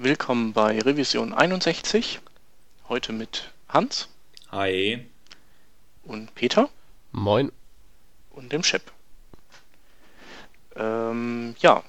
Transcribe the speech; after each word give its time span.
willkommen 0.00 0.52
bei 0.52 0.78
Revision 0.78 1.34
61. 1.34 2.20
Heute 2.88 3.12
mit 3.12 3.50
Hans. 3.68 4.08
Hi. 4.52 5.04
Und 6.04 6.32
Peter. 6.36 6.68
Moin. 7.10 7.50
Und 8.30 8.52
dem 8.52 8.62
Chip. 8.62 8.92
Ähm, 10.76 11.56
ja, 11.58 11.82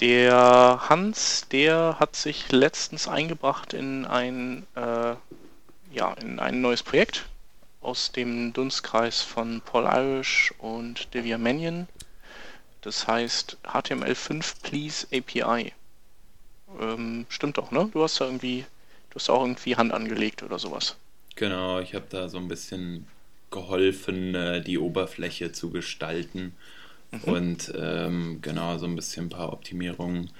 der 0.00 0.90
Hans, 0.90 1.48
der 1.50 1.96
hat 1.98 2.16
sich 2.16 2.52
letztens 2.52 3.08
eingebracht 3.08 3.72
in 3.72 4.04
ein, 4.04 4.66
äh, 4.74 5.14
ja, 5.92 6.12
in 6.20 6.38
ein 6.38 6.60
neues 6.60 6.82
Projekt 6.82 7.24
aus 7.80 8.12
dem 8.12 8.52
Dunstkreis 8.52 9.22
von 9.22 9.62
Paul 9.62 9.84
Irish 9.84 10.52
und 10.58 11.14
Divya 11.14 11.38
Mannion. 11.38 11.88
Das 12.82 13.08
heißt 13.08 13.56
HTML5 13.64 14.62
Please 14.62 15.06
API. 15.10 15.72
Ähm, 16.80 17.26
stimmt 17.28 17.58
doch, 17.58 17.70
ne? 17.70 17.88
Du 17.92 18.02
hast 18.02 18.20
da 18.20 18.26
irgendwie, 18.26 18.64
du 19.10 19.16
hast 19.16 19.30
auch 19.30 19.42
irgendwie 19.42 19.76
Hand 19.76 19.92
angelegt 19.92 20.42
oder 20.42 20.58
sowas. 20.58 20.96
Genau, 21.34 21.80
ich 21.80 21.94
habe 21.94 22.06
da 22.08 22.28
so 22.28 22.38
ein 22.38 22.48
bisschen 22.48 23.06
geholfen, 23.50 24.34
äh, 24.34 24.62
die 24.62 24.78
Oberfläche 24.78 25.52
zu 25.52 25.70
gestalten 25.70 26.54
mhm. 27.12 27.20
und 27.32 27.72
ähm, 27.76 28.38
genau 28.42 28.78
so 28.78 28.86
ein 28.86 28.96
bisschen 28.96 29.26
ein 29.26 29.30
paar 29.30 29.52
Optimierungen 29.52 30.30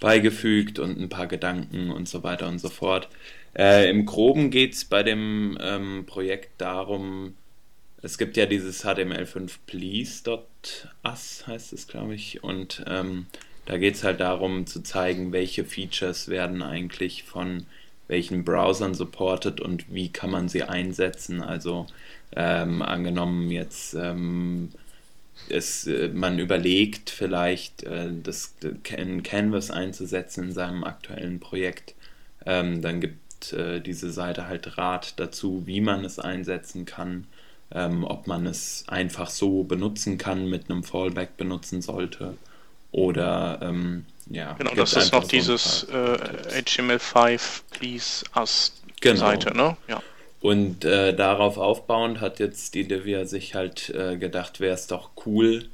beigefügt 0.00 0.78
und 0.78 0.98
ein 0.98 1.08
paar 1.08 1.26
Gedanken 1.26 1.90
und 1.90 2.08
so 2.08 2.22
weiter 2.22 2.48
und 2.48 2.58
so 2.58 2.68
fort. 2.68 3.08
Äh, 3.56 3.90
Im 3.90 4.06
Groben 4.06 4.50
geht 4.50 4.74
es 4.74 4.84
bei 4.84 5.02
dem 5.02 5.58
ähm, 5.60 6.04
Projekt 6.06 6.60
darum, 6.60 7.34
es 8.00 8.16
gibt 8.16 8.36
ja 8.36 8.46
dieses 8.46 8.84
HTML5 8.84 9.50
please.us 9.66 11.46
heißt 11.46 11.72
es, 11.72 11.88
glaube 11.88 12.14
ich, 12.14 12.44
und 12.44 12.84
ähm, 12.86 13.26
da 13.68 13.76
geht 13.76 13.96
es 13.96 14.04
halt 14.04 14.20
darum 14.20 14.66
zu 14.66 14.82
zeigen, 14.82 15.32
welche 15.32 15.62
Features 15.62 16.28
werden 16.28 16.62
eigentlich 16.62 17.24
von 17.24 17.66
welchen 18.08 18.42
Browsern 18.42 18.94
supported 18.94 19.60
und 19.60 19.92
wie 19.92 20.08
kann 20.08 20.30
man 20.30 20.48
sie 20.48 20.62
einsetzen. 20.62 21.42
Also 21.42 21.86
ähm, 22.34 22.80
angenommen 22.80 23.50
jetzt 23.50 23.92
ähm, 23.92 24.70
es, 25.50 25.86
äh, 25.86 26.08
man 26.08 26.38
überlegt 26.38 27.10
vielleicht 27.10 27.82
äh, 27.82 28.08
das 28.22 28.54
in 28.96 29.22
Canvas 29.22 29.70
einzusetzen 29.70 30.44
in 30.44 30.52
seinem 30.52 30.82
aktuellen 30.82 31.38
Projekt, 31.38 31.94
ähm, 32.46 32.80
dann 32.80 33.02
gibt 33.02 33.52
äh, 33.52 33.80
diese 33.82 34.10
Seite 34.10 34.46
halt 34.46 34.78
Rat 34.78 35.20
dazu, 35.20 35.64
wie 35.66 35.82
man 35.82 36.06
es 36.06 36.18
einsetzen 36.18 36.86
kann, 36.86 37.26
ähm, 37.70 38.04
ob 38.04 38.28
man 38.28 38.46
es 38.46 38.84
einfach 38.88 39.28
so 39.28 39.64
benutzen 39.64 40.16
kann, 40.16 40.48
mit 40.48 40.70
einem 40.70 40.84
Fallback 40.84 41.36
benutzen 41.36 41.82
sollte 41.82 42.38
oder 42.90 43.58
ähm, 43.62 44.04
ja. 44.30 44.54
Genau, 44.54 44.74
das 44.74 44.94
ist 44.94 45.12
noch 45.12 45.22
so 45.22 45.28
dieses 45.28 45.84
äh, 45.84 46.62
HTML5 46.62 47.62
Please 47.70 48.24
Us 48.36 48.72
genau. 49.00 49.20
Seite, 49.20 49.56
ne? 49.56 49.76
Ja. 49.88 50.02
Und 50.40 50.84
äh, 50.84 51.14
darauf 51.14 51.58
aufbauend 51.58 52.20
hat 52.20 52.38
jetzt 52.38 52.74
die 52.74 52.86
Divya 52.86 53.24
sich 53.24 53.54
halt 53.54 53.90
äh, 53.90 54.16
gedacht, 54.16 54.60
wäre 54.60 54.74
es 54.74 54.86
doch 54.86 55.10
cool, 55.26 55.64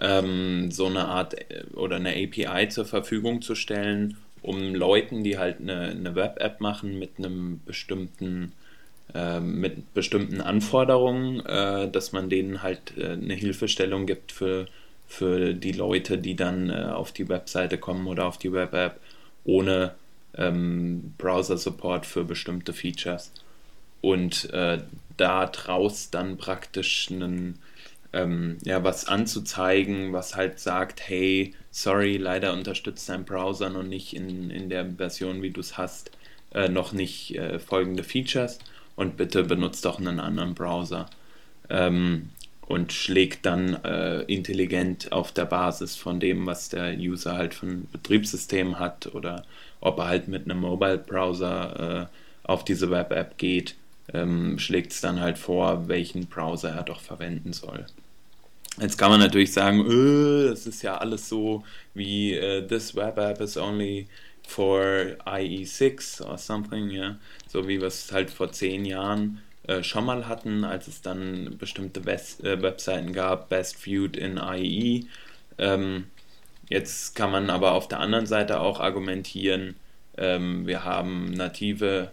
ähm, 0.00 0.70
so 0.70 0.86
eine 0.86 1.06
Art 1.06 1.34
äh, 1.34 1.64
oder 1.74 1.96
eine 1.96 2.10
API 2.10 2.68
zur 2.68 2.84
Verfügung 2.84 3.42
zu 3.42 3.54
stellen, 3.54 4.16
um 4.42 4.74
Leuten, 4.74 5.22
die 5.22 5.38
halt 5.38 5.60
eine, 5.60 5.90
eine 5.90 6.14
Web-App 6.14 6.60
machen 6.60 6.98
mit 6.98 7.18
einem 7.18 7.60
bestimmten 7.64 8.52
äh, 9.14 9.40
mit 9.40 9.94
bestimmten 9.94 10.40
Anforderungen, 10.40 11.44
äh, 11.46 11.90
dass 11.90 12.12
man 12.12 12.28
denen 12.28 12.62
halt 12.62 12.92
äh, 12.98 13.12
eine 13.12 13.34
Hilfestellung 13.34 14.06
gibt 14.06 14.32
für, 14.32 14.66
für 15.08 15.54
die 15.54 15.72
Leute, 15.72 16.18
die 16.18 16.36
dann 16.36 16.70
auf 16.70 17.12
die 17.12 17.28
Webseite 17.28 17.78
kommen 17.78 18.06
oder 18.06 18.26
auf 18.26 18.38
die 18.38 18.52
Web-App 18.52 19.00
ohne 19.44 19.94
ähm, 20.36 21.14
Browser-Support 21.18 22.06
für 22.06 22.24
bestimmte 22.24 22.72
Features 22.72 23.32
und 24.00 24.52
äh, 24.52 24.78
da 25.16 25.46
draus 25.46 26.10
dann 26.10 26.36
praktisch 26.36 27.08
einen, 27.10 27.58
ähm, 28.12 28.58
ja, 28.64 28.84
was 28.84 29.06
anzuzeigen, 29.06 30.12
was 30.12 30.36
halt 30.36 30.60
sagt, 30.60 31.00
hey, 31.08 31.54
sorry, 31.70 32.16
leider 32.16 32.52
unterstützt 32.52 33.08
dein 33.08 33.24
Browser 33.24 33.70
noch 33.70 33.82
nicht 33.82 34.14
in, 34.14 34.50
in 34.50 34.68
der 34.68 34.86
Version, 34.96 35.42
wie 35.42 35.50
du 35.50 35.60
es 35.60 35.76
hast, 35.76 36.12
äh, 36.54 36.68
noch 36.68 36.92
nicht 36.92 37.34
äh, 37.36 37.58
folgende 37.58 38.04
Features 38.04 38.58
und 38.96 39.16
bitte 39.16 39.44
benutzt 39.44 39.84
doch 39.84 39.98
einen 39.98 40.20
anderen 40.20 40.54
Browser. 40.54 41.10
Ähm, 41.68 42.30
und 42.68 42.92
schlägt 42.92 43.46
dann 43.46 43.82
äh, 43.82 44.20
intelligent 44.22 45.10
auf 45.10 45.32
der 45.32 45.46
Basis 45.46 45.96
von 45.96 46.20
dem, 46.20 46.46
was 46.46 46.68
der 46.68 46.94
User 46.98 47.32
halt 47.32 47.54
von 47.54 47.88
Betriebssystem 47.90 48.78
hat 48.78 49.06
oder 49.14 49.46
ob 49.80 49.98
er 49.98 50.08
halt 50.08 50.28
mit 50.28 50.44
einem 50.44 50.60
Mobile-Browser 50.60 52.08
äh, 52.10 52.46
auf 52.46 52.66
diese 52.66 52.90
Web-App 52.90 53.38
geht, 53.38 53.74
ähm, 54.12 54.58
schlägt 54.58 54.92
es 54.92 55.00
dann 55.00 55.18
halt 55.18 55.38
vor, 55.38 55.88
welchen 55.88 56.26
Browser 56.26 56.70
er 56.70 56.82
doch 56.82 57.00
verwenden 57.00 57.54
soll. 57.54 57.86
Jetzt 58.78 58.98
kann 58.98 59.10
man 59.10 59.20
natürlich 59.20 59.52
sagen, 59.52 59.80
äh, 59.80 60.50
das 60.50 60.66
ist 60.66 60.82
ja 60.82 60.98
alles 60.98 61.26
so 61.26 61.64
wie 61.94 62.38
uh, 62.38 62.60
this 62.66 62.94
web 62.94 63.16
app 63.18 63.40
is 63.40 63.56
only 63.56 64.06
for 64.46 65.16
IE6 65.24 66.22
or 66.22 66.36
something, 66.36 66.90
ja. 66.90 67.16
So 67.48 67.66
wie 67.66 67.76
es 67.76 68.12
halt 68.12 68.30
vor 68.30 68.52
zehn 68.52 68.84
Jahren 68.84 69.40
äh, 69.68 69.82
schon 69.84 70.04
mal 70.04 70.26
hatten, 70.26 70.64
als 70.64 70.88
es 70.88 71.02
dann 71.02 71.56
bestimmte 71.58 72.04
West 72.04 72.44
äh, 72.44 72.60
Webseiten 72.60 73.12
gab, 73.12 73.48
best 73.48 73.76
viewed 73.76 74.16
in 74.16 74.38
IE. 74.38 75.06
Ähm, 75.58 76.06
jetzt 76.68 77.14
kann 77.14 77.30
man 77.30 77.50
aber 77.50 77.72
auf 77.72 77.86
der 77.88 78.00
anderen 78.00 78.26
Seite 78.26 78.60
auch 78.60 78.80
argumentieren, 78.80 79.76
ähm, 80.18 80.66
wir 80.66 80.84
haben 80.84 81.30
native 81.32 82.10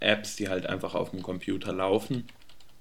Apps, 0.00 0.36
die 0.36 0.48
halt 0.48 0.66
einfach 0.66 0.94
auf 0.94 1.10
dem 1.10 1.22
Computer 1.22 1.72
laufen 1.72 2.24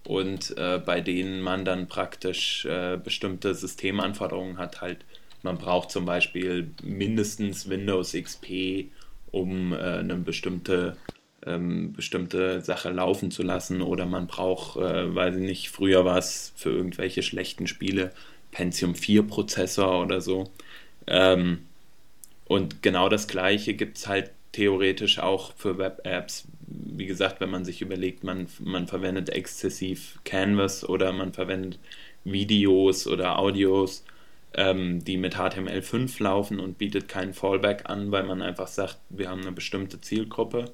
und 0.06 0.56
äh, 0.58 0.80
bei 0.80 1.02
denen 1.02 1.42
man 1.42 1.66
dann 1.66 1.88
praktisch 1.88 2.66
äh, 2.66 2.98
bestimmte 2.98 3.56
Systemanforderungen 3.56 4.58
hat. 4.58 4.82
Halt, 4.82 5.00
man 5.42 5.58
braucht 5.58 5.92
zum 5.92 6.06
Beispiel 6.06 6.72
mindestens 6.84 7.68
Windows 7.68 8.14
XP, 8.14 8.92
um 9.32 9.74
äh, 9.74 9.78
eine 9.78 10.16
bestimmte, 10.16 10.98
ähm, 11.46 11.94
bestimmte 11.94 12.62
Sache 12.62 12.90
laufen 12.90 13.32
zu 13.32 13.44
lassen 13.44 13.82
oder 13.82 14.06
man 14.06 14.28
braucht, 14.28 14.78
äh, 14.78 15.14
weiß 15.14 15.36
ich 15.36 15.42
nicht, 15.42 15.70
früher 15.70 16.06
war 16.06 16.18
es 16.18 16.54
für 16.56 16.72
irgendwelche 16.72 17.24
schlechten 17.24 17.68
Spiele 17.68 18.12
Pentium 18.52 18.96
4 18.96 19.24
Prozessor 19.24 20.02
oder 20.02 20.22
so. 20.22 20.50
Ähm, 21.08 21.60
und 22.46 22.82
genau 22.82 23.10
das 23.10 23.28
gleiche 23.28 23.74
gibt 23.74 23.98
es 23.98 24.08
halt 24.08 24.32
theoretisch 24.52 25.20
auch 25.20 25.54
für 25.56 25.78
Web-Apps. 25.78 26.46
Wie 26.68 27.08
gesagt, 27.08 27.42
wenn 27.42 27.50
man 27.50 27.66
sich 27.66 27.82
überlegt, 27.82 28.24
man, 28.24 28.48
man 28.60 28.88
verwendet 28.88 29.30
exzessiv 29.30 30.20
Canvas 30.24 30.88
oder 30.88 31.12
man 31.12 31.34
verwendet 31.34 31.80
Videos 32.24 33.08
oder 33.08 33.40
Audios, 33.40 34.06
ähm, 34.54 35.04
die 35.04 35.18
mit 35.18 35.36
HTML5 35.36 36.22
laufen 36.22 36.60
und 36.60 36.78
bietet 36.78 37.08
keinen 37.08 37.34
Fallback 37.34 37.90
an, 37.90 38.12
weil 38.12 38.24
man 38.24 38.42
einfach 38.42 38.68
sagt, 38.68 39.00
wir 39.10 39.30
haben 39.30 39.42
eine 39.42 39.52
bestimmte 39.52 40.00
Zielgruppe, 40.00 40.72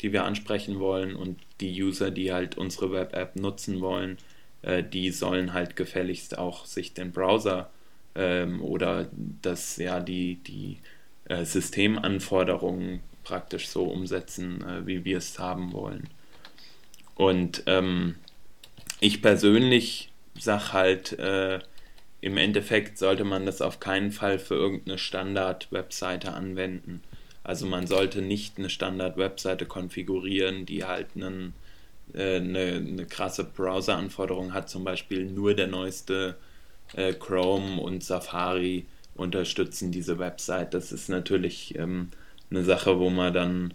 die 0.00 0.12
wir 0.12 0.24
ansprechen 0.24 0.80
wollen 0.80 1.16
und 1.16 1.38
die 1.60 1.82
User, 1.82 2.10
die 2.10 2.32
halt 2.32 2.56
unsere 2.56 2.92
Web-App 2.92 3.36
nutzen 3.36 3.80
wollen, 3.80 4.18
äh, 4.62 4.82
die 4.82 5.10
sollen 5.10 5.52
halt 5.52 5.76
gefälligst 5.76 6.38
auch 6.38 6.64
sich 6.64 6.94
den 6.94 7.12
Browser 7.12 7.70
ähm, 8.14 8.62
oder 8.62 9.08
das, 9.42 9.76
ja, 9.76 10.00
die, 10.00 10.36
die 10.36 10.78
äh, 11.24 11.44
Systemanforderungen 11.44 13.00
praktisch 13.24 13.68
so 13.68 13.84
umsetzen, 13.84 14.62
äh, 14.62 14.86
wie 14.86 15.04
wir 15.04 15.18
es 15.18 15.38
haben 15.38 15.72
wollen. 15.72 16.08
Und 17.14 17.64
ähm, 17.66 18.14
ich 19.00 19.22
persönlich 19.22 20.10
sage 20.38 20.72
halt, 20.72 21.18
äh, 21.18 21.58
im 22.20 22.36
Endeffekt 22.36 22.98
sollte 22.98 23.24
man 23.24 23.46
das 23.46 23.60
auf 23.60 23.80
keinen 23.80 24.10
Fall 24.10 24.38
für 24.38 24.54
irgendeine 24.54 24.98
Standard-Webseite 24.98 26.32
anwenden. 26.32 27.02
Also 27.48 27.64
man 27.64 27.86
sollte 27.86 28.20
nicht 28.20 28.58
eine 28.58 28.68
Standard-Webseite 28.68 29.64
konfigurieren, 29.64 30.66
die 30.66 30.84
halt 30.84 31.06
einen, 31.16 31.54
äh, 32.12 32.36
eine, 32.36 32.74
eine 32.74 33.06
krasse 33.06 33.42
Browser-Anforderung 33.42 34.52
hat, 34.52 34.68
zum 34.68 34.84
Beispiel 34.84 35.24
nur 35.24 35.54
der 35.54 35.66
neueste 35.66 36.36
äh, 36.92 37.14
Chrome 37.14 37.80
und 37.80 38.04
Safari 38.04 38.84
unterstützen 39.14 39.90
diese 39.90 40.18
Website. 40.18 40.74
Das 40.74 40.92
ist 40.92 41.08
natürlich 41.08 41.74
ähm, 41.78 42.10
eine 42.50 42.64
Sache, 42.64 42.98
wo 42.98 43.08
man 43.08 43.32
dann 43.32 43.74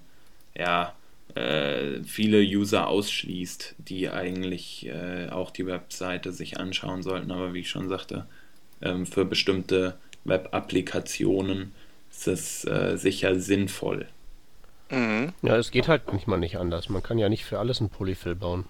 ja 0.55 0.93
äh, 1.33 2.03
viele 2.03 2.41
User 2.41 2.87
ausschließt, 2.87 3.73
die 3.79 4.07
eigentlich 4.07 4.85
äh, 4.85 5.29
auch 5.29 5.49
die 5.49 5.65
Webseite 5.65 6.31
sich 6.31 6.59
anschauen 6.59 7.01
sollten. 7.01 7.31
Aber 7.31 7.55
wie 7.55 7.61
ich 7.61 7.71
schon 7.71 7.89
sagte, 7.89 8.27
ähm, 8.83 9.07
für 9.07 9.25
bestimmte 9.25 9.95
Web-Applikationen 10.25 11.71
ist 12.27 12.65
es 12.65 12.65
äh, 12.65 12.97
sicher 12.97 13.39
sinnvoll. 13.39 14.07
Mhm. 14.89 15.33
Ja, 15.41 15.57
es 15.57 15.71
geht 15.71 15.87
halt 15.87 16.13
nicht 16.13 16.27
mal 16.27 16.37
nicht 16.37 16.57
anders. 16.57 16.89
Man 16.89 17.03
kann 17.03 17.17
ja 17.17 17.29
nicht 17.29 17.45
für 17.45 17.59
alles 17.59 17.79
ein 17.79 17.89
Polyfill 17.89 18.35
bauen. 18.35 18.65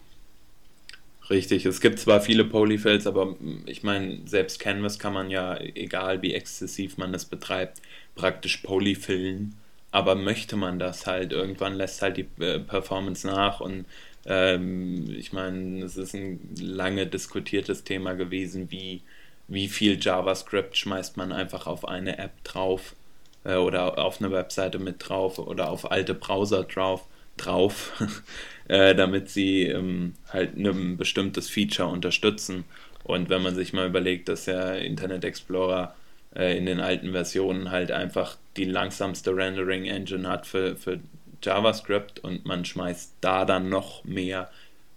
Richtig, 1.29 1.65
es 1.65 1.79
gibt 1.79 1.99
zwar 1.99 2.19
viele 2.19 2.43
Polyfills, 2.43 3.07
aber 3.07 3.35
ich 3.65 3.83
meine, 3.83 4.19
selbst 4.25 4.59
Canvas 4.59 4.99
kann 4.99 5.13
man 5.13 5.29
ja, 5.29 5.57
egal 5.57 6.21
wie 6.21 6.33
exzessiv 6.33 6.97
man 6.97 7.13
es 7.13 7.25
betreibt, 7.25 7.81
praktisch 8.15 8.57
polyfillen 8.57 9.55
aber 9.93 10.15
möchte 10.15 10.55
man 10.57 10.79
das 10.79 11.05
halt? 11.05 11.31
Irgendwann 11.31 11.75
lässt 11.75 12.01
halt 12.01 12.17
die 12.17 12.25
äh, 12.43 12.59
Performance 12.59 13.27
nach 13.27 13.59
und 13.59 13.85
ähm, 14.25 15.05
ich 15.15 15.31
meine, 15.33 15.85
es 15.85 15.97
ist 15.97 16.15
ein 16.15 16.39
lange 16.59 17.05
diskutiertes 17.05 17.83
Thema 17.83 18.13
gewesen, 18.13 18.71
wie, 18.71 19.03
wie 19.47 19.67
viel 19.67 19.99
JavaScript 20.01 20.75
schmeißt 20.77 21.15
man 21.15 21.31
einfach 21.31 21.67
auf 21.67 21.87
eine 21.87 22.17
App 22.17 22.43
drauf 22.43 22.95
äh, 23.43 23.55
oder 23.55 23.97
auf 23.97 24.19
eine 24.19 24.31
Webseite 24.31 24.79
mit 24.79 25.07
drauf 25.07 25.39
oder 25.39 25.69
auf 25.69 25.91
alte 25.91 26.13
Browser 26.13 26.63
drauf, 26.63 27.05
drauf 27.37 27.91
äh, 28.67 28.95
damit 28.95 29.29
sie 29.29 29.63
ähm, 29.63 30.13
halt 30.29 30.57
ein 30.57 30.97
bestimmtes 30.97 31.49
Feature 31.49 31.89
unterstützen. 31.89 32.65
Und 33.03 33.29
wenn 33.29 33.41
man 33.41 33.55
sich 33.55 33.73
mal 33.73 33.87
überlegt, 33.87 34.29
dass 34.29 34.45
der 34.45 34.79
Internet 34.79 35.25
Explorer 35.25 35.93
äh, 36.35 36.57
in 36.57 36.65
den 36.65 36.79
alten 36.79 37.11
Versionen 37.11 37.71
halt 37.71 37.91
einfach 37.91 38.37
die 38.57 38.65
langsamste 38.65 39.35
Rendering 39.35 39.85
Engine 39.85 40.27
hat 40.27 40.47
für, 40.47 40.75
für 40.75 40.99
JavaScript 41.43 42.19
und 42.19 42.45
man 42.45 42.65
schmeißt 42.65 43.15
da 43.21 43.45
dann 43.45 43.69
noch 43.69 44.03
mehr 44.03 44.49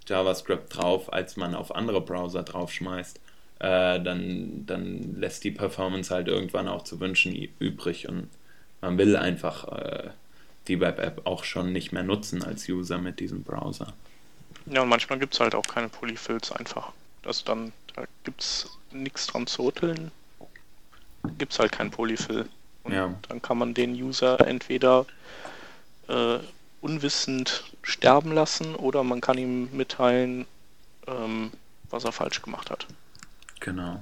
JavaScript 0.07 0.75
drauf, 0.75 1.11
als 1.11 1.35
man 1.35 1.53
auf 1.53 1.75
andere 1.75 2.01
Browser 2.01 2.43
draufschmeißt, 2.43 3.19
äh, 3.59 3.99
dann, 4.01 4.65
dann 4.65 5.19
lässt 5.19 5.43
die 5.43 5.51
Performance 5.51 6.13
halt 6.13 6.27
irgendwann 6.27 6.67
auch 6.67 6.83
zu 6.83 6.99
wünschen 6.99 7.33
übrig 7.59 8.07
und 8.07 8.29
man 8.81 8.97
will 8.97 9.15
einfach 9.15 9.67
äh, 9.67 10.09
die 10.67 10.79
Web-App 10.79 11.25
auch 11.25 11.43
schon 11.43 11.71
nicht 11.71 11.91
mehr 11.91 12.03
nutzen 12.03 12.43
als 12.43 12.67
User 12.67 12.97
mit 12.97 13.19
diesem 13.19 13.43
Browser. 13.43 13.93
Ja, 14.65 14.81
und 14.81 14.89
manchmal 14.89 15.19
gibt 15.19 15.33
es 15.33 15.39
halt 15.39 15.55
auch 15.55 15.65
keine 15.65 15.89
Polyfills 15.89 16.51
einfach. 16.51 16.91
Also 17.23 17.45
dann 17.45 17.71
da 17.97 18.03
gibt 18.23 18.41
es 18.41 18.77
nichts 18.91 19.25
dran 19.25 19.47
zu 19.47 19.63
rütteln, 19.63 20.11
gibt 21.39 21.51
es 21.51 21.59
halt 21.59 21.71
kein 21.71 21.89
Polyfill. 21.89 22.47
Und 22.83 22.93
ja. 22.93 23.13
dann 23.27 23.41
kann 23.41 23.57
man 23.57 23.73
den 23.73 23.91
User 23.93 24.39
entweder 24.47 25.05
äh, 26.07 26.37
unwissend 26.79 27.63
sterben 27.81 28.31
lassen 28.31 28.75
oder 28.75 29.03
man 29.03 29.19
kann 29.19 29.37
ihm 29.39 29.75
mitteilen, 29.75 30.45
ähm, 31.07 31.51
was 31.89 32.03
er 32.03 32.11
falsch 32.11 32.43
gemacht 32.43 32.69
hat. 32.69 32.85
Genau. 33.59 33.99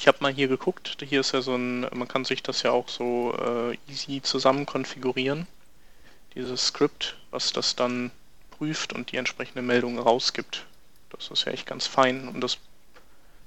Ich 0.00 0.08
habe 0.08 0.16
mal 0.22 0.32
hier 0.32 0.48
geguckt, 0.48 0.96
hier 1.06 1.20
ist 1.20 1.32
ja 1.32 1.42
so 1.42 1.54
ein, 1.54 1.82
man 1.92 2.08
kann 2.08 2.24
sich 2.24 2.42
das 2.42 2.62
ja 2.62 2.70
auch 2.70 2.88
so 2.88 3.34
äh, 3.38 3.76
easy 3.92 4.22
zusammen 4.22 4.64
konfigurieren. 4.64 5.46
Dieses 6.34 6.68
Skript, 6.68 7.18
was 7.30 7.52
das 7.52 7.76
dann 7.76 8.10
prüft 8.50 8.94
und 8.94 9.12
die 9.12 9.18
entsprechende 9.18 9.60
Meldung 9.60 9.98
rausgibt. 9.98 10.64
Das 11.10 11.28
ist 11.30 11.44
ja 11.44 11.52
echt 11.52 11.66
ganz 11.66 11.86
fein 11.86 12.28
und 12.28 12.40
das 12.40 12.56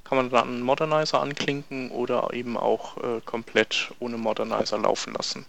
kann 0.04 0.16
man 0.16 0.30
dann 0.30 0.62
Modernizer 0.62 1.22
anklinken 1.22 1.90
oder 1.90 2.32
eben 2.34 2.56
auch 2.56 2.98
äh, 2.98 3.20
komplett 3.26 3.92
ohne 3.98 4.20
Modernizer 4.20 4.78
laufen 4.78 5.16
lassen. 5.16 5.48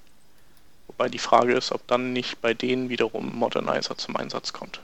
Wobei 0.87 1.11
die 1.11 1.19
Frage 1.19 1.53
ist, 1.53 1.71
ob 1.73 1.87
dann 1.87 2.15
nicht 2.15 2.41
bei 2.41 2.55
denen 2.55 2.89
wiederum 2.89 3.31
Modernizer 3.37 3.99
zum 3.99 4.17
Einsatz 4.17 4.55
kommt. 4.55 4.81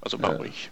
Also 0.00 0.16
bei 0.16 0.32
äh, 0.32 0.38
euch. 0.38 0.70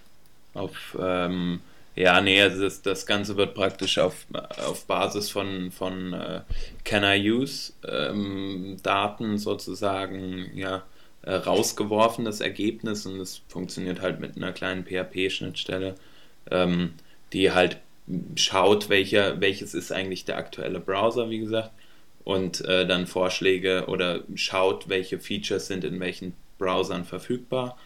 Auf, 0.55 0.97
ähm, 0.99 1.61
ja, 1.99 2.21
nee, 2.21 2.41
also 2.41 2.63
das, 2.63 2.81
das 2.81 3.07
Ganze 3.07 3.37
wird 3.37 3.55
praktisch 3.55 3.99
auf, 3.99 4.25
auf 4.65 4.85
Basis 4.87 5.31
von, 5.31 5.73
von 5.73 6.13
äh, 6.13 6.43
Can 6.85 7.03
I 7.03 7.29
Use 7.29 7.73
ähm, 7.85 8.77
Daten 8.85 9.37
sozusagen 9.37 10.49
ja, 10.55 10.85
äh, 11.23 11.35
rausgeworfen, 11.35 12.25
das 12.25 12.41
Ergebnis, 12.41 13.05
und 13.05 13.19
das 13.19 13.43
funktioniert 13.49 14.01
halt 14.01 14.21
mit 14.21 14.37
einer 14.37 14.53
kleinen 14.53 14.85
PHP-Schnittstelle, 14.85 15.97
ähm, 16.53 16.93
die 17.33 17.51
halt 17.51 17.79
schaut, 18.37 18.89
welcher, 18.89 19.41
welches 19.41 19.75
ist 19.75 19.91
eigentlich 19.91 20.25
der 20.25 20.37
aktuelle 20.37 20.79
Browser, 20.79 21.31
wie 21.31 21.41
gesagt, 21.41 21.73
und 22.23 22.65
äh, 22.65 22.87
dann 22.87 23.09
Vorschläge 23.09 23.87
oder 23.89 24.23
schaut, 24.37 24.89
welche 24.89 25.19
Features 25.19 25.67
sind 25.67 25.83
in 25.83 25.99
welchen 25.99 26.35
Browsern 26.59 27.05
verfügbar 27.05 27.77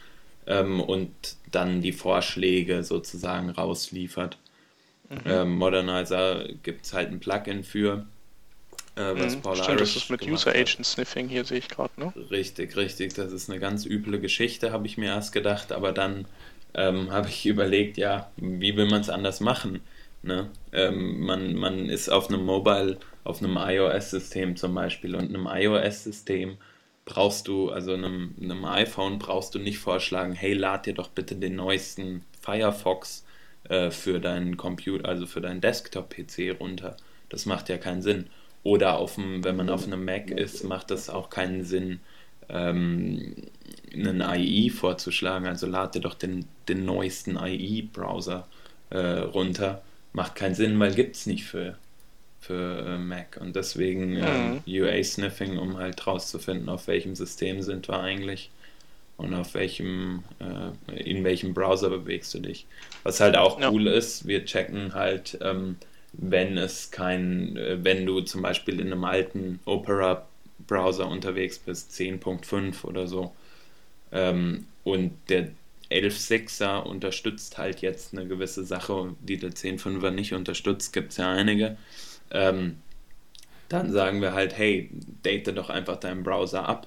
ähm, 0.47 0.81
und 0.82 1.11
dann 1.54 1.82
die 1.82 1.93
Vorschläge 1.93 2.84
sozusagen 2.84 3.50
rausliefert. 3.50 4.38
Mhm. 5.08 5.19
Ähm, 5.26 5.56
Modernizer 5.56 6.49
gibt 6.62 6.87
es 6.87 6.93
halt 6.93 7.10
ein 7.10 7.20
Plugin 7.20 7.64
für. 7.64 8.06
Äh, 8.94 9.14
was 9.14 9.37
mhm, 9.37 9.43
Paul 9.43 9.56
Stimmt, 9.56 9.69
Irish 9.81 9.94
das 9.94 10.02
ist 10.04 10.10
mit 10.10 10.26
User 10.26 10.50
Agent 10.50 10.84
Sniffing 10.84 11.28
hier, 11.28 11.44
sehe 11.44 11.58
ich 11.58 11.69
gerade, 11.69 11.93
ne? 11.96 12.12
Richtig, 12.31 12.76
richtig. 12.76 13.14
Das 13.14 13.32
ist 13.32 13.49
eine 13.49 13.58
ganz 13.58 13.87
üble 13.87 14.20
Geschichte, 14.20 14.72
habe 14.72 14.87
ich 14.87 14.99
mir 14.99 15.06
erst 15.06 15.32
gedacht, 15.32 15.72
aber 15.72 15.93
dann 15.93 16.26
ähm, 16.75 17.10
habe 17.12 17.28
ich 17.28 17.46
überlegt, 17.46 17.96
ja, 17.96 18.31
wie 18.37 18.76
will 18.76 18.87
man 18.87 19.00
es 19.00 19.08
anders 19.08 19.40
machen? 19.40 19.81
Ne? 20.22 20.50
Ähm, 20.72 21.20
man, 21.20 21.54
man 21.54 21.88
ist 21.88 22.08
auf 22.08 22.28
einem 22.28 22.44
Mobile 22.44 22.99
auf 23.25 23.43
einem 23.43 23.56
iOS-System 23.56 24.56
zum 24.56 24.75
Beispiel. 24.75 25.14
Und 25.14 25.34
einem 25.34 25.46
iOS-System 25.46 26.58
brauchst 27.04 27.49
du, 27.49 27.70
also 27.70 27.94
einem, 27.94 28.34
einem 28.40 28.64
iPhone 28.64 29.19
brauchst 29.19 29.54
du 29.54 29.58
nicht 29.58 29.78
vorschlagen, 29.78 30.32
hey, 30.32 30.54
lad 30.54 30.87
dir 30.87 30.94
doch 30.94 31.08
bitte 31.08 31.34
den 31.37 31.56
neuesten 31.56 32.25
Firefox 32.40 33.25
äh, 33.69 33.90
für 33.90 34.20
deinen 34.20 34.56
Computer, 34.56 35.08
also 35.08 35.26
für 35.26 35.40
deinen 35.40 35.60
Desktop-PC 35.60 36.58
runter. 36.60 36.96
Das 37.28 37.46
macht 37.46 37.69
ja 37.69 37.78
keinen 37.78 38.02
Sinn. 38.02 38.26
Oder 38.62 38.99
auf 38.99 39.16
dem, 39.16 39.43
wenn 39.44 39.56
man 39.56 39.70
auf 39.70 39.87
einem 39.87 40.04
Mac 40.04 40.31
ist, 40.31 40.64
macht 40.64 40.90
das 40.90 41.10
auch 41.10 41.31
keinen 41.31 41.64
Sinn, 41.64 42.00
ähm, 42.49 43.34
einen 43.93 44.20
IE 44.20 44.70
vorzuschlagen. 44.70 45.46
Also 45.46 45.66
lad 45.66 45.94
dir 45.94 46.00
doch 46.00 46.14
den, 46.14 46.46
den 46.69 46.84
neuesten 46.84 47.37
IE-Browser 47.37 48.46
äh, 48.90 48.99
runter. 48.99 49.82
Macht 50.12 50.34
keinen 50.34 50.54
Sinn, 50.54 50.78
weil 50.78 50.94
gibt 50.94 51.16
es 51.16 51.26
nicht 51.26 51.44
für, 51.44 51.76
für 52.42 52.84
äh, 52.86 52.98
Mac 52.98 53.38
und 53.40 53.54
deswegen 53.54 54.16
äh, 54.16 54.58
UA-Sniffing, 54.66 55.58
um 55.58 55.78
halt 55.78 56.04
rauszufinden, 56.06 56.68
auf 56.68 56.88
welchem 56.88 57.14
System 57.14 57.62
sind 57.62 57.88
wir 57.88 58.00
eigentlich 58.00 58.50
und 59.16 59.32
auf 59.32 59.54
welchem, 59.54 60.24
äh, 60.40 61.00
in 61.00 61.22
welchem 61.22 61.54
Browser 61.54 61.88
bewegst 61.88 62.34
du 62.34 62.40
dich. 62.40 62.66
Was 63.04 63.20
halt 63.20 63.36
auch 63.36 63.60
ja. 63.60 63.70
cool 63.70 63.86
ist, 63.86 64.26
wir 64.26 64.44
checken 64.44 64.92
halt, 64.92 65.38
ähm, 65.40 65.76
wenn 66.12 66.58
es 66.58 66.90
kein, 66.90 67.56
äh, 67.56 67.78
wenn 67.82 68.04
du 68.06 68.20
zum 68.22 68.42
Beispiel 68.42 68.80
in 68.80 68.88
einem 68.92 69.04
alten 69.04 69.60
Opera 69.64 70.26
Browser 70.66 71.08
unterwegs 71.08 71.60
bist, 71.60 71.92
10.5 71.92 72.84
oder 72.84 73.06
so, 73.06 73.32
ähm, 74.10 74.66
und 74.82 75.12
der 75.28 75.48
11.6er 75.92 76.82
unterstützt 76.82 77.58
halt 77.58 77.82
jetzt 77.82 78.14
eine 78.14 78.26
gewisse 78.26 78.64
Sache, 78.64 79.14
die 79.20 79.36
der 79.36 79.50
10.5er 79.50 80.10
nicht 80.10 80.32
unterstützt, 80.32 80.92
gibt 80.92 81.12
es 81.12 81.18
ja 81.18 81.30
einige 81.30 81.76
ähm, 82.32 82.79
dann 83.69 83.93
sagen 83.93 84.20
wir 84.20 84.34
halt, 84.34 84.56
hey, 84.56 84.90
date 85.25 85.56
doch 85.56 85.70
einfach 85.70 85.96
deinen 85.96 86.23
Browser 86.23 86.69
ab, 86.69 86.87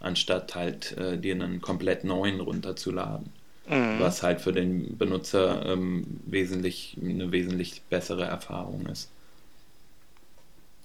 anstatt 0.00 0.54
halt 0.54 0.96
äh, 0.96 1.18
dir 1.18 1.34
einen 1.34 1.60
komplett 1.60 2.04
neuen 2.04 2.40
runterzuladen. 2.40 3.30
Mhm. 3.68 4.00
Was 4.00 4.22
halt 4.22 4.40
für 4.40 4.52
den 4.52 4.96
Benutzer 4.96 5.66
ähm, 5.66 6.20
wesentlich 6.26 6.96
eine 7.00 7.32
wesentlich 7.32 7.82
bessere 7.90 8.24
Erfahrung 8.24 8.86
ist. 8.86 9.10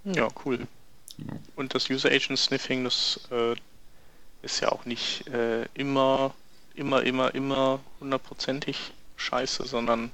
Ja, 0.03 0.27
cool. 0.45 0.67
Ja. 1.17 1.33
Und 1.55 1.75
das 1.75 1.89
User 1.89 2.09
Agent 2.09 2.39
Sniffing, 2.39 2.83
das 2.83 3.19
äh, 3.31 3.55
ist 4.41 4.61
ja 4.61 4.71
auch 4.71 4.85
nicht 4.85 5.27
äh, 5.27 5.65
immer, 5.75 6.33
immer, 6.73 7.03
immer, 7.03 7.33
immer 7.35 7.79
hundertprozentig 7.99 8.91
scheiße, 9.17 9.67
sondern 9.67 10.11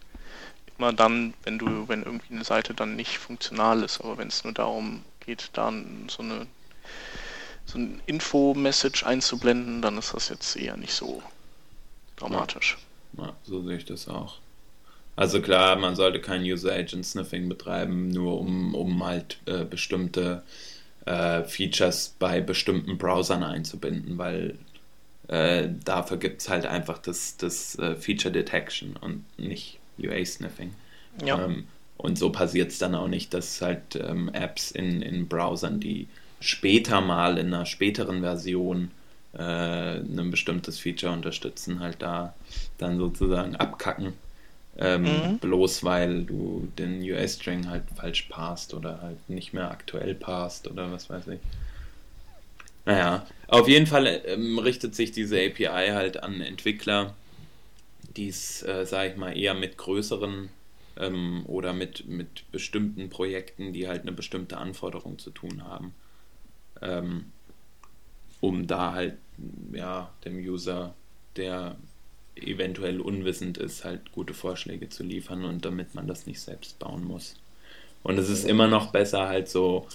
immer 0.77 0.93
dann, 0.93 1.33
wenn 1.43 1.57
du, 1.57 1.87
wenn 1.87 2.03
irgendwie 2.03 2.33
eine 2.33 2.43
Seite 2.43 2.73
dann 2.73 2.95
nicht 2.95 3.17
funktional 3.17 3.83
ist, 3.83 4.01
aber 4.01 4.17
wenn 4.17 4.27
es 4.27 4.43
nur 4.43 4.53
darum 4.53 5.03
geht, 5.25 5.49
dann 5.53 6.07
so 6.09 6.23
eine 6.23 6.47
so 7.67 7.77
ein 7.77 8.01
Info-Message 8.05 9.03
einzublenden, 9.03 9.81
dann 9.81 9.97
ist 9.97 10.13
das 10.13 10.29
jetzt 10.29 10.55
eher 10.55 10.77
nicht 10.77 10.93
so 10.93 11.21
dramatisch. 12.15 12.77
Ja, 13.17 13.25
ja 13.25 13.33
so 13.43 13.61
sehe 13.61 13.77
ich 13.77 13.85
das 13.85 14.07
auch. 14.07 14.37
Also 15.17 15.41
klar, 15.41 15.75
man 15.75 15.95
sollte 15.95 16.21
kein 16.21 16.43
User-Agent-Sniffing 16.43 17.49
betreiben, 17.49 18.09
nur 18.09 18.39
um, 18.39 18.73
um 18.73 19.03
halt 19.03 19.39
äh, 19.45 19.65
bestimmte 19.65 20.43
äh, 21.05 21.43
Features 21.43 22.15
bei 22.19 22.39
bestimmten 22.39 22.97
Browsern 22.97 23.43
einzubinden, 23.43 24.17
weil 24.17 24.57
äh, 25.27 25.67
dafür 25.83 26.17
gibt 26.17 26.41
es 26.41 26.49
halt 26.49 26.65
einfach 26.65 26.99
das, 26.99 27.35
das 27.35 27.77
äh, 27.79 27.95
Feature 27.95 28.31
Detection 28.31 28.95
und 28.95 29.25
nicht 29.37 29.79
UA-Sniffing. 29.97 30.73
Ja. 31.25 31.43
Ähm, 31.43 31.67
und 31.97 32.17
so 32.17 32.31
passiert 32.31 32.71
es 32.71 32.77
dann 32.77 32.95
auch 32.95 33.07
nicht, 33.07 33.33
dass 33.33 33.61
halt 33.61 33.95
ähm, 33.95 34.29
Apps 34.33 34.71
in, 34.71 35.01
in 35.01 35.27
Browsern, 35.27 35.79
die 35.79 36.07
später 36.39 37.01
mal 37.01 37.37
in 37.37 37.47
einer 37.47 37.65
späteren 37.65 38.21
Version 38.21 38.91
äh, 39.33 39.41
ein 39.41 40.31
bestimmtes 40.31 40.79
Feature 40.79 41.11
unterstützen, 41.11 41.79
halt 41.79 42.01
da 42.01 42.33
dann 42.77 42.97
sozusagen 42.97 43.55
abkacken. 43.55 44.13
Ähm, 44.79 45.03
mhm. 45.03 45.37
Bloß 45.39 45.83
weil 45.83 46.23
du 46.23 46.67
den 46.77 47.01
US-String 47.01 47.67
halt 47.67 47.83
falsch 47.95 48.23
passt 48.29 48.75
oder 48.75 49.01
halt 49.01 49.27
nicht 49.27 49.53
mehr 49.53 49.71
aktuell 49.71 50.13
passt 50.13 50.67
oder 50.67 50.91
was 50.91 51.09
weiß 51.09 51.27
ich. 51.29 51.39
Naja, 52.85 53.25
auf 53.47 53.67
jeden 53.67 53.87
Fall 53.87 54.21
ähm, 54.25 54.59
richtet 54.59 54.95
sich 54.95 55.11
diese 55.11 55.37
API 55.37 55.89
halt 55.89 56.21
an 56.21 56.41
Entwickler, 56.41 57.15
die 58.17 58.29
es, 58.29 58.63
äh, 58.63 58.85
sage 58.85 59.11
ich 59.11 59.17
mal, 59.17 59.37
eher 59.37 59.53
mit 59.53 59.77
größeren 59.77 60.49
ähm, 60.97 61.43
oder 61.45 61.73
mit, 61.73 62.07
mit 62.07 62.51
bestimmten 62.51 63.09
Projekten, 63.09 63.73
die 63.73 63.87
halt 63.87 64.01
eine 64.01 64.11
bestimmte 64.11 64.57
Anforderung 64.57 65.19
zu 65.19 65.29
tun 65.29 65.63
haben. 65.63 65.93
Ähm, 66.81 67.31
um 68.41 68.67
da 68.67 68.93
halt 68.93 69.17
ja 69.71 70.11
dem 70.25 70.37
User, 70.37 70.93
der 71.35 71.75
eventuell 72.35 72.99
unwissend 72.99 73.57
ist, 73.57 73.83
halt 73.83 74.11
gute 74.11 74.33
Vorschläge 74.33 74.89
zu 74.89 75.03
liefern 75.03 75.43
und 75.43 75.65
damit 75.65 75.95
man 75.95 76.07
das 76.07 76.27
nicht 76.27 76.39
selbst 76.39 76.77
bauen 76.79 77.03
muss. 77.03 77.35
Und 78.03 78.17
es 78.19 78.29
ist 78.29 78.45
immer 78.45 78.67
noch 78.67 78.91
besser, 78.91 79.27
halt 79.27 79.49
so 79.49 79.87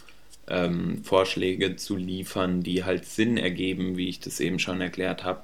ähm, 0.49 1.05
Vorschläge 1.05 1.77
zu 1.77 1.97
liefern, 1.97 2.63
die 2.63 2.85
halt 2.85 3.05
Sinn 3.05 3.39
ergeben, 3.39 3.97
wie 3.97 4.09
ich 4.09 4.21
das 4.21 4.41
eben 4.41 4.59
schon 4.59 4.81
erklärt 4.81 5.23
habe, 5.23 5.43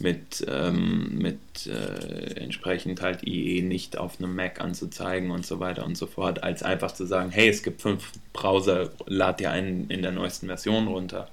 mit, 0.00 0.46
ähm, 0.48 1.18
mit 1.18 1.66
äh, 1.66 2.40
entsprechend 2.40 3.02
halt 3.02 3.26
IE 3.26 3.62
nicht 3.62 3.98
auf 3.98 4.18
einem 4.18 4.34
Mac 4.34 4.60
anzuzeigen 4.60 5.30
und 5.30 5.44
so 5.44 5.58
weiter 5.58 5.84
und 5.84 5.96
so 5.96 6.06
fort, 6.06 6.42
als 6.42 6.62
einfach 6.62 6.92
zu 6.92 7.04
sagen, 7.04 7.30
hey, 7.30 7.48
es 7.48 7.62
gibt 7.62 7.82
fünf 7.82 8.12
Browser, 8.32 8.90
lad 9.06 9.40
dir 9.40 9.50
einen 9.50 9.90
in 9.90 10.02
der 10.02 10.12
neuesten 10.12 10.46
Version 10.46 10.86
runter, 10.86 11.28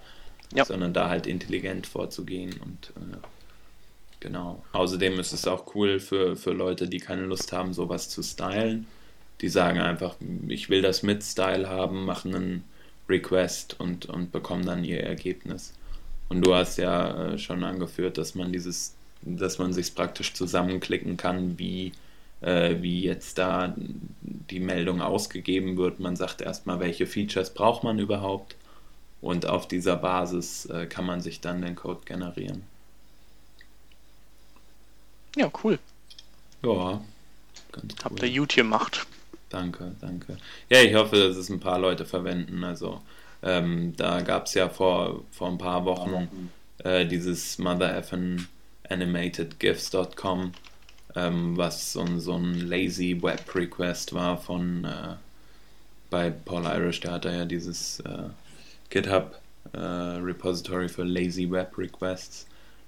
ja. 0.53 0.65
sondern 0.65 0.93
da 0.93 1.09
halt 1.09 1.27
intelligent 1.27 1.85
vorzugehen 1.85 2.55
und 2.63 2.91
äh, 2.95 3.17
genau. 4.19 4.63
Außerdem 4.71 5.19
ist 5.19 5.33
es 5.33 5.47
auch 5.47 5.75
cool 5.75 5.99
für, 5.99 6.35
für 6.35 6.51
Leute, 6.51 6.87
die 6.87 6.99
keine 6.99 7.25
Lust 7.25 7.53
haben, 7.53 7.73
sowas 7.73 8.09
zu 8.09 8.23
stylen. 8.23 8.87
Die 9.41 9.49
sagen 9.49 9.79
einfach, 9.79 10.15
ich 10.47 10.69
will 10.69 10.81
das 10.81 11.03
mit 11.03 11.21
Style 11.21 11.69
haben, 11.69 12.05
machen 12.05 12.33
einen 12.33 12.63
Request 13.07 13.79
und, 13.79 14.07
und 14.07 14.31
bekommen 14.31 14.65
dann 14.65 14.83
ihr 14.83 15.01
Ergebnis. 15.01 15.73
Und 16.29 16.45
du 16.45 16.53
hast 16.55 16.77
ja 16.77 17.33
äh, 17.33 17.37
schon 17.37 17.63
angeführt, 17.63 18.17
dass 18.17 18.35
man 18.35 18.51
dieses, 18.51 18.95
dass 19.21 19.59
man 19.59 19.73
sich 19.73 19.93
praktisch 19.93 20.33
zusammenklicken 20.33 21.17
kann, 21.17 21.59
wie, 21.59 21.91
äh, 22.41 22.75
wie 22.81 23.01
jetzt 23.01 23.37
da 23.37 23.75
die 24.21 24.59
Meldung 24.59 25.01
ausgegeben 25.01 25.77
wird. 25.77 25.99
Man 25.99 26.15
sagt 26.15 26.41
erstmal, 26.41 26.79
welche 26.79 27.07
Features 27.07 27.53
braucht 27.53 27.83
man 27.83 27.99
überhaupt 27.99 28.55
und 29.21 29.45
auf 29.45 29.67
dieser 29.67 29.95
Basis 29.95 30.65
äh, 30.67 30.85
kann 30.87 31.05
man 31.05 31.21
sich 31.21 31.41
dann 31.41 31.61
den 31.61 31.75
Code 31.75 32.01
generieren. 32.05 32.63
Ja, 35.35 35.51
cool. 35.63 35.79
Ja, 36.63 37.01
ganz 37.71 37.93
cool. 37.93 38.03
Habt 38.03 38.23
ihr 38.23 38.39
gut 38.39 38.55
gemacht. 38.55 39.05
Danke, 39.49 39.95
danke. 40.01 40.37
Ja, 40.69 40.81
ich 40.81 40.95
hoffe, 40.95 41.15
dass 41.15 41.37
es 41.37 41.49
ein 41.49 41.59
paar 41.59 41.79
Leute 41.79 42.05
verwenden. 42.05 42.63
Also 42.63 43.01
ähm, 43.45 43.93
da 43.95 44.21
gab 44.21 44.47
es 44.47 44.55
ja 44.55 44.67
vor, 44.69 45.23
vor 45.31 45.49
ein 45.49 45.59
paar 45.59 45.85
Wochen 45.85 46.49
äh, 46.83 47.05
dieses 47.05 47.59
MotherFN 47.59 48.47
Animated 48.89 49.59
GIFs.com, 49.59 50.51
ähm, 51.15 51.55
was 51.55 51.93
so, 51.93 52.01
ein, 52.01 52.19
so 52.19 52.33
ein 52.33 52.67
lazy 52.67 53.17
Web 53.21 53.53
Request 53.53 54.13
war 54.13 54.37
von 54.37 54.83
äh, 54.83 55.15
bei 56.09 56.31
Paul 56.31 56.65
Irish, 56.65 57.01
der 57.01 57.13
hat 57.13 57.25
da 57.25 57.31
ja 57.31 57.45
dieses 57.45 57.99
äh, 58.01 58.29
GitHub 58.89 59.39
äh, 59.73 59.79
Repository 59.79 60.89
für 60.89 61.03
lazy 61.03 61.49
Web 61.49 61.77
Requests, 61.77 62.47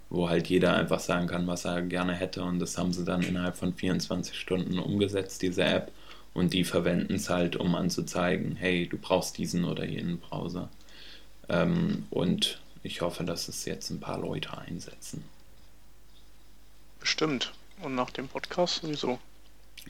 wo 0.09 0.27
halt 0.27 0.47
jeder 0.47 0.75
einfach 0.75 0.99
sagen 0.99 1.27
kann, 1.27 1.45
was 1.45 1.65
er 1.65 1.83
gerne 1.83 2.13
hätte. 2.13 2.43
Und 2.43 2.59
das 2.59 2.77
haben 2.77 2.93
sie 2.93 3.03
dann 3.03 3.21
innerhalb 3.21 3.57
von 3.57 3.73
24 3.73 4.37
Stunden 4.37 4.79
umgesetzt, 4.79 5.41
diese 5.41 5.63
App 5.63 5.91
und 6.37 6.53
die 6.53 6.63
verwenden 6.63 7.15
es 7.15 7.31
halt, 7.31 7.55
um 7.55 7.73
anzuzeigen, 7.73 8.57
hey, 8.57 8.87
du 8.87 8.99
brauchst 8.99 9.39
diesen 9.39 9.65
oder 9.65 9.85
jenen 9.85 10.19
Browser. 10.19 10.69
Ähm, 11.49 12.05
und 12.11 12.61
ich 12.83 13.01
hoffe, 13.01 13.23
dass 13.23 13.47
es 13.47 13.65
jetzt 13.65 13.89
ein 13.89 13.99
paar 13.99 14.19
Leute 14.19 14.55
einsetzen. 14.55 15.25
Bestimmt. 16.99 17.53
Und 17.81 17.95
nach 17.95 18.11
dem 18.11 18.27
Podcast 18.27 18.83
sowieso. 18.83 19.17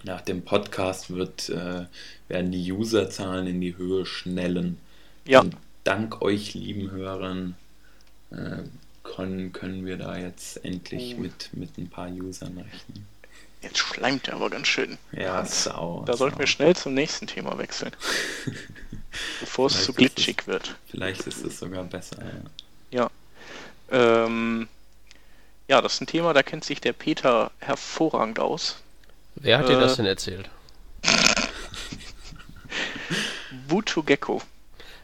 Nach 0.05 0.21
dem 0.21 0.41
Podcast 0.41 1.09
wird, 1.09 1.49
äh, 1.49 1.85
werden 2.29 2.51
die 2.53 2.71
Userzahlen 2.71 3.45
in 3.45 3.59
die 3.59 3.75
Höhe 3.75 4.05
schnellen. 4.05 4.77
Ja. 5.25 5.41
Und 5.41 5.57
dank 5.83 6.21
euch, 6.21 6.53
lieben 6.53 6.91
Hörern, 6.91 7.57
äh, 8.31 8.59
können, 9.03 9.51
können 9.51 9.85
wir 9.85 9.97
da 9.97 10.17
jetzt 10.17 10.63
endlich 10.63 11.15
oh. 11.17 11.21
mit, 11.23 11.49
mit 11.51 11.77
ein 11.77 11.89
paar 11.89 12.09
Usern 12.09 12.57
rechnen. 12.57 13.05
Jetzt 13.61 13.79
schleimt 13.79 14.27
er 14.27 14.35
aber 14.35 14.49
ganz 14.49 14.67
schön. 14.67 14.97
Ja, 15.11 15.43
sau. 15.45 16.03
Da 16.05 16.15
sollten 16.15 16.39
wir 16.39 16.47
schnell 16.47 16.75
zum 16.75 16.93
nächsten 16.93 17.27
Thema 17.27 17.57
wechseln. 17.57 17.91
bevor 19.39 19.67
es 19.67 19.83
zu 19.83 19.93
glitschig 19.93 20.37
es, 20.41 20.47
wird. 20.47 20.75
Vielleicht 20.87 21.27
ist 21.27 21.43
es 21.43 21.59
sogar 21.59 21.83
besser, 21.83 22.17
ja. 22.91 23.09
Ja. 23.89 24.25
Ähm, 24.25 24.67
ja, 25.67 25.81
das 25.81 25.95
ist 25.95 26.01
ein 26.01 26.07
Thema, 26.07 26.33
da 26.33 26.43
kennt 26.43 26.63
sich 26.63 26.81
der 26.81 26.93
Peter 26.93 27.51
hervorragend 27.59 28.39
aus. 28.39 28.77
Wer 29.35 29.59
hat 29.59 29.65
äh, 29.65 29.69
dir 29.73 29.79
das 29.79 29.97
denn 29.97 30.05
erzählt? 30.05 30.49
Buto 33.67 34.03
Gecko. 34.03 34.41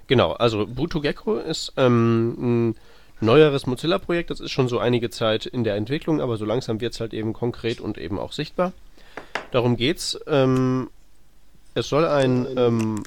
Genau, 0.07 0.33
also 0.33 0.65
Buto 0.67 1.01
Gecko 1.01 1.37
ist 1.37 1.73
ähm, 1.77 2.69
ein 2.71 2.75
neueres 3.19 3.65
Mozilla-Projekt. 3.65 4.29
Das 4.29 4.39
ist 4.39 4.51
schon 4.51 4.67
so 4.67 4.79
einige 4.79 5.09
Zeit 5.09 5.45
in 5.45 5.63
der 5.63 5.75
Entwicklung, 5.75 6.21
aber 6.21 6.37
so 6.37 6.45
langsam 6.45 6.81
wird 6.81 6.93
es 6.93 6.99
halt 6.99 7.13
eben 7.13 7.33
konkret 7.33 7.81
und 7.81 7.97
eben 7.97 8.19
auch 8.19 8.31
sichtbar. 8.31 8.73
Darum 9.51 9.77
geht's. 9.77 10.19
Ähm, 10.27 10.89
es 11.75 11.89
soll 11.89 12.05
ein 12.05 12.47
ähm, 12.57 13.03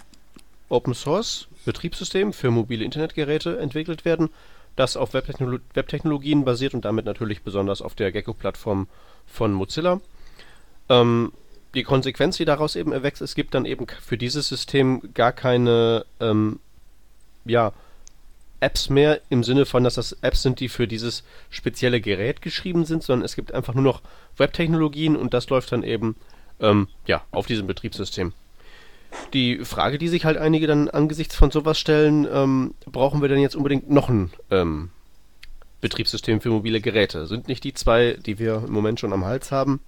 Open 0.68 0.94
Source 0.94 1.48
Betriebssystem 1.64 2.32
für 2.32 2.50
mobile 2.50 2.84
Internetgeräte 2.84 3.58
entwickelt 3.58 4.04
werden, 4.04 4.30
das 4.76 4.96
auf 4.96 5.14
Webtechnolo 5.14 5.58
Webtechnologien 5.74 6.44
basiert 6.44 6.74
und 6.74 6.84
damit 6.84 7.04
natürlich 7.04 7.42
besonders 7.42 7.82
auf 7.82 7.94
der 7.94 8.12
Gecko-Plattform 8.12 8.88
von 9.26 9.52
Mozilla. 9.52 10.00
Ähm, 10.88 11.32
die 11.74 11.82
Konsequenz, 11.82 12.36
die 12.36 12.44
daraus 12.44 12.76
eben 12.76 12.92
erwächst, 12.92 13.20
es 13.22 13.34
gibt 13.34 13.54
dann 13.54 13.64
eben 13.64 13.86
für 14.00 14.16
dieses 14.16 14.48
System 14.48 15.12
gar 15.14 15.32
keine 15.32 16.06
ähm, 16.20 16.60
ja, 17.44 17.72
Apps 18.60 18.90
mehr 18.90 19.20
im 19.28 19.44
Sinne 19.44 19.66
von, 19.66 19.84
dass 19.84 19.94
das 19.94 20.12
Apps 20.22 20.42
sind, 20.42 20.60
die 20.60 20.68
für 20.68 20.88
dieses 20.88 21.24
spezielle 21.50 22.00
Gerät 22.00 22.42
geschrieben 22.42 22.84
sind, 22.84 23.02
sondern 23.02 23.24
es 23.24 23.36
gibt 23.36 23.52
einfach 23.52 23.74
nur 23.74 23.84
noch 23.84 24.02
Webtechnologien 24.36 25.16
und 25.16 25.34
das 25.34 25.48
läuft 25.48 25.72
dann 25.72 25.82
eben 25.82 26.16
ähm, 26.60 26.88
ja, 27.06 27.22
auf 27.30 27.46
diesem 27.46 27.66
Betriebssystem. 27.66 28.32
Die 29.32 29.64
Frage, 29.64 29.98
die 29.98 30.08
sich 30.08 30.24
halt 30.24 30.36
einige 30.36 30.66
dann 30.66 30.88
angesichts 30.88 31.36
von 31.36 31.50
sowas 31.50 31.78
stellen, 31.78 32.26
ähm, 32.30 32.74
brauchen 32.86 33.20
wir 33.22 33.28
denn 33.28 33.40
jetzt 33.40 33.56
unbedingt 33.56 33.90
noch 33.90 34.08
ein 34.08 34.30
ähm, 34.50 34.90
Betriebssystem 35.80 36.40
für 36.40 36.50
mobile 36.50 36.80
Geräte? 36.80 37.26
Sind 37.26 37.48
nicht 37.48 37.64
die 37.64 37.74
zwei, 37.74 38.18
die 38.24 38.38
wir 38.38 38.64
im 38.66 38.72
Moment 38.72 39.00
schon 39.00 39.12
am 39.12 39.24
Hals 39.24 39.52
haben, 39.52 39.80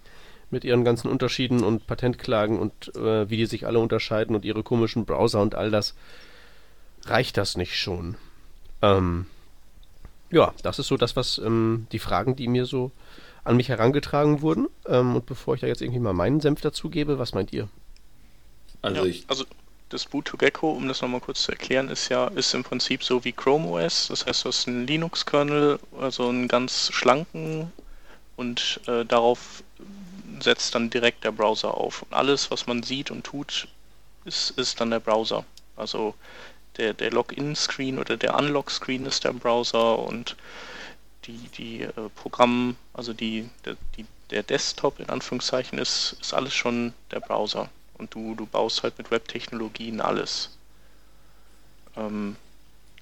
mit 0.51 0.65
ihren 0.65 0.85
ganzen 0.85 1.09
Unterschieden 1.09 1.63
und 1.63 1.87
Patentklagen 1.87 2.59
und 2.59 2.95
äh, 2.97 3.29
wie 3.29 3.37
die 3.37 3.47
sich 3.47 3.67
alle 3.67 3.81
unterscheiden 3.81 4.35
und 4.35 4.45
ihre 4.45 4.63
komischen 4.63 5.05
Browser 5.05 5.43
und 5.43 5.55
all 5.55 5.71
das, 5.71 5.95
reicht 7.07 7.37
das 7.37 7.57
nicht 7.57 7.77
schon? 7.77 8.17
Ähm, 8.83 9.27
ja, 10.31 10.53
das 10.63 10.79
ist 10.79 10.89
so 10.89 10.97
das, 10.97 11.17
was 11.17 11.39
ähm, 11.39 11.87
die 11.93 11.99
Fragen, 11.99 12.37
die 12.37 12.49
mir 12.49 12.67
so 12.67 12.91
an 13.45 13.57
mich 13.57 13.69
herangetragen 13.69 14.43
wurden. 14.43 14.69
Ähm, 14.87 15.17
und 15.17 15.27
bevor 15.27 15.55
ich 15.55 15.61
da 15.61 15.67
jetzt 15.67 15.81
irgendwie 15.81 16.01
mal 16.01 16.13
meinen 16.13 16.41
Senf 16.41 16.61
dazugebe, 16.61 17.19
was 17.19 17.33
meint 17.33 17.53
ihr? 17.53 17.69
Also, 18.83 19.07
ja, 19.07 19.15
also 19.27 19.45
das 19.89 20.05
Boot 20.05 20.27
to 20.27 20.37
Gecko, 20.37 20.71
um 20.71 20.87
das 20.87 21.01
nochmal 21.01 21.21
kurz 21.21 21.43
zu 21.43 21.53
erklären, 21.53 21.89
ist 21.89 22.09
ja 22.11 22.29
ist 22.29 22.55
im 22.55 22.63
Prinzip 22.63 23.03
so 23.03 23.25
wie 23.25 23.33
Chrome 23.33 23.69
OS. 23.69 24.09
Das 24.09 24.27
heißt, 24.27 24.45
du 24.45 24.49
hast 24.49 24.69
einen 24.69 24.87
Linux-Kernel, 24.87 25.79
also 25.99 26.29
einen 26.29 26.47
ganz 26.47 26.91
schlanken 26.93 27.73
und 28.37 28.81
äh, 28.87 29.05
darauf 29.05 29.63
setzt 30.41 30.75
dann 30.75 30.91
direkt 30.91 31.25
der 31.25 31.33
Browser 31.33 31.75
auf. 31.75 32.03
Und 32.03 32.13
alles, 32.13 32.51
was 32.51 32.67
man 32.67 32.83
sieht 32.83 33.11
und 33.11 33.25
tut, 33.25 33.67
ist, 34.25 34.51
ist 34.59 34.81
dann 34.81 34.91
der 34.91 35.01
Browser. 35.01 35.45
Also 35.77 36.15
der, 36.79 36.95
der 36.95 37.11
Login-Screen 37.11 37.99
oder 37.99 38.17
der 38.17 38.37
Unlock-Screen 38.37 39.07
ist 39.07 39.25
der 39.25 39.33
Browser 39.33 39.99
und 39.99 40.37
die, 41.25 41.49
die 41.57 41.83
äh, 41.83 41.93
Programm, 42.15 42.77
also 42.95 43.13
die, 43.13 43.49
der, 43.65 43.77
die, 43.97 44.07
der 44.31 44.43
Desktop 44.43 45.01
in 45.01 45.09
Anführungszeichen 45.09 45.79
ist, 45.79 46.17
ist 46.21 46.33
alles 46.33 46.55
schon 46.55 46.95
der 47.11 47.21
Browser. 47.21 47.69
Und 47.99 48.15
du, 48.15 48.35
du 48.35 48.47
baust 48.47 48.83
halt 48.83 48.97
mit 48.99 49.11
Web-Technologien 49.11 50.01
alles. 50.01 50.57
Ähm, 51.97 52.37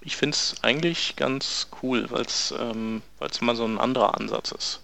ich 0.00 0.16
finde 0.16 0.34
es 0.34 0.54
eigentlich 0.62 1.16
ganz 1.16 1.68
cool, 1.82 2.10
weil 2.10 2.22
es 2.22 2.54
ähm, 2.58 3.02
mal 3.40 3.56
so 3.56 3.64
ein 3.64 3.78
anderer 3.78 4.14
Ansatz 4.18 4.52
ist. 4.52 4.80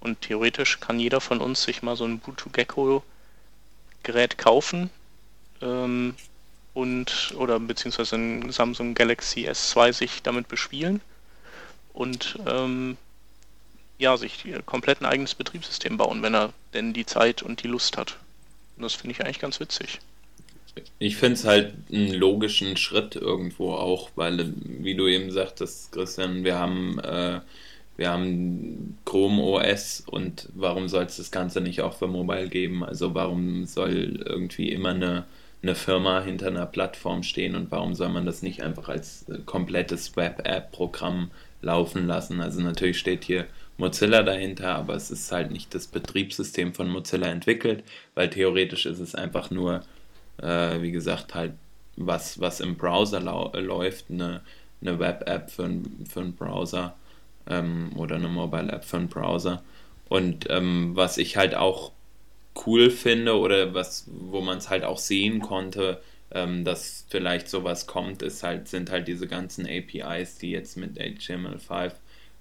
Und 0.00 0.20
theoretisch 0.22 0.80
kann 0.80 0.98
jeder 0.98 1.20
von 1.20 1.40
uns 1.40 1.62
sich 1.62 1.82
mal 1.82 1.96
so 1.96 2.04
ein 2.04 2.18
Bluetooth 2.18 2.52
Gecko 2.52 3.02
Gerät 4.02 4.38
kaufen, 4.38 4.90
ähm, 5.60 6.14
und 6.74 7.34
oder 7.36 7.58
beziehungsweise 7.58 8.16
ein 8.16 8.52
Samsung 8.52 8.94
Galaxy 8.94 9.48
S2 9.48 9.92
sich 9.92 10.22
damit 10.22 10.48
bespielen 10.48 11.00
und 11.92 12.38
ähm, 12.46 12.96
ja, 13.98 14.16
sich 14.16 14.44
komplett 14.64 15.00
ein 15.00 15.06
eigenes 15.06 15.34
Betriebssystem 15.34 15.96
bauen, 15.96 16.22
wenn 16.22 16.34
er 16.34 16.52
denn 16.72 16.92
die 16.92 17.06
Zeit 17.06 17.42
und 17.42 17.62
die 17.62 17.68
Lust 17.68 17.96
hat. 17.96 18.16
Und 18.76 18.84
das 18.84 18.94
finde 18.94 19.12
ich 19.12 19.20
eigentlich 19.20 19.40
ganz 19.40 19.60
witzig. 19.60 20.00
Ich 20.98 21.16
finde 21.16 21.34
es 21.34 21.44
halt 21.44 21.74
einen 21.92 22.14
logischen 22.14 22.76
Schritt 22.76 23.16
irgendwo 23.16 23.74
auch, 23.74 24.10
weil, 24.14 24.54
wie 24.64 24.94
du 24.94 25.08
eben 25.08 25.30
sagtest, 25.30 25.92
Christian, 25.92 26.44
wir 26.44 26.58
haben, 26.58 26.98
äh, 27.00 27.40
wir 27.96 28.10
haben 28.10 28.96
Chrome 29.04 29.42
OS 29.42 30.04
und 30.06 30.48
warum 30.54 30.88
soll 30.88 31.04
es 31.04 31.18
das 31.18 31.30
Ganze 31.30 31.60
nicht 31.60 31.82
auch 31.82 31.98
für 31.98 32.06
Mobile 32.06 32.48
geben? 32.48 32.84
Also 32.84 33.14
warum 33.14 33.66
soll 33.66 34.22
irgendwie 34.24 34.70
immer 34.70 34.90
eine 34.90 35.26
eine 35.62 35.74
Firma 35.74 36.22
hinter 36.22 36.46
einer 36.48 36.66
Plattform 36.66 37.22
stehen 37.22 37.54
und 37.54 37.70
warum 37.70 37.94
soll 37.94 38.08
man 38.08 38.24
das 38.24 38.42
nicht 38.42 38.62
einfach 38.62 38.88
als 38.88 39.28
äh, 39.28 39.38
komplettes 39.44 40.16
Web-App-Programm 40.16 41.30
laufen 41.62 42.06
lassen. 42.06 42.40
Also 42.40 42.60
natürlich 42.62 42.98
steht 42.98 43.24
hier 43.24 43.46
Mozilla 43.76 44.22
dahinter, 44.22 44.74
aber 44.74 44.94
es 44.94 45.10
ist 45.10 45.30
halt 45.32 45.50
nicht 45.50 45.74
das 45.74 45.86
Betriebssystem 45.86 46.74
von 46.74 46.88
Mozilla 46.88 47.28
entwickelt, 47.28 47.84
weil 48.14 48.30
theoretisch 48.30 48.86
ist 48.86 49.00
es 49.00 49.14
einfach 49.14 49.50
nur, 49.50 49.82
äh, 50.42 50.80
wie 50.80 50.92
gesagt, 50.92 51.34
halt 51.34 51.52
was, 51.96 52.40
was 52.40 52.60
im 52.60 52.76
Browser 52.76 53.20
läuft, 53.20 54.06
eine, 54.10 54.40
eine 54.80 54.98
Web-App 54.98 55.50
für, 55.50 55.70
für 56.08 56.20
einen 56.20 56.34
Browser 56.34 56.94
ähm, 57.46 57.90
oder 57.96 58.16
eine 58.16 58.28
Mobile-App 58.28 58.84
für 58.84 58.96
einen 58.96 59.08
Browser. 59.08 59.62
Und 60.08 60.46
ähm, 60.48 60.92
was 60.94 61.18
ich 61.18 61.36
halt 61.36 61.54
auch 61.54 61.92
cool 62.66 62.90
finde 62.90 63.38
oder 63.38 63.74
was, 63.74 64.06
wo 64.08 64.40
man 64.40 64.58
es 64.58 64.70
halt 64.70 64.84
auch 64.84 64.98
sehen 64.98 65.40
konnte, 65.40 66.00
ähm, 66.32 66.64
dass 66.64 67.06
vielleicht 67.08 67.48
sowas 67.48 67.86
kommt, 67.86 68.22
ist 68.22 68.42
halt, 68.42 68.68
sind 68.68 68.90
halt 68.90 69.08
diese 69.08 69.26
ganzen 69.26 69.66
APIs, 69.66 70.38
die 70.38 70.50
jetzt 70.50 70.76
mit 70.76 70.98
HTML5 70.98 71.92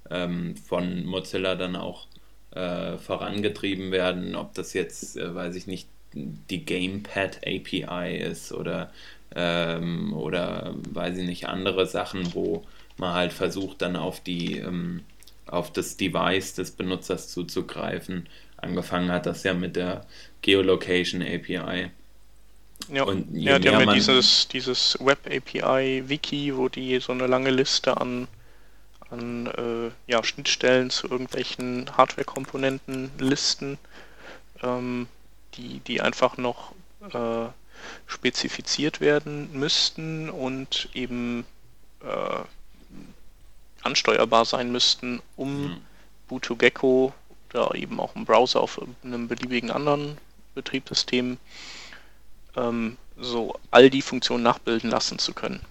ähm, 0.09 0.55
von 0.57 1.05
Mozilla 1.05 1.55
dann 1.55 1.75
auch 1.75 2.07
äh, 2.51 2.97
vorangetrieben 2.97 3.91
werden, 3.91 4.35
ob 4.35 4.53
das 4.53 4.73
jetzt, 4.73 5.17
äh, 5.17 5.33
weiß 5.33 5.55
ich 5.55 5.67
nicht, 5.67 5.87
die 6.13 6.65
Gamepad 6.65 7.37
API 7.45 8.17
ist 8.17 8.51
oder 8.51 8.91
ähm, 9.35 10.13
oder 10.13 10.73
weiß 10.91 11.17
ich 11.17 11.27
nicht, 11.27 11.47
andere 11.47 11.85
Sachen, 11.85 12.33
wo 12.33 12.65
man 12.97 13.13
halt 13.13 13.31
versucht 13.33 13.81
dann 13.83 13.95
auf 13.95 14.19
die 14.21 14.57
ähm, 14.57 15.01
auf 15.45 15.71
das 15.73 15.97
Device 15.97 16.53
des 16.55 16.71
Benutzers 16.71 17.27
zuzugreifen. 17.29 18.27
Angefangen 18.61 19.11
hat 19.11 19.25
das 19.25 19.43
ja 19.43 19.53
mit 19.53 19.75
der 19.75 20.05
Geolocation 20.41 21.21
API. 21.21 21.91
Ja, 22.91 23.03
und 23.03 23.27
ja 23.33 23.59
die 23.59 23.69
haben 23.69 23.87
ja 23.87 23.93
dieses, 23.93 24.47
dieses 24.47 24.97
Web 24.99 25.19
API 25.27 26.03
Wiki, 26.07 26.55
wo 26.55 26.69
die 26.69 26.99
so 26.99 27.11
eine 27.11 27.27
lange 27.27 27.51
Liste 27.51 27.97
an, 27.97 28.27
an 29.09 29.47
äh, 29.47 30.11
ja, 30.11 30.23
Schnittstellen 30.23 30.89
zu 30.89 31.07
irgendwelchen 31.07 31.95
Hardware-Komponenten 31.95 33.11
listen, 33.19 33.77
ähm, 34.63 35.07
die, 35.55 35.79
die 35.79 36.01
einfach 36.01 36.37
noch 36.37 36.73
äh, 37.13 37.47
spezifiziert 38.07 39.01
werden 39.01 39.49
müssten 39.53 40.29
und 40.29 40.89
eben 40.93 41.45
äh, 42.01 42.43
ansteuerbar 43.83 44.45
sein 44.45 44.71
müssten, 44.71 45.21
um 45.35 45.63
mhm. 45.63 45.77
Bootogecko 46.27 47.13
oder 47.53 47.75
eben 47.75 47.99
auch 47.99 48.15
im 48.15 48.25
Browser 48.25 48.61
auf 48.61 48.79
einem 49.03 49.27
beliebigen 49.27 49.71
anderen 49.71 50.17
Betriebssystem 50.55 51.37
ähm, 52.55 52.97
so 53.17 53.55
all 53.71 53.89
die 53.89 54.01
Funktionen 54.01 54.43
nachbilden 54.43 54.89
lassen 54.89 55.19
zu 55.19 55.33
können. 55.33 55.61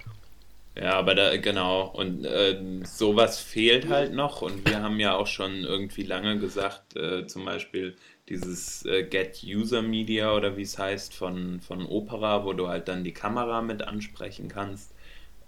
Ja, 0.77 0.93
aber 0.93 1.17
da, 1.17 1.37
genau, 1.37 1.87
und 1.87 2.25
äh, 2.25 2.57
sowas 2.85 3.41
fehlt 3.41 3.89
halt 3.89 4.13
noch 4.13 4.43
und 4.43 4.69
wir 4.69 4.81
haben 4.81 5.01
ja 5.01 5.17
auch 5.17 5.27
schon 5.27 5.65
irgendwie 5.65 6.05
lange 6.05 6.39
gesagt, 6.39 6.95
äh, 6.95 7.27
zum 7.27 7.45
Beispiel 7.45 7.97
dieses 8.29 8.85
äh, 8.87 9.03
Get 9.03 9.43
User 9.43 9.83
Media 9.83 10.33
oder 10.35 10.57
wie 10.57 10.63
es 10.63 10.79
heißt 10.79 11.15
von, 11.15 11.61
von 11.61 11.85
Opera, 11.85 12.45
wo 12.45 12.53
du 12.53 12.69
halt 12.69 12.87
dann 12.87 13.03
die 13.03 13.13
Kamera 13.13 13.61
mit 13.61 13.83
ansprechen 13.83 14.49
kannst. 14.49 14.93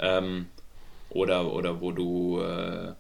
Ähm, 0.01 0.47
oder, 1.11 1.53
oder 1.53 1.81
wo 1.81 1.93
du 1.93 2.41
äh, 2.41 2.95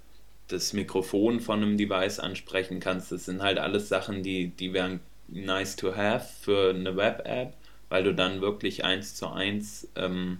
das 0.52 0.73
Mikrofon 0.73 1.40
von 1.40 1.62
einem 1.62 1.76
Device 1.76 2.19
ansprechen 2.19 2.80
kannst. 2.80 3.12
Das 3.12 3.25
sind 3.25 3.42
halt 3.42 3.59
alles 3.59 3.88
Sachen, 3.88 4.23
die, 4.23 4.49
die 4.49 4.73
wären 4.73 5.00
nice 5.28 5.76
to 5.76 5.95
have 5.97 6.26
für 6.40 6.71
eine 6.71 6.97
Web-App, 6.97 7.54
weil 7.88 8.04
du 8.04 8.14
dann 8.14 8.40
wirklich 8.40 8.85
eins 8.85 9.14
zu 9.14 9.28
eins 9.28 9.88
ähm, 9.97 10.38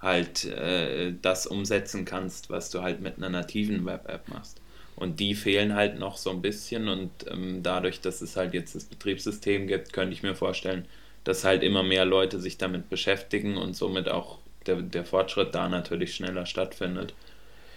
halt 0.00 0.44
äh, 0.44 1.14
das 1.22 1.46
umsetzen 1.46 2.04
kannst, 2.04 2.50
was 2.50 2.70
du 2.70 2.82
halt 2.82 3.00
mit 3.00 3.16
einer 3.16 3.30
nativen 3.30 3.84
Web-App 3.86 4.28
machst. 4.28 4.60
Und 4.96 5.18
die 5.18 5.34
fehlen 5.34 5.74
halt 5.74 5.98
noch 5.98 6.16
so 6.16 6.30
ein 6.30 6.42
bisschen 6.42 6.88
und 6.88 7.10
ähm, 7.28 7.62
dadurch, 7.62 8.00
dass 8.00 8.20
es 8.20 8.36
halt 8.36 8.54
jetzt 8.54 8.74
das 8.74 8.84
Betriebssystem 8.84 9.66
gibt, 9.66 9.92
könnte 9.92 10.14
ich 10.14 10.22
mir 10.22 10.36
vorstellen, 10.36 10.86
dass 11.24 11.42
halt 11.42 11.62
immer 11.62 11.82
mehr 11.82 12.04
Leute 12.04 12.38
sich 12.38 12.58
damit 12.58 12.88
beschäftigen 12.90 13.56
und 13.56 13.74
somit 13.74 14.08
auch 14.08 14.38
der, 14.66 14.76
der 14.76 15.04
Fortschritt 15.04 15.54
da 15.54 15.68
natürlich 15.68 16.14
schneller 16.14 16.46
stattfindet. 16.46 17.14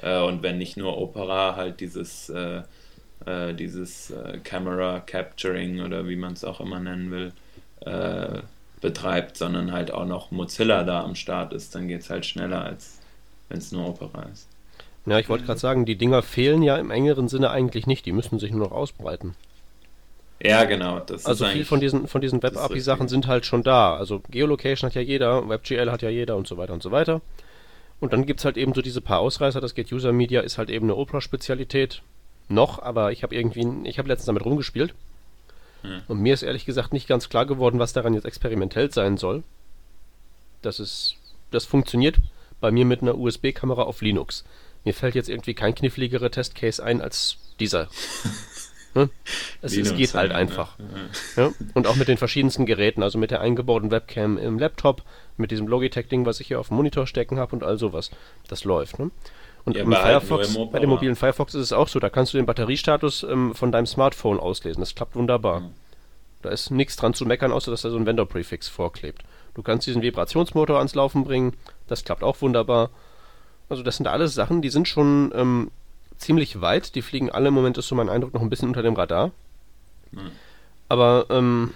Äh, 0.01 0.21
und 0.21 0.43
wenn 0.43 0.57
nicht 0.57 0.77
nur 0.77 0.97
Opera 0.97 1.55
halt 1.55 1.79
dieses, 1.79 2.29
äh, 2.29 2.61
äh, 3.25 3.53
dieses 3.53 4.11
äh, 4.11 4.39
Camera 4.43 4.99
Capturing 4.99 5.81
oder 5.81 6.07
wie 6.07 6.15
man 6.15 6.33
es 6.33 6.43
auch 6.43 6.59
immer 6.59 6.79
nennen 6.79 7.11
will, 7.11 7.31
äh, 7.81 8.41
betreibt, 8.81 9.37
sondern 9.37 9.71
halt 9.71 9.91
auch 9.91 10.05
noch 10.05 10.31
Mozilla 10.31 10.83
da 10.83 11.03
am 11.03 11.15
Start 11.15 11.53
ist, 11.53 11.73
dann 11.73 11.87
geht 11.87 12.01
es 12.01 12.09
halt 12.09 12.25
schneller, 12.25 12.63
als 12.63 12.99
wenn 13.49 13.57
es 13.57 13.71
nur 13.71 13.87
Opera 13.87 14.23
ist. 14.31 14.47
Ja, 15.05 15.19
ich 15.19 15.29
wollte 15.29 15.45
gerade 15.45 15.59
sagen, 15.59 15.85
die 15.85 15.95
Dinger 15.95 16.21
fehlen 16.21 16.61
ja 16.61 16.75
im 16.77 16.91
engeren 16.91 17.27
Sinne 17.29 17.49
eigentlich 17.49 17.87
nicht, 17.87 18.05
die 18.05 18.11
müssen 18.11 18.39
sich 18.39 18.51
nur 18.51 18.67
noch 18.67 18.71
ausbreiten. 18.71 19.35
Ja, 20.43 20.65
genau. 20.65 21.01
also 21.23 21.45
viel 21.45 21.65
von 21.65 21.79
diesen, 21.79 22.07
von 22.07 22.21
diesen 22.21 22.43
Web-API-Sachen 22.43 23.07
sind 23.07 23.25
halt 23.25 23.45
schon 23.45 23.63
da. 23.63 23.95
Also 23.95 24.21
Geolocation 24.29 24.87
hat 24.89 24.95
ja 24.95 25.01
jeder, 25.01 25.49
WebGL 25.49 25.89
hat 25.91 26.03
ja 26.03 26.09
jeder 26.09 26.35
und 26.35 26.47
so 26.47 26.57
weiter 26.57 26.73
und 26.73 26.83
so 26.83 26.91
weiter. 26.91 27.21
Und 27.99 28.13
dann 28.13 28.25
gibt 28.25 28.41
es 28.41 28.45
halt 28.45 28.57
eben 28.57 28.73
so 28.73 28.81
diese 28.81 29.01
paar 29.01 29.19
Ausreißer. 29.19 29.59
Das 29.59 29.73
geht 29.73 29.91
User 29.91 30.11
Media 30.11 30.41
ist 30.41 30.57
halt 30.57 30.69
eben 30.69 30.85
eine 30.85 30.95
Opera-Spezialität. 30.95 32.01
Noch, 32.49 32.81
aber 32.81 33.11
ich 33.11 33.23
habe 33.23 33.35
irgendwie, 33.35 33.89
ich 33.89 33.99
habe 33.99 34.07
letztens 34.07 34.27
damit 34.27 34.45
rumgespielt. 34.45 34.93
Hm. 35.81 36.01
Und 36.07 36.19
mir 36.19 36.33
ist 36.33 36.43
ehrlich 36.43 36.65
gesagt 36.65 36.93
nicht 36.93 37.07
ganz 37.07 37.29
klar 37.29 37.45
geworden, 37.45 37.79
was 37.79 37.93
daran 37.93 38.13
jetzt 38.13 38.25
experimentell 38.25 38.91
sein 38.91 39.17
soll. 39.17 39.43
Das 40.61 40.79
ist, 40.79 41.15
das 41.51 41.65
funktioniert 41.65 42.17
bei 42.59 42.71
mir 42.71 42.85
mit 42.85 43.01
einer 43.01 43.17
USB-Kamera 43.17 43.83
auf 43.83 44.01
Linux. 44.01 44.43
Mir 44.85 44.93
fällt 44.93 45.15
jetzt 45.15 45.29
irgendwie 45.29 45.53
kein 45.53 45.75
kniffligerer 45.75 46.31
Testcase 46.31 46.83
ein 46.83 47.01
als 47.01 47.37
dieser. 47.59 47.89
Ne? 48.93 49.09
Es, 49.61 49.75
es, 49.75 49.95
geht 49.95 50.13
halt 50.13 50.31
einfach. 50.31 50.77
Ja. 51.35 51.51
Und 51.73 51.87
auch 51.87 51.95
mit 51.95 52.07
den 52.07 52.17
verschiedensten 52.17 52.65
Geräten, 52.65 53.03
also 53.03 53.17
mit 53.17 53.31
der 53.31 53.41
eingebauten 53.41 53.91
Webcam 53.91 54.37
im 54.37 54.57
Laptop, 54.57 55.03
mit 55.37 55.51
diesem 55.51 55.67
Logitech-Ding, 55.67 56.25
was 56.25 56.39
ich 56.39 56.47
hier 56.47 56.59
auf 56.59 56.69
dem 56.69 56.77
Monitor 56.77 57.07
stecken 57.07 57.39
habe 57.39 57.55
und 57.55 57.63
all 57.63 57.77
sowas. 57.77 58.11
Das 58.47 58.63
läuft. 58.63 58.99
Ne? 58.99 59.11
Und 59.65 59.75
ja, 59.75 59.83
im 59.83 59.91
Firefox, 59.91 60.55
im 60.55 60.71
bei 60.71 60.79
dem 60.79 60.89
mobilen 60.89 61.15
Firefox 61.15 61.53
ist 61.53 61.61
es 61.61 61.73
auch 61.73 61.87
so, 61.87 61.99
da 61.99 62.09
kannst 62.09 62.33
du 62.33 62.37
den 62.37 62.45
Batteriestatus 62.45 63.23
ähm, 63.23 63.53
von 63.53 63.71
deinem 63.71 63.85
Smartphone 63.85 64.39
auslesen. 64.39 64.79
Das 64.79 64.95
klappt 64.95 65.15
wunderbar. 65.15 65.59
Mhm. 65.59 65.69
Da 66.41 66.49
ist 66.49 66.71
nichts 66.71 66.95
dran 66.95 67.13
zu 67.13 67.25
meckern, 67.25 67.51
außer 67.51 67.71
dass 67.71 67.81
da 67.81 67.89
so 67.89 67.97
ein 67.97 68.05
Vendor-Prefix 68.05 68.67
vorklebt. 68.69 69.23
Du 69.55 69.63
kannst 69.63 69.87
diesen 69.87 70.01
Vibrationsmotor 70.01 70.77
ans 70.77 70.95
Laufen 70.95 71.23
bringen, 71.23 71.53
das 71.87 72.05
klappt 72.05 72.23
auch 72.23 72.41
wunderbar. 72.41 72.91
Also 73.69 73.83
das 73.83 73.97
sind 73.97 74.07
alles 74.07 74.33
Sachen, 74.33 74.61
die 74.61 74.69
sind 74.69 74.87
schon 74.87 75.33
ähm, 75.35 75.71
ziemlich 76.17 76.61
weit. 76.61 76.95
Die 76.95 77.01
fliegen 77.01 77.29
alle 77.29 77.49
im 77.49 77.53
Moment, 77.53 77.77
ist 77.77 77.87
so 77.87 77.95
mein 77.95 78.09
Eindruck, 78.09 78.33
noch 78.33 78.41
ein 78.41 78.49
bisschen 78.49 78.67
unter 78.67 78.83
dem 78.83 78.95
Radar. 78.95 79.31
Mhm. 80.11 80.31
Aber 80.89 81.25
ähm, 81.29 81.73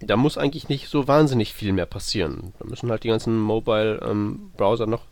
da 0.00 0.16
muss 0.16 0.38
eigentlich 0.38 0.68
nicht 0.68 0.88
so 0.88 1.08
wahnsinnig 1.08 1.54
viel 1.54 1.72
mehr 1.72 1.86
passieren. 1.86 2.52
Da 2.58 2.66
müssen 2.66 2.90
halt 2.90 3.04
die 3.04 3.08
ganzen 3.08 3.38
Mobile-Browser 3.38 4.84
ähm, 4.84 4.90
noch 4.90 5.02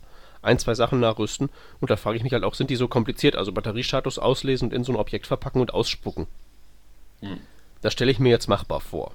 ein, 0.41 0.59
zwei 0.59 0.75
Sachen 0.75 0.99
nachrüsten. 0.99 1.49
Und 1.79 1.89
da 1.89 1.95
frage 1.95 2.17
ich 2.17 2.23
mich 2.23 2.33
halt 2.33 2.43
auch, 2.43 2.53
sind 2.53 2.69
die 2.69 2.75
so 2.75 2.87
kompliziert? 2.87 3.35
Also 3.35 3.51
Batteriestatus 3.51 4.19
auslesen 4.19 4.69
und 4.69 4.73
in 4.73 4.83
so 4.83 4.91
ein 4.91 4.97
Objekt 4.97 5.27
verpacken 5.27 5.61
und 5.61 5.73
ausspucken. 5.73 6.27
Mhm. 7.21 7.39
Das 7.81 7.93
stelle 7.93 8.11
ich 8.11 8.19
mir 8.19 8.29
jetzt 8.29 8.47
machbar 8.47 8.81
vor. 8.81 9.13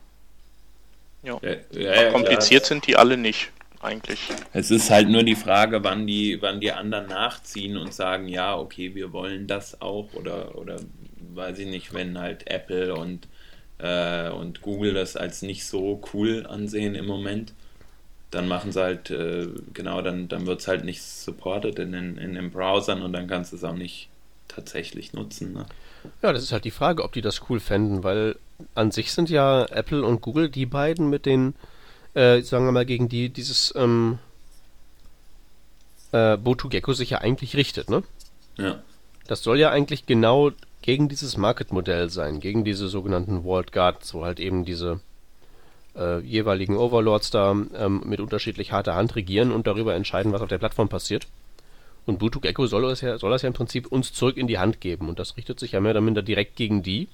Ja. 1.22 1.38
ja, 1.42 1.56
ja 1.72 2.12
kompliziert 2.12 2.64
sind 2.64 2.86
die 2.86 2.96
alle 2.96 3.16
nicht 3.16 3.50
eigentlich. 3.80 4.20
Es 4.52 4.70
ist 4.70 4.90
halt 4.90 5.08
nur 5.08 5.22
die 5.22 5.34
Frage, 5.34 5.84
wann 5.84 6.06
die, 6.06 6.40
wann 6.40 6.60
die 6.60 6.72
anderen 6.72 7.06
nachziehen 7.06 7.76
und 7.76 7.92
sagen, 7.94 8.28
ja, 8.28 8.56
okay, 8.56 8.94
wir 8.94 9.12
wollen 9.12 9.46
das 9.46 9.80
auch 9.80 10.12
oder, 10.14 10.56
oder 10.56 10.80
weiß 11.34 11.58
ich 11.58 11.68
nicht, 11.68 11.94
wenn 11.94 12.18
halt 12.18 12.50
Apple 12.50 12.94
und, 12.94 13.28
äh, 13.78 14.30
und 14.30 14.62
Google 14.62 14.94
das 14.94 15.16
als 15.16 15.42
nicht 15.42 15.66
so 15.66 16.00
cool 16.12 16.46
ansehen 16.48 16.94
im 16.94 17.06
Moment, 17.06 17.52
dann 18.30 18.48
machen 18.48 18.72
sie 18.72 18.82
halt, 18.82 19.10
äh, 19.10 19.48
genau, 19.72 20.02
dann, 20.02 20.28
dann 20.28 20.46
wird 20.46 20.60
es 20.60 20.68
halt 20.68 20.84
nicht 20.84 21.02
supported 21.02 21.78
in 21.78 21.92
den, 21.92 22.18
in 22.18 22.34
den 22.34 22.50
Browsern 22.50 23.02
und 23.02 23.12
dann 23.12 23.26
kannst 23.26 23.52
du 23.52 23.56
es 23.56 23.64
auch 23.64 23.74
nicht 23.74 24.08
tatsächlich 24.48 25.12
nutzen. 25.12 25.52
Ne? 25.52 25.66
Ja, 26.22 26.32
das 26.32 26.42
ist 26.42 26.52
halt 26.52 26.64
die 26.64 26.70
Frage, 26.70 27.04
ob 27.04 27.12
die 27.12 27.22
das 27.22 27.48
cool 27.48 27.60
fänden, 27.60 28.02
weil 28.02 28.36
an 28.74 28.90
sich 28.90 29.12
sind 29.12 29.30
ja 29.30 29.64
Apple 29.66 30.04
und 30.04 30.20
Google 30.20 30.48
die 30.48 30.66
beiden 30.66 31.08
mit 31.08 31.26
den 31.26 31.54
äh, 32.14 32.40
sagen 32.42 32.64
wir 32.64 32.72
mal, 32.72 32.86
gegen 32.86 33.08
die 33.08 33.28
dieses 33.28 33.72
ähm, 33.76 34.18
äh, 36.12 36.36
Botu-Gecko 36.36 36.92
sich 36.92 37.10
ja 37.10 37.18
eigentlich 37.18 37.56
richtet, 37.56 37.90
ne? 37.90 38.02
Ja. 38.56 38.82
Das 39.26 39.42
soll 39.42 39.58
ja 39.58 39.70
eigentlich 39.70 40.06
genau 40.06 40.52
gegen 40.82 41.08
dieses 41.08 41.36
Market-Modell 41.36 42.08
sein, 42.10 42.40
gegen 42.40 42.64
diese 42.64 42.88
sogenannten 42.88 43.44
Walled 43.44 43.72
Guards, 43.72 44.14
wo 44.14 44.24
halt 44.24 44.40
eben 44.40 44.64
diese 44.64 45.00
äh, 45.96 46.20
jeweiligen 46.20 46.76
Overlords 46.76 47.30
da 47.30 47.50
ähm, 47.50 48.02
mit 48.06 48.20
unterschiedlich 48.20 48.72
harter 48.72 48.94
Hand 48.94 49.16
regieren 49.16 49.52
und 49.52 49.66
darüber 49.66 49.94
entscheiden, 49.94 50.32
was 50.32 50.40
auf 50.40 50.48
der 50.48 50.58
Plattform 50.58 50.88
passiert. 50.88 51.26
Und 52.06 52.18
Bluetooth 52.18 52.46
Echo 52.46 52.66
soll 52.66 52.82
das, 52.82 53.02
ja, 53.02 53.18
soll 53.18 53.30
das 53.30 53.42
ja 53.42 53.48
im 53.48 53.52
Prinzip 53.52 53.86
uns 53.86 54.14
zurück 54.14 54.38
in 54.38 54.46
die 54.46 54.58
Hand 54.58 54.80
geben. 54.80 55.10
Und 55.10 55.18
das 55.18 55.36
richtet 55.36 55.60
sich 55.60 55.72
ja 55.72 55.80
mehr 55.80 55.90
oder 55.90 56.00
minder 56.00 56.22
direkt 56.22 56.56
gegen 56.56 56.82
die, 56.82 57.08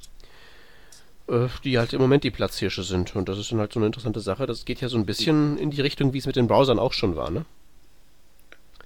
die 1.26 1.78
halt 1.78 1.92
im 1.92 2.00
Moment 2.00 2.24
die 2.24 2.30
Platzhirsche 2.30 2.82
sind. 2.82 3.16
Und 3.16 3.28
das 3.28 3.38
ist 3.38 3.50
dann 3.50 3.58
halt 3.58 3.72
so 3.72 3.80
eine 3.80 3.86
interessante 3.86 4.20
Sache. 4.20 4.46
Das 4.46 4.64
geht 4.64 4.80
ja 4.80 4.88
so 4.88 4.98
ein 4.98 5.06
bisschen 5.06 5.56
in 5.58 5.70
die 5.70 5.80
Richtung, 5.80 6.12
wie 6.12 6.18
es 6.18 6.26
mit 6.26 6.36
den 6.36 6.48
Browsern 6.48 6.78
auch 6.78 6.92
schon 6.92 7.16
war, 7.16 7.30
ne? 7.30 7.46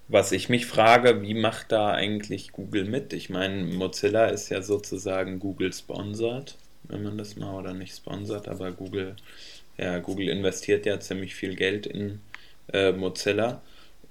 was 0.09 0.33
ich 0.33 0.48
mich 0.48 0.66
frage, 0.66 1.22
wie 1.22 1.35
macht 1.35 1.70
da 1.70 1.90
eigentlich 1.90 2.53
Google 2.53 2.87
mit? 2.87 3.12
Ich 3.12 3.29
meine, 3.29 3.64
Mozilla 3.64 4.27
ist 4.27 4.48
ja 4.48 4.62
sozusagen 4.62 5.38
Google 5.38 5.72
sponsert, 5.72 6.57
wenn 6.85 7.03
man 7.03 7.18
das 7.18 7.37
mal 7.37 7.55
oder 7.55 7.74
nicht 7.74 7.94
sponsert, 7.94 8.48
aber 8.48 8.72
Google, 8.72 9.16
ja, 9.77 9.98
Google 9.98 10.31
investiert 10.31 10.87
ja 10.87 10.98
ziemlich 10.98 11.35
viel 11.35 11.55
Geld 11.55 11.87
in 11.87 12.20
äh, 12.72 12.92
Mozilla. 12.92 13.61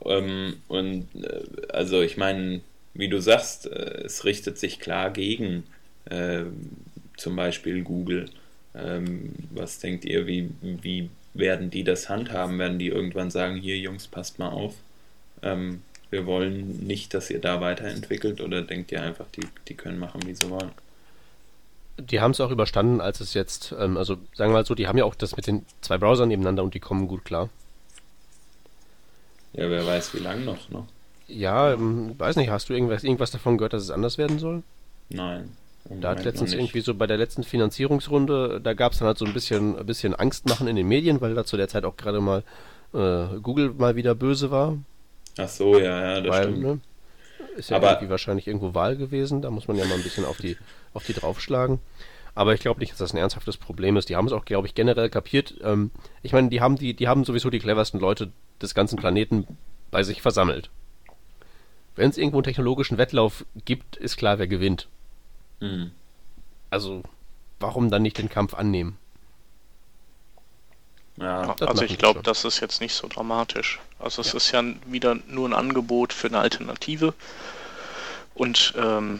Ähm, 0.06 0.58
und 0.68 1.08
äh, 1.16 1.44
also 1.70 2.02
ich 2.02 2.18
meine, 2.18 2.62
wie 2.94 3.10
du 3.10 3.20
sagst, 3.20 3.66
äh, 3.66 4.04
es 4.06 4.24
richtet 4.24 4.60
sich 4.60 4.80
klar 4.80 5.10
gegen 5.10 5.64
äh, 6.06 6.44
zum 7.18 7.36
Beispiel 7.36 7.84
Google. 7.84 8.30
Ähm, 8.74 9.34
was 9.52 9.80
denkt 9.80 10.06
ihr, 10.06 10.28
wie, 10.28 10.50
wie 10.62 11.10
werden 11.34 11.70
die 11.70 11.84
das 11.84 12.10
handhaben? 12.10 12.60
Werden 12.60 12.80
die 12.80 12.88
irgendwann 12.88 13.32
sagen, 13.32 13.58
hier 13.58 13.78
Jungs, 13.78 14.08
passt 14.08 14.40
mal 14.40 14.50
auf? 14.50 14.76
Ähm, 15.42 15.82
wir 16.10 16.26
wollen 16.26 16.86
nicht, 16.86 17.14
dass 17.14 17.30
ihr 17.30 17.42
da 17.42 17.60
weiterentwickelt 17.60 18.40
oder 18.40 18.62
denkt 18.62 18.92
ihr 18.92 19.02
einfach, 19.02 19.26
die, 19.36 19.46
die 19.68 19.74
können 19.74 20.00
machen, 20.00 20.22
wie 20.26 20.34
sie 20.34 20.50
wollen? 20.50 20.72
Die 21.98 22.22
haben 22.22 22.32
es 22.32 22.40
auch 22.40 22.52
überstanden, 22.52 23.02
als 23.02 23.20
es 23.20 23.34
jetzt, 23.34 23.74
ähm, 23.78 23.98
also 23.98 24.16
sagen 24.34 24.52
wir 24.52 24.60
mal 24.60 24.66
so, 24.66 24.76
die 24.76 24.88
haben 24.88 24.98
ja 24.98 25.04
auch 25.04 25.16
das 25.16 25.36
mit 25.36 25.48
den 25.48 25.66
zwei 25.82 25.98
Browsern 25.98 26.30
nebeneinander 26.30 26.64
und 26.64 26.74
die 26.76 26.80
kommen 26.80 27.08
gut 27.08 27.26
klar. 27.26 27.50
Ja, 29.54 29.70
wer 29.70 29.86
weiß, 29.86 30.14
wie 30.14 30.20
lange 30.20 30.46
noch, 30.46 30.70
ne? 30.70 30.86
Ja, 31.28 31.74
ähm, 31.74 32.18
weiß 32.18 32.36
nicht, 32.36 32.50
hast 32.50 32.70
du 32.70 32.74
irgendwas, 32.74 33.04
irgendwas 33.04 33.32
davon 33.32 33.58
gehört, 33.58 33.74
dass 33.74 33.84
es 33.84 33.90
anders 33.90 34.18
werden 34.18 34.40
soll? 34.40 34.64
Nein. 35.10 35.58
Da 35.90 36.10
hat 36.10 36.24
letztens 36.26 36.54
irgendwie 36.54 36.82
so 36.82 36.94
bei 36.96 37.08
der 37.08 37.18
letzten 37.18 37.44
Finanzierungsrunde, 37.44 38.60
da 38.62 38.74
gab 38.74 38.92
es 38.92 39.00
dann 39.00 39.08
halt 39.08 39.18
so 39.18 39.26
ein 39.26 39.34
bisschen, 39.34 39.78
ein 39.78 39.86
bisschen 39.86 40.14
Angst 40.16 40.48
machen 40.48 40.68
in 40.68 40.76
den 40.76 40.88
Medien, 40.88 41.22
weil 41.22 41.34
da 41.34 41.46
zu 41.46 41.56
der 41.58 41.68
Zeit 41.70 41.86
auch 41.86 41.96
gerade 41.96 42.20
mal 42.20 42.44
äh, 42.94 43.40
Google 43.42 43.74
mal 43.78 43.96
wieder 43.96 44.14
böse 44.16 44.52
war. 44.52 44.78
Ach 45.38 45.48
so, 45.48 45.78
ja, 45.78 46.16
ja, 46.16 46.22
das 46.22 46.36
weil, 46.36 46.44
stimmt. 46.44 46.62
Ne, 46.62 46.80
ist 47.56 47.70
ja 47.70 47.78
Aber- 47.78 47.92
irgendwie 47.92 48.10
wahrscheinlich 48.10 48.48
irgendwo 48.48 48.74
Wahl 48.74 48.98
gewesen, 48.98 49.42
da 49.42 49.50
muss 49.50 49.68
man 49.68 49.78
ja 49.78 49.86
mal 49.86 49.96
ein 49.96 50.04
bisschen 50.04 50.26
auf 50.26 50.38
die, 50.38 50.58
auf 50.94 51.06
die 51.06 51.14
draufschlagen. 51.14 51.80
Aber 52.36 52.54
ich 52.54 52.60
glaube 52.60 52.80
nicht, 52.80 52.92
dass 52.92 53.00
das 53.00 53.14
ein 53.14 53.18
ernsthaftes 53.18 53.58
Problem 53.58 53.98
ist. 53.98 54.10
Die 54.10 54.16
haben 54.16 54.28
es 54.28 54.34
auch, 54.34 54.46
glaube 54.46 54.68
ich, 54.68 54.76
generell 54.76 55.10
kapiert. 55.10 55.56
Ähm, 55.64 55.90
ich 56.22 56.34
meine, 56.34 56.50
die 56.50 56.62
haben 56.62 56.76
die, 56.78 56.94
die 56.94 57.08
haben 57.08 57.24
sowieso 57.24 57.50
die 57.50 57.60
cleversten 57.60 58.00
Leute 58.00 58.32
des 58.62 58.76
ganzen 58.76 58.96
Planeten 58.98 59.48
bei 59.90 60.04
sich 60.04 60.22
versammelt. 60.22 60.70
Wenn 61.96 62.12
es 62.12 62.18
irgendwo 62.18 62.38
einen 62.38 62.44
technologischen 62.44 63.00
Wettlauf 63.00 63.44
gibt, 63.66 63.96
ist 63.98 64.18
klar, 64.18 64.38
wer 64.38 64.48
gewinnt. 64.48 64.88
Hm. 65.60 65.92
Also, 66.70 67.04
warum 67.60 67.90
dann 67.90 68.02
nicht 68.02 68.18
den 68.18 68.30
Kampf 68.30 68.54
annehmen? 68.54 68.98
Ja, 71.18 71.56
das 71.56 71.68
also 71.70 71.82
ich 71.84 71.98
glaube, 71.98 72.22
das 72.22 72.46
ist 72.46 72.60
jetzt 72.60 72.80
nicht 72.80 72.94
so 72.94 73.08
dramatisch. 73.08 73.80
Also 73.98 74.22
es 74.22 74.34
Ja. 74.34 74.38
ist 74.38 74.52
ja 74.52 74.64
wieder 74.86 75.16
nur 75.28 75.50
ein 75.50 75.54
Angebot 75.54 76.14
für 76.14 76.28
eine 76.28 76.40
Alternative. 76.40 77.14
Und 78.36 78.74
ähm, 78.78 79.20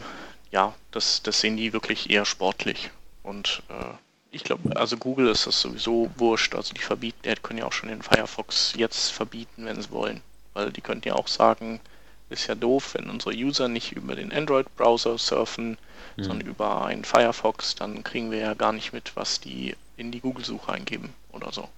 ja, 0.52 0.74
das, 0.92 1.22
das 1.22 1.40
sehen 1.40 1.56
die 1.56 1.72
wirklich 1.72 2.08
eher 2.08 2.24
sportlich. 2.24 2.90
Und 3.24 3.62
äh, 3.68 3.94
ich 4.30 4.44
glaube, 4.44 4.76
also 4.76 4.96
Google 4.96 5.28
ist 5.28 5.46
das 5.48 5.60
sowieso 5.60 6.10
wurscht. 6.16 6.54
Also 6.54 6.72
die 6.72 6.80
verbieten, 6.80 7.18
die 7.24 7.34
können 7.34 7.58
ja 7.58 7.66
auch 7.66 7.72
schon 7.72 7.88
den 7.88 8.02
Firefox 8.02 8.74
jetzt 8.76 9.10
verbieten, 9.10 9.64
wenn 9.64 9.82
sie 9.82 9.90
wollen. 9.90 10.20
Weil 10.54 10.70
die 10.70 10.80
könnten 10.80 11.08
ja 11.08 11.14
auch 11.14 11.26
sagen, 11.26 11.80
ist 12.30 12.46
ja 12.46 12.54
doof, 12.54 12.94
wenn 12.94 13.10
unsere 13.10 13.34
User 13.34 13.68
nicht 13.68 13.92
über 13.92 14.14
den 14.16 14.32
Android-Browser 14.32 15.18
surfen, 15.18 15.78
Hm. 16.18 16.24
sondern 16.24 16.48
über 16.48 16.84
einen 16.84 17.04
Firefox, 17.04 17.76
dann 17.76 18.02
kriegen 18.02 18.30
wir 18.30 18.38
ja 18.38 18.54
gar 18.54 18.72
nicht 18.72 18.92
mit, 18.92 19.12
was 19.14 19.40
die 19.40 19.76
in 19.96 20.10
die 20.10 20.20
Google-Suche 20.20 20.72
eingeben 20.72 21.10
oder 21.32 21.52
so. 21.52 21.68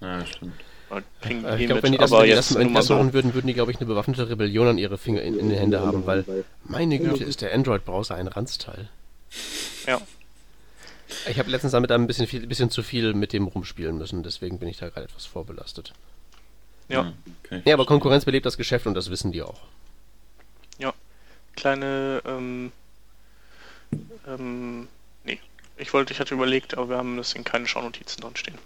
ja, 0.00 0.24
stimmt. 0.26 0.52
Ich 1.22 1.66
glaube, 1.66 1.82
wenn 1.82 1.92
die 1.92 1.98
das, 1.98 2.10
aber 2.12 2.22
wenn 2.22 2.28
die 2.28 2.34
jetzt 2.34 2.50
das, 2.50 2.58
wenn 2.58 2.68
die 2.68 2.74
das 2.74 2.86
so. 2.86 2.96
machen 2.96 3.12
würden, 3.12 3.34
würden 3.34 3.46
die, 3.46 3.52
glaube 3.52 3.70
ich, 3.70 3.76
eine 3.76 3.86
bewaffnete 3.86 4.30
Rebellion 4.30 4.68
an 4.68 4.78
ihre 4.78 4.96
Finger 4.96 5.20
in, 5.20 5.38
in 5.38 5.50
den 5.50 5.58
Händen 5.58 5.80
haben, 5.80 6.06
weil, 6.06 6.24
meine 6.64 6.98
Güte, 6.98 7.24
ist 7.24 7.42
der 7.42 7.52
Android-Browser 7.54 8.14
ein 8.14 8.26
Ranzteil. 8.26 8.88
Ja. 9.86 10.00
Ich 11.28 11.38
habe 11.38 11.50
letztens 11.50 11.72
damit 11.72 11.92
ein 11.92 12.06
bisschen, 12.06 12.26
viel, 12.26 12.46
bisschen 12.46 12.70
zu 12.70 12.82
viel 12.82 13.12
mit 13.12 13.34
dem 13.34 13.46
rumspielen 13.48 13.98
müssen, 13.98 14.22
deswegen 14.22 14.58
bin 14.58 14.68
ich 14.68 14.78
da 14.78 14.88
gerade 14.88 15.04
etwas 15.04 15.26
vorbelastet. 15.26 15.92
Ja. 16.88 17.02
Hm, 17.04 17.12
okay. 17.44 17.62
Ja, 17.66 17.74
aber 17.74 17.84
Konkurrenz 17.84 18.24
belebt 18.24 18.46
das 18.46 18.56
Geschäft 18.56 18.86
und 18.86 18.94
das 18.94 19.10
wissen 19.10 19.30
die 19.30 19.42
auch. 19.42 19.60
Kleine, 21.56 22.22
ähm, 22.24 22.70
ähm, 24.28 24.86
nee. 25.24 25.40
Ich 25.76 25.92
wollte, 25.92 26.12
ich 26.12 26.20
hatte 26.20 26.34
überlegt, 26.34 26.76
aber 26.78 26.90
wir 26.90 26.96
haben 26.98 27.16
das 27.16 27.32
in 27.32 27.42
keine 27.42 27.66
Schaunotizen 27.66 28.20
drin 28.22 28.36
stehen. 28.36 28.58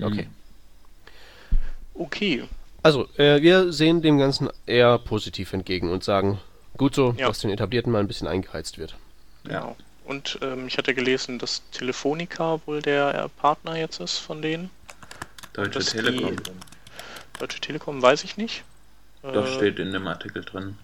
Okay. 0.00 0.24
Hm. 0.24 1.58
Okay, 1.94 2.48
Also, 2.82 3.08
äh, 3.16 3.42
wir 3.42 3.72
sehen 3.72 4.02
dem 4.02 4.18
Ganzen 4.18 4.48
eher 4.66 4.98
positiv 4.98 5.52
entgegen 5.52 5.90
und 5.90 6.02
sagen, 6.04 6.40
gut 6.76 6.94
so, 6.96 7.14
Ja. 7.16 7.28
dass 7.28 7.40
den 7.40 7.50
Etablierten 7.50 7.92
mal 7.92 7.98
ein 8.00 8.08
bisschen 8.08 8.26
eingeheizt 8.28 8.78
wird. 8.78 8.96
genau. 9.44 9.76
Und 10.04 10.38
ähm, 10.42 10.66
ich 10.66 10.78
hatte 10.78 10.94
gelesen, 10.94 11.38
dass 11.38 11.62
Telefonica 11.70 12.60
wohl 12.66 12.80
der 12.82 13.14
äh, 13.14 13.28
Partner 13.40 13.76
jetzt 13.76 14.00
ist 14.00 14.18
von 14.18 14.40
denen. 14.42 14.70
Deutsche 15.52 15.80
Telekom. 15.80 16.34
Deutsche 17.38 17.60
Telekom 17.60 18.00
weiß 18.00 18.24
ich 18.24 18.36
nicht. 18.38 18.64
Doch, 19.22 19.46
Äh, 19.46 19.54
steht 19.54 19.78
in 19.78 19.92
dem 19.92 20.06
Artikel 20.08 20.42
drin. 20.44 20.78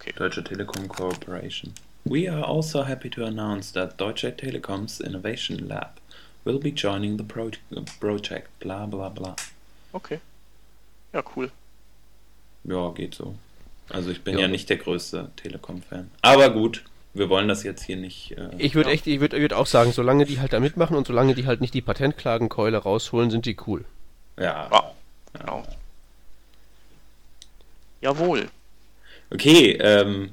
Okay. 0.00 0.12
Deutsche 0.16 0.42
Telekom 0.42 0.88
Corporation. 0.88 1.74
We 2.04 2.26
are 2.30 2.42
also 2.46 2.84
happy 2.86 3.10
to 3.10 3.24
announce 3.24 3.72
that 3.72 3.98
Deutsche 4.00 4.34
Telekom's 4.36 5.00
Innovation 5.00 5.68
Lab 5.68 6.00
will 6.44 6.58
be 6.58 6.70
joining 6.72 7.18
the 7.18 7.24
pro 7.24 7.50
project. 8.00 8.48
Bla 8.60 8.86
bla 8.86 9.10
bla. 9.10 9.36
Okay. 9.92 10.20
Ja, 11.12 11.22
cool. 11.36 11.50
Ja, 12.64 12.90
geht 12.92 13.14
so. 13.14 13.34
Also 13.90 14.10
ich 14.10 14.22
bin 14.22 14.34
Ja. 14.34 14.42
ja, 14.42 14.48
nicht 14.48 14.70
der 14.70 14.76
größte 14.78 15.30
Telekom-Fan. 15.36 16.10
Aber 16.22 16.50
gut, 16.50 16.84
wir 17.12 17.28
wollen 17.28 17.48
das 17.48 17.62
jetzt 17.64 17.82
hier 17.82 17.96
nicht. 17.96 18.30
Äh, 18.32 18.48
Ich 18.58 18.74
würde 18.74 18.88
Ja. 18.90 18.94
echt, 18.94 19.06
ich 19.06 19.20
würde 19.20 19.38
würd 19.40 19.52
auch 19.52 19.66
sagen, 19.66 19.92
solange 19.92 20.24
die 20.24 20.40
halt 20.40 20.52
da 20.52 20.60
mitmachen 20.60 20.96
und 20.96 21.06
solange 21.06 21.34
die 21.34 21.46
halt 21.46 21.60
nicht 21.60 21.74
die 21.74 21.82
Patentklagenkeule 21.82 22.78
rausholen, 22.78 23.30
sind 23.30 23.44
die 23.46 23.56
cool. 23.66 23.84
ja. 24.38 24.68
Ja. 24.72 24.92
Genau. 25.32 25.62
Jawohl. 28.00 28.48
Okay, 29.32 29.72
ähm, 29.80 30.30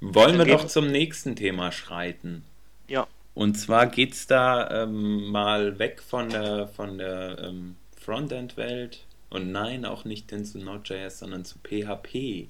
wollen 0.00 0.38
wir 0.38 0.46
doch 0.46 0.66
zum 0.66 0.86
nächsten 0.90 1.36
Thema 1.36 1.72
schreiten. 1.72 2.44
Ja. 2.88 3.06
Und 3.34 3.54
zwar 3.56 3.86
geht's 3.86 4.26
da 4.26 4.82
ähm, 4.84 5.30
mal 5.30 5.78
weg 5.78 6.02
von 6.02 6.30
der 6.30 6.68
von 6.68 6.98
der 6.98 7.38
ähm, 7.38 7.76
Frontend-Welt 8.00 9.04
und 9.28 9.52
nein, 9.52 9.84
auch 9.84 10.04
nicht 10.04 10.30
hin 10.30 10.44
zu 10.44 10.58
Node.js, 10.58 11.18
sondern 11.20 11.44
zu 11.44 11.58
PHP. 11.58 12.48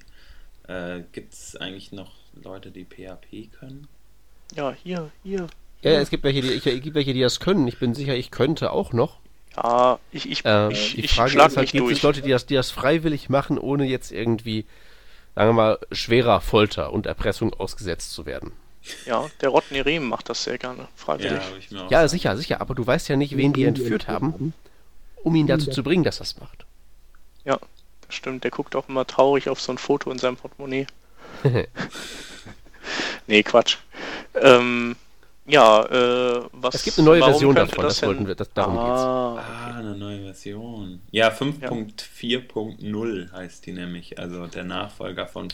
Äh, 0.67 1.01
gibt's 1.11 1.55
eigentlich 1.55 1.91
noch 1.91 2.13
Leute, 2.41 2.71
die 2.71 2.85
PHP 2.85 3.51
können? 3.51 3.87
Ja, 4.55 4.73
hier, 4.83 5.11
hier. 5.23 5.47
Ja, 5.81 5.91
es 5.93 6.09
gibt 6.09 6.23
welche, 6.23 6.41
die, 6.41 6.49
ich, 6.51 6.65
es 6.65 6.81
gibt 6.81 6.95
welche, 6.95 7.13
die 7.13 7.21
das 7.21 7.39
können. 7.39 7.67
Ich 7.67 7.77
bin 7.79 7.93
sicher, 7.93 8.15
ich 8.15 8.31
könnte 8.31 8.71
auch 8.71 8.93
noch. 8.93 9.19
Ja, 9.55 9.99
ich, 10.11 10.29
ich, 10.29 10.45
Äh, 10.45 10.71
ich, 10.71 10.95
die 10.95 11.05
ich 11.05 11.11
Frage 11.11 11.31
schlag 11.31 11.47
ist 11.49 11.57
halt, 11.57 11.65
mich 11.65 11.71
gibt 11.73 11.85
durch. 11.85 11.97
es 11.97 12.03
Leute, 12.03 12.21
die 12.21 12.29
das, 12.29 12.45
die 12.45 12.55
das 12.55 12.71
freiwillig 12.71 13.29
machen, 13.29 13.57
ohne 13.57 13.85
jetzt 13.85 14.11
irgendwie, 14.11 14.65
sagen 15.35 15.49
wir 15.49 15.53
mal, 15.53 15.79
schwerer 15.91 16.41
Folter 16.41 16.93
und 16.93 17.05
Erpressung 17.05 17.53
ausgesetzt 17.53 18.11
zu 18.11 18.25
werden? 18.25 18.51
Ja, 19.05 19.29
der 19.41 19.49
Rodney 19.49 19.79
Rehm 19.79 20.07
macht 20.07 20.29
das 20.29 20.43
sehr 20.43 20.57
gerne, 20.57 20.87
freiwillig. 20.95 21.39
auch 21.77 21.91
Ja, 21.91 22.07
sicher, 22.07 22.35
sicher, 22.35 22.61
aber 22.61 22.73
du 22.73 22.85
weißt 22.85 23.09
ja 23.09 23.15
nicht, 23.15 23.37
wen 23.37 23.53
die 23.53 23.63
entführt 23.63 24.07
haben, 24.07 24.53
um 25.23 25.35
ihn 25.35 25.47
dazu 25.47 25.69
zu 25.69 25.83
bringen, 25.83 26.03
dass 26.03 26.19
er 26.19 26.23
es 26.23 26.39
macht. 26.39 26.65
Ja, 27.45 27.59
das 28.07 28.15
stimmt. 28.15 28.43
Der 28.43 28.51
guckt 28.51 28.75
auch 28.75 28.89
immer 28.89 29.05
traurig 29.05 29.49
auf 29.49 29.61
so 29.61 29.71
ein 29.71 29.77
Foto 29.77 30.11
in 30.11 30.17
seinem 30.17 30.35
Portemonnaie. 30.37 30.87
nee, 33.27 33.43
Quatsch. 33.43 33.77
Ähm, 34.35 34.95
ja, 35.51 35.83
äh, 35.85 36.41
was. 36.53 36.75
Es 36.75 36.83
gibt 36.83 36.97
eine 36.99 37.05
neue 37.05 37.23
Version 37.23 37.55
davon, 37.55 37.83
das 37.83 37.99
denn- 37.99 38.09
wollten 38.09 38.27
wir- 38.27 38.35
das- 38.35 38.51
darum 38.53 38.75
geht's. 38.75 39.01
ah, 39.01 39.35
Ah, 39.37 39.75
eine 39.77 39.95
neue 39.95 40.21
Version. 40.23 41.01
Ja, 41.11 41.29
5.4.0 41.31 43.31
heißt 43.31 43.65
die 43.65 43.73
nämlich. 43.73 44.19
Also 44.19 44.47
der 44.47 44.63
Nachfolger 44.63 45.27
von 45.27 45.49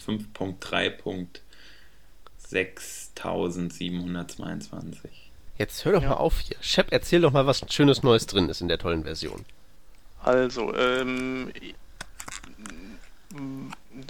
5.3.6722. 3.78 5.10
Jetzt 5.58 5.86
hör 5.86 5.94
doch 5.94 6.02
Ja. 6.04 6.10
mal 6.10 6.16
auf 6.16 6.40
hier. 6.40 6.58
Shep, 6.62 6.88
erzähl 6.92 7.22
doch 7.22 7.32
mal, 7.32 7.46
was 7.48 7.62
Schönes 7.70 8.04
Neues 8.04 8.28
drin 8.28 8.50
ist 8.50 8.62
in 8.62 8.68
der 8.68 8.78
tollen 8.78 9.04
Version. 9.04 9.46
Also, 10.24 10.74
ähm, 10.76 11.52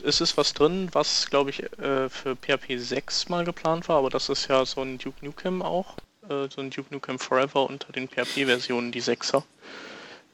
es 0.03 0.21
ist 0.21 0.38
was 0.38 0.53
drin, 0.53 0.89
was 0.91 1.30
glaube 1.30 1.49
ich 1.49 1.63
äh, 1.80 2.10
für 2.10 2.36
PHP 2.36 2.77
6 2.77 3.30
mal 3.30 3.45
geplant 3.45 3.89
war, 3.89 3.97
aber 3.97 4.10
das 4.10 4.30
ist 4.30 4.47
ja 4.47 4.65
so 4.65 4.82
ein 4.82 4.97
Duke 4.97 5.25
Nukem 5.25 5.62
auch, 5.62 5.95
äh, 6.30 6.47
so 6.49 6.62
ein 6.62 6.69
Duke 6.69 6.93
Nukem 6.93 7.17
Forever 7.17 7.67
unter 7.67 7.91
den 7.91 8.08
PHP-Versionen, 8.08 8.91
die 8.91 9.01
6er. 9.01 9.43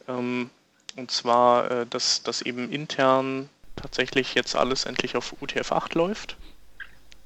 Ähm, 0.07 0.49
und 0.95 1.11
zwar, 1.11 1.71
äh, 1.71 1.85
dass, 1.87 2.23
dass 2.23 2.41
eben 2.41 2.71
intern 2.71 3.49
tatsächlich 3.75 4.35
jetzt 4.35 4.55
alles 4.55 4.85
endlich 4.85 5.15
auf 5.15 5.35
UTF-8 5.41 5.97
läuft. 5.97 6.35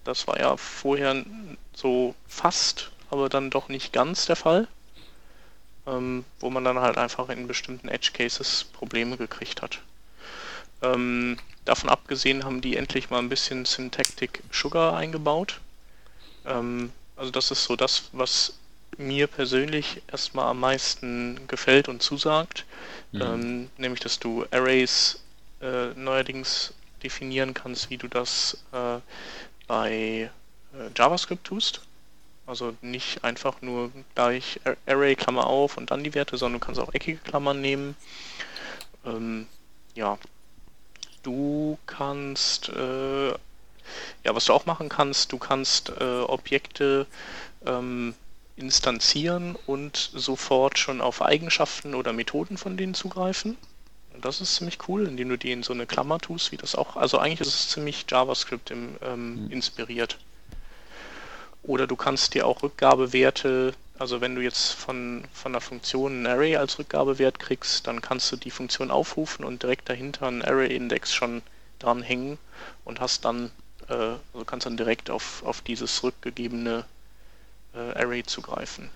Das 0.03 0.27
war 0.27 0.39
ja 0.39 0.55
vorher 0.55 1.25
so 1.73 2.15
fast, 2.27 2.91
aber 3.09 3.29
dann 3.29 3.49
doch 3.49 3.67
nicht 3.67 3.91
ganz 3.91 4.25
der 4.25 4.37
Fall 4.37 4.67
ähm, 5.87 6.25
wo 6.39 6.49
man 6.49 6.63
dann 6.63 6.79
halt 6.79 6.97
einfach 6.97 7.29
in 7.29 7.47
bestimmten 7.47 7.87
Edge 7.87 8.11
Cases 8.13 8.65
Probleme 8.73 9.17
gekriegt 9.17 9.61
hat. 9.61 9.81
Ähm, 10.81 11.37
davon 11.65 11.89
abgesehen 11.89 12.43
haben 12.43 12.61
die 12.61 12.77
endlich 12.77 13.09
mal 13.09 13.19
ein 13.19 13.29
bisschen 13.29 13.65
Syntactic 13.65 14.43
Sugar 14.51 14.95
eingebaut. 14.95 15.59
Ähm, 16.45 16.91
also 17.15 17.31
das 17.31 17.51
ist 17.51 17.63
so 17.63 17.75
das, 17.75 18.09
was 18.11 18.53
mir 18.97 19.27
persönlich 19.27 20.01
erstmal 20.11 20.47
am 20.47 20.59
meisten 20.59 21.47
gefällt 21.47 21.87
und 21.87 22.01
zusagt. 22.01 22.65
Mhm. 23.11 23.21
Ähm, 23.21 23.69
nämlich, 23.77 24.01
dass 24.01 24.19
du 24.19 24.45
Arrays 24.51 25.19
äh, 25.61 25.87
neuerdings 25.95 26.73
definieren 27.03 27.53
kannst, 27.53 27.89
wie 27.89 27.97
du 27.97 28.07
das 28.07 28.57
äh, 28.71 28.99
bei 29.67 30.31
äh, 30.73 30.89
JavaScript 30.95 31.45
tust. 31.45 31.81
Also 32.45 32.75
nicht 32.81 33.23
einfach 33.25 33.61
nur 33.61 33.91
gleich 34.15 34.61
Array, 34.85 35.15
Klammer 35.15 35.47
auf 35.47 35.75
und 35.75 35.91
dann 35.91 36.03
die 36.03 36.13
Werte, 36.13 36.37
sondern 36.37 36.61
du 36.61 36.65
kannst 36.65 36.79
auch 36.79 36.93
eckige 36.93 37.17
Klammern 37.17 37.59
nehmen. 37.59 37.97
Ähm, 39.05 39.47
ja, 39.95 40.17
du 41.27 41.77
kannst, 41.85 42.69
äh, 42.69 43.27
ja, 43.27 43.37
was 44.23 44.45
du 44.45 44.53
auch 44.53 44.65
machen 44.65 44.87
kannst, 44.87 45.33
du 45.33 45.37
kannst 45.37 45.89
äh, 45.99 46.21
Objekte 46.21 47.05
ähm, 47.65 48.15
instanzieren 48.55 49.57
und 49.67 49.97
sofort 50.13 50.79
schon 50.79 51.01
auf 51.01 51.21
Eigenschaften 51.21 51.93
oder 51.93 52.13
Methoden 52.13 52.57
von 52.57 52.77
denen 52.77 52.93
zugreifen. 52.93 53.57
Und 54.13 54.23
das 54.23 54.39
ist 54.39 54.55
ziemlich 54.55 54.79
cool, 54.87 55.05
indem 55.05 55.29
du 55.29 55.37
die 55.37 55.51
in 55.51 55.63
so 55.63 55.73
eine 55.73 55.85
Klammer 55.85 56.17
tust, 56.17 56.53
wie 56.53 56.57
das 56.57 56.75
auch. 56.75 56.95
Also 56.95 57.19
eigentlich 57.19 57.41
ist 57.41 57.53
es 57.53 57.69
ziemlich 57.69 58.05
JavaScript 58.09 58.71
im, 58.71 58.95
ähm, 59.03 59.43
mhm. 59.45 59.51
inspiriert. 59.51 60.17
Oder 61.61 61.87
du 61.87 61.97
kannst 61.97 62.33
dir 62.33 62.47
auch 62.47 62.63
Rückgabewerte, 62.63 63.73
also 63.99 64.21
wenn 64.21 64.35
du 64.35 64.41
jetzt 64.41 64.73
von, 64.73 65.23
von 65.33 65.53
der 65.53 65.61
Funktion 65.61 66.23
ein 66.23 66.27
Array 66.27 66.55
als 66.55 66.77
Rückgabewert 66.77 67.39
kriegst, 67.39 67.87
dann 67.87 68.01
kannst 68.01 68.31
du 68.31 68.35
die 68.35 68.51
Funktion 68.51 68.91
aufrufen 68.91 69.43
und 69.43 69.63
direkt 69.63 69.89
dahinter 69.89 70.27
einen 70.27 70.41
Array-Index 70.41 71.13
schon 71.13 71.41
dranhängen 71.79 72.37
und 72.85 72.99
hast 72.99 73.25
dann, 73.25 73.51
äh, 73.89 73.93
also 73.93 74.45
kannst 74.45 74.65
dann 74.65 74.77
direkt 74.77 75.09
auf, 75.09 75.43
auf 75.43 75.61
dieses 75.61 76.03
rückgegebene 76.03 76.85
äh, 77.73 77.99
Array 77.99 78.23
zugreifen. 78.23 78.89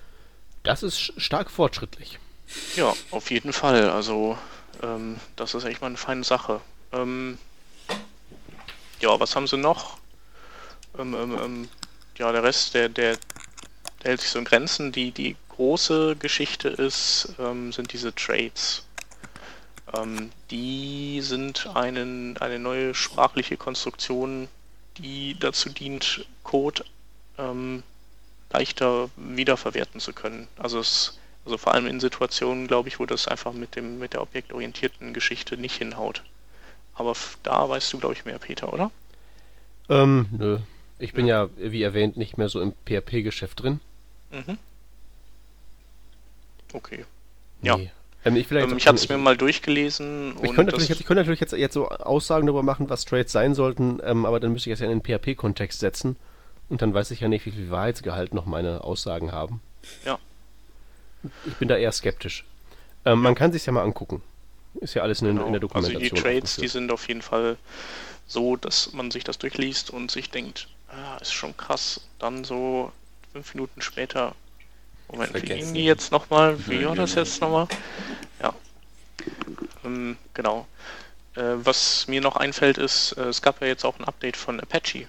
Das 0.63 0.83
ist 0.83 1.13
stark 1.17 1.49
fortschrittlich. 1.49 2.19
Ja, 2.75 2.93
auf 3.11 3.31
jeden 3.31 3.53
Fall. 3.53 3.89
Also 3.89 4.37
ähm, 4.83 5.19
das 5.35 5.53
ist 5.53 5.63
echt 5.63 5.81
mal 5.81 5.87
eine 5.87 5.97
feine 5.97 6.23
Sache. 6.23 6.61
Ähm, 6.91 7.37
ja, 8.99 9.19
was 9.19 9.35
haben 9.35 9.47
sie 9.47 9.57
noch? 9.57 9.97
Ähm, 10.97 11.15
ähm, 11.15 11.37
ähm 11.41 11.69
ja, 12.17 12.31
der 12.31 12.43
Rest, 12.43 12.75
der, 12.75 12.89
der, 12.89 13.15
der, 13.15 13.19
hält 14.03 14.21
sich 14.21 14.29
so 14.29 14.39
in 14.39 14.45
Grenzen. 14.45 14.91
Die, 14.91 15.11
die 15.11 15.35
große 15.49 16.15
Geschichte 16.15 16.69
ist, 16.69 17.35
ähm, 17.39 17.71
sind 17.71 17.93
diese 17.93 18.13
Trades. 18.13 18.85
Ähm, 19.93 20.31
die 20.49 21.21
sind 21.21 21.67
einen, 21.75 22.37
eine 22.37 22.59
neue 22.59 22.93
sprachliche 22.93 23.57
Konstruktion, 23.57 24.47
die 24.97 25.37
dazu 25.39 25.69
dient, 25.69 26.25
Code 26.43 26.83
ähm, 27.37 27.83
leichter 28.51 29.09
wiederverwerten 29.15 29.99
zu 29.99 30.13
können. 30.13 30.47
Also 30.57 30.79
es, 30.79 31.19
also 31.45 31.57
vor 31.57 31.73
allem 31.73 31.87
in 31.87 31.99
Situationen, 31.99 32.67
glaube 32.67 32.89
ich, 32.89 32.99
wo 32.99 33.05
das 33.05 33.27
einfach 33.27 33.53
mit 33.53 33.75
dem 33.75 33.99
mit 33.99 34.13
der 34.13 34.21
objektorientierten 34.21 35.13
Geschichte 35.13 35.57
nicht 35.57 35.77
hinhaut. 35.77 36.23
Aber 36.93 37.15
da 37.43 37.67
weißt 37.69 37.93
du, 37.93 37.99
glaube 37.99 38.13
ich, 38.15 38.25
mehr, 38.25 38.37
Peter, 38.37 38.73
oder? 38.73 38.91
Ähm, 39.89 40.27
nö. 40.31 40.59
Ich 40.99 41.13
bin 41.13 41.25
ja, 41.25 41.49
wie 41.57 41.81
erwähnt, 41.81 42.15
nicht 42.15 42.37
mehr 42.37 42.47
so 42.47 42.61
im 42.61 42.73
PHP-Geschäft 42.85 43.63
drin. 43.63 43.79
Mhm. 44.31 44.57
Okay. 46.73 47.05
Ja. 47.61 47.77
Ähm, 48.23 48.35
ich 48.35 48.51
ähm, 48.51 48.77
ich 48.77 48.87
habe 48.87 48.97
es 48.97 49.09
mir 49.09 49.17
mal 49.17 49.35
durchgelesen. 49.35 50.35
Ich 50.41 50.53
könnte, 50.53 50.71
natürlich, 50.71 50.91
ich 50.91 51.05
könnte 51.05 51.21
natürlich 51.21 51.39
jetzt, 51.39 51.53
jetzt 51.53 51.73
so 51.73 51.89
Aussagen 51.89 52.45
darüber 52.45 52.63
machen, 52.63 52.89
was 52.89 53.05
Trades 53.05 53.31
sein 53.31 53.55
sollten, 53.55 53.99
ähm, 54.03 54.25
aber 54.25 54.39
dann 54.39 54.53
müsste 54.53 54.69
ich 54.69 54.75
es 54.75 54.79
ja 54.79 54.89
in 54.89 54.99
den 54.99 55.19
PHP-Kontext 55.19 55.79
setzen. 55.79 56.15
Und 56.69 56.81
dann 56.81 56.93
weiß 56.93 57.11
ich 57.11 57.19
ja 57.19 57.27
nicht, 57.27 57.45
wie 57.45 57.51
viel 57.51 57.69
Wahrheitsgehalt 57.69 58.33
noch 58.33 58.45
meine 58.45 58.83
Aussagen 58.83 59.31
haben. 59.31 59.61
Ja. 60.05 60.19
Ich 61.45 61.55
bin 61.55 61.67
da 61.67 61.75
eher 61.75 61.91
skeptisch. 61.91 62.45
Ähm, 63.05 63.21
man 63.21 63.35
kann 63.35 63.51
sich 63.51 63.65
ja 63.65 63.73
mal 63.73 63.83
angucken. 63.83 64.21
Ist 64.79 64.93
ja 64.93 65.01
alles 65.01 65.21
in, 65.21 65.27
genau. 65.27 65.45
in 65.47 65.51
der 65.51 65.59
Dokumentation. 65.59 66.01
Also 66.01 66.15
die 66.15 66.21
Trades, 66.21 66.55
die 66.55 66.67
sind 66.67 66.91
auf 66.91 67.07
jeden 67.07 67.21
Fall 67.21 67.57
so, 68.25 68.55
dass 68.55 68.93
man 68.93 69.11
sich 69.11 69.23
das 69.23 69.37
durchliest 69.37 69.89
und 69.89 70.11
sich 70.11 70.29
denkt, 70.29 70.69
ah, 70.87 71.17
ist 71.17 71.33
schon 71.33 71.57
krass. 71.57 72.01
Dann 72.19 72.45
so 72.45 72.91
fünf 73.31 73.53
Minuten 73.53 73.81
später, 73.81 74.35
Moment, 75.07 75.33
wie 75.33 75.41
ging 75.41 75.73
die 75.73 75.85
jetzt 75.85 76.11
nochmal? 76.11 76.57
Wie 76.67 76.85
war 76.85 76.95
das 76.95 77.15
jetzt 77.15 77.41
nochmal? 77.41 77.67
Ja. 78.41 78.53
Ähm, 79.83 80.17
genau. 80.33 80.67
Äh, 81.35 81.55
was 81.55 82.07
mir 82.07 82.21
noch 82.21 82.37
einfällt 82.37 82.77
ist, 82.77 83.13
äh, 83.13 83.23
es 83.23 83.41
gab 83.41 83.61
ja 83.61 83.67
jetzt 83.67 83.85
auch 83.85 83.99
ein 83.99 84.05
Update 84.05 84.37
von 84.37 84.59
Apache 84.59 85.07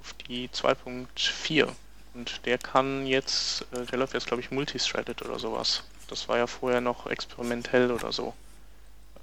auf 0.00 0.14
die 0.26 0.48
2.4 0.48 1.68
und 2.14 2.46
der 2.46 2.58
kann 2.58 3.06
jetzt, 3.06 3.66
äh, 3.72 3.84
der 3.86 3.98
läuft 3.98 4.14
jetzt 4.14 4.26
glaube 4.26 4.42
ich 4.42 4.50
multithreaded 4.50 5.22
oder 5.22 5.38
sowas. 5.38 5.84
Das 6.08 6.28
war 6.28 6.38
ja 6.38 6.46
vorher 6.46 6.80
noch 6.80 7.06
experimentell 7.06 7.90
oder 7.90 8.12
so. 8.12 8.34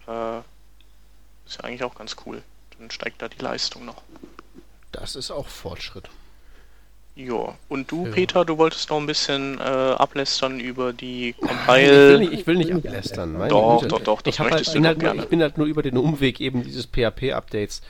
Äh, 0.07 0.39
ist 1.45 1.57
ja 1.57 1.63
eigentlich 1.63 1.83
auch 1.83 1.95
ganz 1.95 2.15
cool. 2.25 2.43
Dann 2.77 2.91
steigt 2.91 3.21
da 3.21 3.27
die 3.27 3.39
Leistung 3.39 3.85
noch. 3.85 4.01
Das 4.91 5.15
ist 5.15 5.31
auch 5.31 5.47
Fortschritt. 5.47 6.09
Ja, 7.17 7.55
und 7.67 7.91
du, 7.91 8.05
ja. 8.05 8.11
Peter, 8.11 8.45
du 8.45 8.59
wolltest 8.59 8.91
noch 8.91 8.97
ein 8.97 9.07
bisschen 9.07 9.57
äh, 9.57 9.63
ablästern 9.63 10.59
über 10.59 10.93
die 10.93 11.33
Compile. 11.33 11.81
Ich 11.81 11.89
will 11.89 12.19
nicht, 12.19 12.33
ich 12.33 12.47
will 12.47 12.55
nicht 12.57 12.71
ablästern. 12.71 13.33
Meine 13.33 13.49
doch, 13.49 13.81
Güte. 13.81 13.87
doch, 13.87 14.01
doch, 14.01 14.21
das 14.21 14.35
ich 14.35 14.39
möchtest 14.39 14.75
halt, 14.75 14.83
du 14.83 14.87
halt 14.87 15.01
nur, 15.01 15.23
Ich 15.23 15.29
bin 15.29 15.41
halt 15.41 15.57
nur 15.57 15.65
über 15.65 15.81
den 15.81 15.97
Umweg 15.97 16.39
eben 16.39 16.61
dieses 16.61 16.85
PHP-Updates 16.85 17.81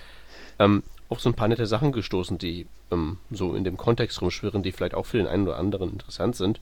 ähm, 0.59 0.81
auf 1.09 1.19
so 1.19 1.29
ein 1.29 1.33
paar 1.33 1.49
nette 1.49 1.65
Sachen 1.65 1.91
gestoßen, 1.91 2.37
die 2.37 2.67
ähm, 2.89 3.17
so 3.29 3.53
in 3.53 3.65
dem 3.65 3.75
Kontext 3.75 4.21
rumschwirren, 4.21 4.63
die 4.63 4.71
vielleicht 4.71 4.95
auch 4.95 5.05
für 5.05 5.17
den 5.17 5.27
einen 5.27 5.45
oder 5.45 5.57
anderen 5.57 5.91
interessant 5.91 6.37
sind. 6.37 6.61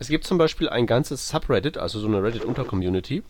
Es 0.00 0.08
gibt 0.08 0.24
zum 0.24 0.38
Beispiel 0.38 0.68
ein 0.68 0.88
ganzes 0.88 1.28
Subreddit, 1.28 1.78
also 1.78 2.00
so 2.00 2.08
eine 2.08 2.20
Reddit-Untercommunity, 2.20 3.22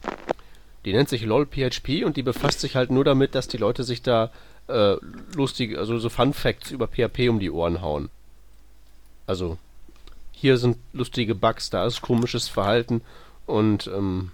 die 0.87 0.93
nennt 0.95 1.11
sich 1.11 1.27
LOLPHP 1.27 2.05
und 2.07 2.17
die 2.17 2.23
befasst 2.23 2.61
sich 2.61 2.75
halt 2.75 2.91
nur 2.91 3.05
damit, 3.05 3.35
dass 3.35 3.49
die 3.49 3.59
Leute 3.59 3.85
sich 3.85 4.01
da 4.01 4.31
äh, 4.69 4.97
lustige, 5.35 5.79
also 5.79 5.99
so 5.99 6.09
Fun 6.09 6.33
Facts 6.33 6.71
über 6.71 6.89
PHP 6.89 7.29
um 7.29 7.39
die 7.39 7.51
Ohren 7.51 7.83
hauen. 7.83 8.09
Also, 9.27 9.59
hier 10.33 10.59
sind 10.59 10.77
lustige 10.93 11.35
Bugs, 11.35 11.71
da 11.71 11.87
ist 11.87 12.03
komisches 12.03 12.49
Verhalten 12.49 13.03
und 13.47 13.87
ähm, 13.89 14.31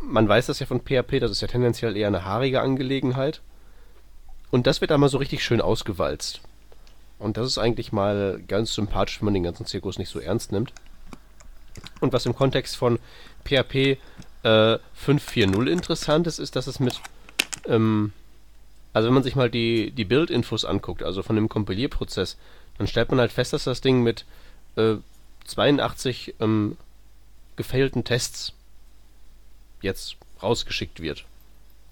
man 0.00 0.28
weiß 0.28 0.46
das 0.46 0.58
ja 0.58 0.66
von 0.66 0.80
PHP, 0.80 1.20
das 1.20 1.30
ist 1.30 1.40
ja 1.40 1.48
tendenziell 1.48 1.96
eher 1.96 2.08
eine 2.08 2.24
haarige 2.24 2.60
Angelegenheit. 2.60 3.40
Und 4.50 4.66
das 4.66 4.80
wird 4.80 4.90
da 4.90 4.98
mal 4.98 5.08
so 5.08 5.18
richtig 5.18 5.42
schön 5.44 5.60
ausgewalzt. 5.60 6.40
Und 7.18 7.36
das 7.36 7.46
ist 7.46 7.58
eigentlich 7.58 7.92
mal 7.92 8.42
ganz 8.48 8.74
sympathisch, 8.74 9.20
wenn 9.20 9.26
man 9.26 9.34
den 9.34 9.44
ganzen 9.44 9.64
Zirkus 9.64 9.98
nicht 9.98 10.10
so 10.10 10.18
ernst 10.18 10.52
nimmt. 10.52 10.72
Und 12.00 12.12
was 12.12 12.26
im 12.26 12.34
Kontext 12.34 12.76
von 12.76 12.98
PHP 13.44 13.74
äh, 13.76 13.96
5.4.0 14.42 15.66
interessant 15.70 16.26
ist, 16.26 16.40
ist, 16.40 16.56
dass 16.56 16.66
es 16.66 16.80
mit 16.80 17.00
ähm, 17.66 18.12
also 18.92 19.06
wenn 19.06 19.14
man 19.14 19.22
sich 19.22 19.36
mal 19.36 19.50
die, 19.50 19.90
die 19.90 20.04
Build-Infos 20.04 20.64
anguckt, 20.64 21.02
also 21.02 21.22
von 21.22 21.36
dem 21.36 21.48
Kompilierprozess, 21.48 22.36
dann 22.78 22.86
stellt 22.86 23.10
man 23.10 23.20
halt 23.20 23.32
fest, 23.32 23.52
dass 23.52 23.64
das 23.64 23.80
Ding 23.80 24.02
mit 24.02 24.24
äh, 24.76 24.96
82 25.44 26.34
ähm, 26.40 26.76
gefailten 27.56 28.04
Tests 28.04 28.52
jetzt 29.80 30.16
rausgeschickt 30.42 31.00
wird. 31.00 31.24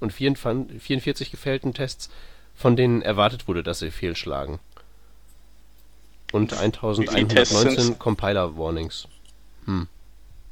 Und 0.01 0.13
44, 0.13 0.81
44 0.81 1.31
gefailten 1.31 1.75
Tests, 1.75 2.11
von 2.55 2.77
denen 2.77 3.03
erwartet 3.03 3.49
wurde, 3.49 3.63
dass 3.63 3.81
sie 3.81 3.91
fehlschlagen. 3.91 4.59
Und 6.33 6.53
1119 6.53 7.99
Compiler-Warnings. 7.99 9.09
Hm. 9.67 9.89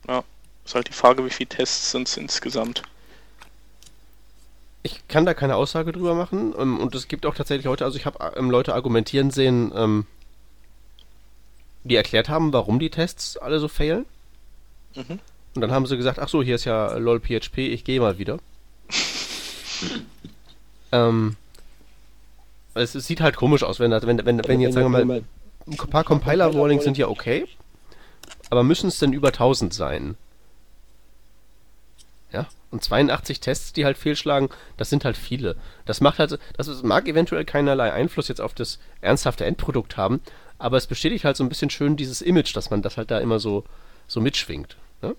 Ja, 0.09 0.25
ist 0.65 0.75
halt 0.75 0.89
die 0.89 0.93
Frage, 0.93 1.25
wie 1.25 1.31
viele 1.31 1.49
Tests 1.49 1.93
sind 1.93 2.09
es 2.09 2.17
insgesamt. 2.17 2.83
Ich 4.83 5.07
kann 5.09 5.25
da 5.25 5.35
keine 5.35 5.57
Aussage 5.57 5.93
drüber 5.93 6.15
machen. 6.15 6.55
Ähm, 6.59 6.79
und 6.79 6.95
es 6.95 7.09
gibt 7.09 7.27
auch 7.27 7.35
tatsächlich 7.35 7.67
heute, 7.67 7.85
also 7.85 7.97
ich 7.97 8.07
habe 8.07 8.33
ähm, 8.37 8.51
Leute 8.51 8.75
argumentieren 8.75 9.31
sehen, 9.31 9.73
ähm, 9.75 10.07
die 11.85 11.97
erklärt 11.97 12.29
haben, 12.29 12.53
warum 12.53 12.79
die 12.79 12.91
Tests 12.91 13.37
alle 13.37 13.59
so 13.59 13.69
failen. 13.69 14.07
Mhm. 14.95 15.19
Und 15.55 15.63
dann 15.63 15.71
haben 15.71 15.87
sie 15.87 15.97
gesagt, 15.97 16.19
ach 16.19 16.29
so, 16.29 16.43
hier 16.43 16.55
ist 16.55 16.65
ja 16.65 16.97
lol 16.97 17.21
PHP, 17.21 17.59
ich 17.59 17.85
gehe 17.85 18.01
mal 18.01 18.19
wieder. 18.19 18.39
ähm, 20.93 21.37
es, 22.75 22.95
es, 22.95 23.07
sieht 23.07 23.21
halt 23.21 23.37
komisch 23.37 23.63
aus, 23.63 23.81
wenn, 23.81 23.91
wenn, 23.91 24.25
wenn, 24.25 24.47
wenn 24.47 24.61
jetzt, 24.61 24.75
sagen 24.75 24.93
wir 24.93 25.05
mal, 25.05 25.25
ein 25.67 25.77
paar 25.77 26.05
Compiler-Warnings 26.05 26.85
sind 26.85 26.97
ja 26.97 27.09
okay, 27.09 27.47
aber 28.51 28.63
müssen 28.63 28.89
es 28.89 28.99
denn 28.99 29.13
über 29.13 29.29
1000 29.29 29.75
sein? 29.75 30.17
Ja, 32.33 32.47
und 32.71 32.85
82 32.85 33.41
Tests, 33.41 33.73
die 33.73 33.85
halt 33.85 33.97
fehlschlagen, 33.97 34.51
das 34.77 34.91
sind 34.91 35.05
halt 35.05 35.17
viele. 35.17 35.57
Das 35.87 36.01
macht 36.01 36.19
halt, 36.19 36.39
das 36.57 36.83
mag 36.83 37.09
eventuell 37.09 37.45
keinerlei 37.45 37.93
Einfluss 37.93 38.29
jetzt 38.29 38.41
auf 38.41 38.55
das 38.55 38.79
ernsthafte 39.01 39.47
Endprodukt 39.47 39.97
haben, 39.97 40.21
aber 40.59 40.77
es 40.77 40.87
bestätigt 40.87 41.25
halt 41.25 41.37
so 41.37 41.45
ein 41.45 41.49
bisschen 41.49 41.71
schön 41.71 41.97
dieses 41.97 42.21
Image, 42.21 42.55
dass 42.55 42.71
man 42.71 42.83
das 42.83 42.97
halt 42.97 43.11
da 43.11 43.19
immer 43.19 43.39
so, 43.39 43.65
so 44.07 44.21
mitschwingt. 44.21 44.77
Ne? 45.03 45.15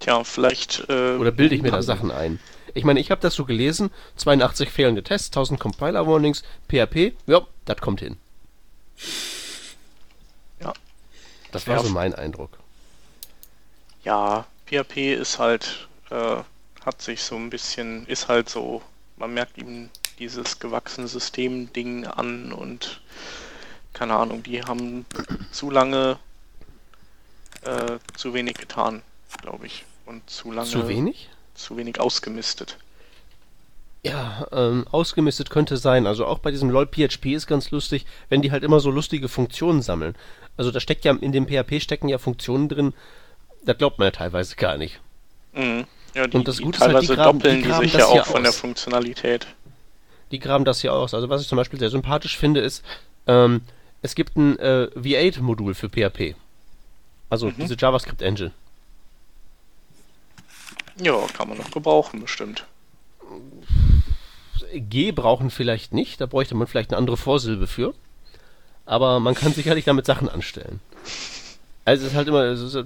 Tja, 0.00 0.24
vielleicht. 0.24 0.88
Äh, 0.88 1.16
Oder 1.16 1.30
bilde 1.30 1.54
ich 1.54 1.62
mir 1.62 1.70
da 1.70 1.82
Sachen 1.82 2.10
ein? 2.10 2.40
Ich 2.72 2.84
meine, 2.84 3.00
ich 3.00 3.10
habe 3.10 3.20
das 3.20 3.34
so 3.34 3.44
gelesen: 3.44 3.90
82 4.16 4.70
fehlende 4.70 5.02
Tests, 5.02 5.28
1000 5.28 5.60
Compiler-Warnings, 5.60 6.42
PHP, 6.68 7.12
ja, 7.26 7.46
das 7.66 7.78
kommt 7.78 8.00
hin. 8.00 8.16
Ja. 10.60 10.72
Das 11.52 11.66
war 11.66 11.76
ja. 11.76 11.82
so 11.82 11.90
mein 11.90 12.14
Eindruck. 12.14 12.50
Ja, 14.04 14.46
PHP 14.66 15.14
ist 15.14 15.38
halt, 15.38 15.88
äh, 16.10 16.36
hat 16.84 17.02
sich 17.02 17.22
so 17.22 17.36
ein 17.36 17.50
bisschen, 17.50 18.06
ist 18.06 18.28
halt 18.28 18.48
so, 18.48 18.82
man 19.20 19.34
merkt 19.34 19.58
ihm 19.58 19.90
dieses 20.18 20.58
gewachsene 20.58 21.06
System-Ding 21.06 22.06
an 22.06 22.52
und 22.52 23.00
keine 23.92 24.14
Ahnung, 24.14 24.42
die 24.42 24.62
haben 24.62 25.06
zu 25.52 25.70
lange 25.70 26.18
äh, 27.62 27.98
zu 28.16 28.34
wenig 28.34 28.54
getan, 28.54 29.02
glaube 29.42 29.66
ich. 29.66 29.84
Und 30.06 30.28
zu 30.28 30.50
lange. 30.50 30.68
Zu 30.68 30.88
wenig? 30.88 31.28
Zu 31.54 31.76
wenig 31.76 32.00
ausgemistet. 32.00 32.78
Ja, 34.02 34.46
ähm, 34.50 34.86
ausgemistet 34.90 35.50
könnte 35.50 35.76
sein. 35.76 36.06
Also 36.06 36.24
auch 36.24 36.38
bei 36.38 36.50
diesem 36.50 36.70
LOL 36.70 36.86
PHP 36.86 37.34
ist 37.34 37.46
ganz 37.46 37.70
lustig, 37.70 38.06
wenn 38.30 38.40
die 38.40 38.50
halt 38.50 38.64
immer 38.64 38.80
so 38.80 38.90
lustige 38.90 39.28
Funktionen 39.28 39.82
sammeln. 39.82 40.14
Also 40.56 40.70
da 40.70 40.80
steckt 40.80 41.04
ja 41.04 41.12
in 41.12 41.32
dem 41.32 41.46
PHP 41.46 41.82
stecken 41.82 42.08
ja 42.08 42.16
Funktionen 42.16 42.68
drin, 42.70 42.94
das 43.62 43.76
glaubt 43.76 43.98
man 43.98 44.06
ja 44.06 44.12
teilweise 44.12 44.56
gar 44.56 44.78
nicht. 44.78 45.00
Mhm. 45.52 45.86
Ja, 46.14 46.26
die, 46.26 46.36
und 46.36 46.48
das 46.48 46.60
Gute 46.60 46.78
teilweise 46.78 47.04
ist 47.04 47.08
halt, 47.10 47.18
die 47.18 47.22
graben, 47.22 47.38
doppeln 47.38 47.62
die, 47.62 47.68
die 47.68 47.74
sich 47.74 47.92
ja 47.94 48.06
auch 48.06 48.26
von 48.26 48.38
aus. 48.38 48.42
der 48.42 48.52
Funktionalität. 48.52 49.46
Die 50.30 50.38
graben 50.38 50.64
das 50.64 50.80
hier 50.80 50.92
aus. 50.92 51.14
Also 51.14 51.28
was 51.28 51.42
ich 51.42 51.48
zum 51.48 51.56
Beispiel 51.56 51.78
sehr 51.78 51.90
sympathisch 51.90 52.36
finde, 52.36 52.60
ist, 52.60 52.84
ähm, 53.26 53.62
es 54.02 54.14
gibt 54.14 54.36
ein 54.36 54.58
äh, 54.58 54.88
V8-Modul 54.96 55.74
für 55.74 55.88
PHP. 55.88 56.34
Also 57.28 57.48
mhm. 57.48 57.54
diese 57.58 57.76
JavaScript-Engine. 57.78 58.52
Ja, 61.00 61.26
kann 61.36 61.48
man 61.48 61.58
noch 61.58 61.70
gebrauchen, 61.70 62.20
bestimmt. 62.20 62.64
G 64.72 65.12
brauchen 65.12 65.50
vielleicht 65.50 65.92
nicht, 65.92 66.20
da 66.20 66.26
bräuchte 66.26 66.54
man 66.54 66.66
vielleicht 66.66 66.90
eine 66.90 66.98
andere 66.98 67.16
Vorsilbe 67.16 67.66
für. 67.66 67.94
Aber 68.86 69.20
man 69.20 69.34
kann 69.34 69.52
sicherlich 69.52 69.84
damit 69.84 70.06
Sachen 70.06 70.28
anstellen. 70.28 70.80
Also 71.84 72.04
es 72.04 72.12
ist 72.12 72.16
halt 72.16 72.28
immer. 72.28 72.44
Ist, 72.44 72.78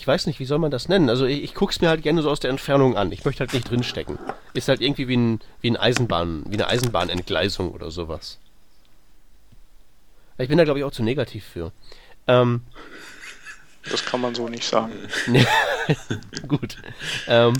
ich 0.00 0.06
weiß 0.06 0.24
nicht, 0.24 0.40
wie 0.40 0.46
soll 0.46 0.58
man 0.58 0.70
das 0.70 0.88
nennen? 0.88 1.10
Also 1.10 1.26
ich, 1.26 1.42
ich 1.42 1.54
gucke 1.54 1.72
es 1.72 1.82
mir 1.82 1.90
halt 1.90 2.02
gerne 2.02 2.22
so 2.22 2.30
aus 2.30 2.40
der 2.40 2.48
Entfernung 2.48 2.96
an. 2.96 3.12
Ich 3.12 3.26
möchte 3.26 3.40
halt 3.40 3.52
nicht 3.52 3.68
drinstecken. 3.68 4.18
Ist 4.54 4.68
halt 4.68 4.80
irgendwie 4.80 5.08
wie, 5.08 5.16
ein, 5.18 5.40
wie, 5.60 5.70
ein 5.70 5.76
Eisenbahn, 5.76 6.42
wie 6.48 6.54
eine 6.54 6.68
Eisenbahnentgleisung 6.68 7.70
oder 7.70 7.90
sowas. 7.90 8.38
Ich 10.38 10.48
bin 10.48 10.56
da, 10.56 10.64
glaube 10.64 10.78
ich, 10.78 10.86
auch 10.86 10.90
zu 10.90 11.02
negativ 11.02 11.44
für. 11.44 11.70
Ähm, 12.26 12.62
das 13.90 14.02
kann 14.02 14.22
man 14.22 14.34
so 14.34 14.48
nicht 14.48 14.64
sagen. 14.64 14.92
Gut. 16.48 16.78
Ähm, 17.28 17.54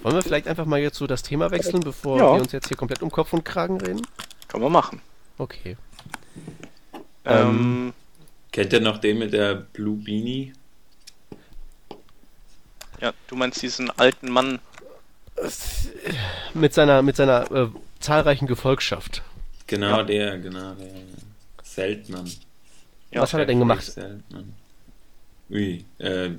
wollen 0.00 0.14
wir 0.14 0.22
vielleicht 0.22 0.48
einfach 0.48 0.64
mal 0.64 0.80
jetzt 0.80 0.96
so 0.96 1.06
das 1.06 1.22
Thema 1.22 1.50
wechseln, 1.50 1.80
bevor 1.80 2.16
ja. 2.16 2.34
wir 2.34 2.40
uns 2.40 2.52
jetzt 2.52 2.68
hier 2.68 2.76
komplett 2.78 3.02
um 3.02 3.10
Kopf 3.10 3.34
und 3.34 3.44
Kragen 3.44 3.78
reden? 3.78 4.00
Kann 4.48 4.62
man 4.62 4.72
machen. 4.72 5.02
Okay. 5.36 5.76
Ähm, 7.26 7.48
ähm, 7.48 7.92
kennt 8.50 8.72
ihr 8.72 8.80
noch 8.80 8.96
den 8.96 9.18
mit 9.18 9.34
der 9.34 9.56
Blue 9.56 9.98
Beanie? 9.98 10.54
Ja, 13.02 13.12
du 13.26 13.34
meinst 13.34 13.60
diesen 13.60 13.90
alten 13.90 14.30
Mann. 14.30 14.60
Mit 16.54 16.72
seiner, 16.72 17.02
mit 17.02 17.16
seiner 17.16 17.50
äh, 17.50 17.68
zahlreichen 17.98 18.46
Gefolgschaft. 18.46 19.22
Genau 19.66 19.98
ja. 19.98 20.02
der, 20.04 20.38
genau 20.38 20.74
der. 20.74 20.92
Seltmann. 21.64 22.30
Ja, 23.10 23.22
Was 23.22 23.32
hat 23.32 23.40
er 23.40 23.46
denn 23.46 23.58
gemacht? 23.58 23.82
Seltmann. 23.82 24.54
Ui, 25.50 25.84
äh, 25.98 26.30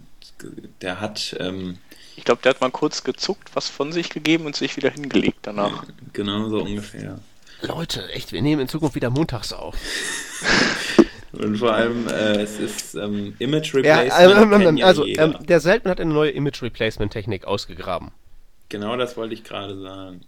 der 0.81 1.01
hat. 1.01 1.35
Ähm, 1.39 1.79
ich 2.15 2.23
glaube, 2.23 2.41
der 2.43 2.51
hat 2.51 2.61
mal 2.61 2.71
kurz 2.71 3.03
gezuckt, 3.03 3.49
was 3.55 3.69
von 3.69 3.91
sich 3.91 4.09
gegeben 4.09 4.45
und 4.45 4.55
sich 4.55 4.77
wieder 4.77 4.89
hingelegt 4.89 5.39
danach. 5.41 5.85
Genau 6.13 6.47
so 6.47 6.61
ungefähr. 6.61 7.19
Leute, 7.61 8.07
echt, 8.11 8.31
wir 8.31 8.41
nehmen 8.41 8.61
in 8.61 8.67
Zukunft 8.67 8.95
wieder 8.95 9.09
montags 9.09 9.51
auf. 9.51 9.75
Und 11.33 11.57
vor 11.57 11.73
allem, 11.73 12.07
äh, 12.07 12.41
es 12.41 12.59
ist 12.59 12.95
ähm, 12.95 13.35
Image 13.39 13.73
Replacement. 13.73 14.77
Ja, 14.77 14.83
äh, 14.83 14.83
also, 14.83 15.05
ähm, 15.05 15.37
der 15.41 15.59
Selten 15.59 15.89
hat 15.89 15.99
eine 15.99 16.13
neue 16.13 16.29
Image 16.29 16.61
Replacement 16.61 17.11
Technik 17.11 17.45
ausgegraben. 17.45 18.11
Genau 18.69 18.95
das 18.97 19.17
wollte 19.17 19.33
ich 19.33 19.43
gerade 19.43 19.79
sagen. 19.81 20.21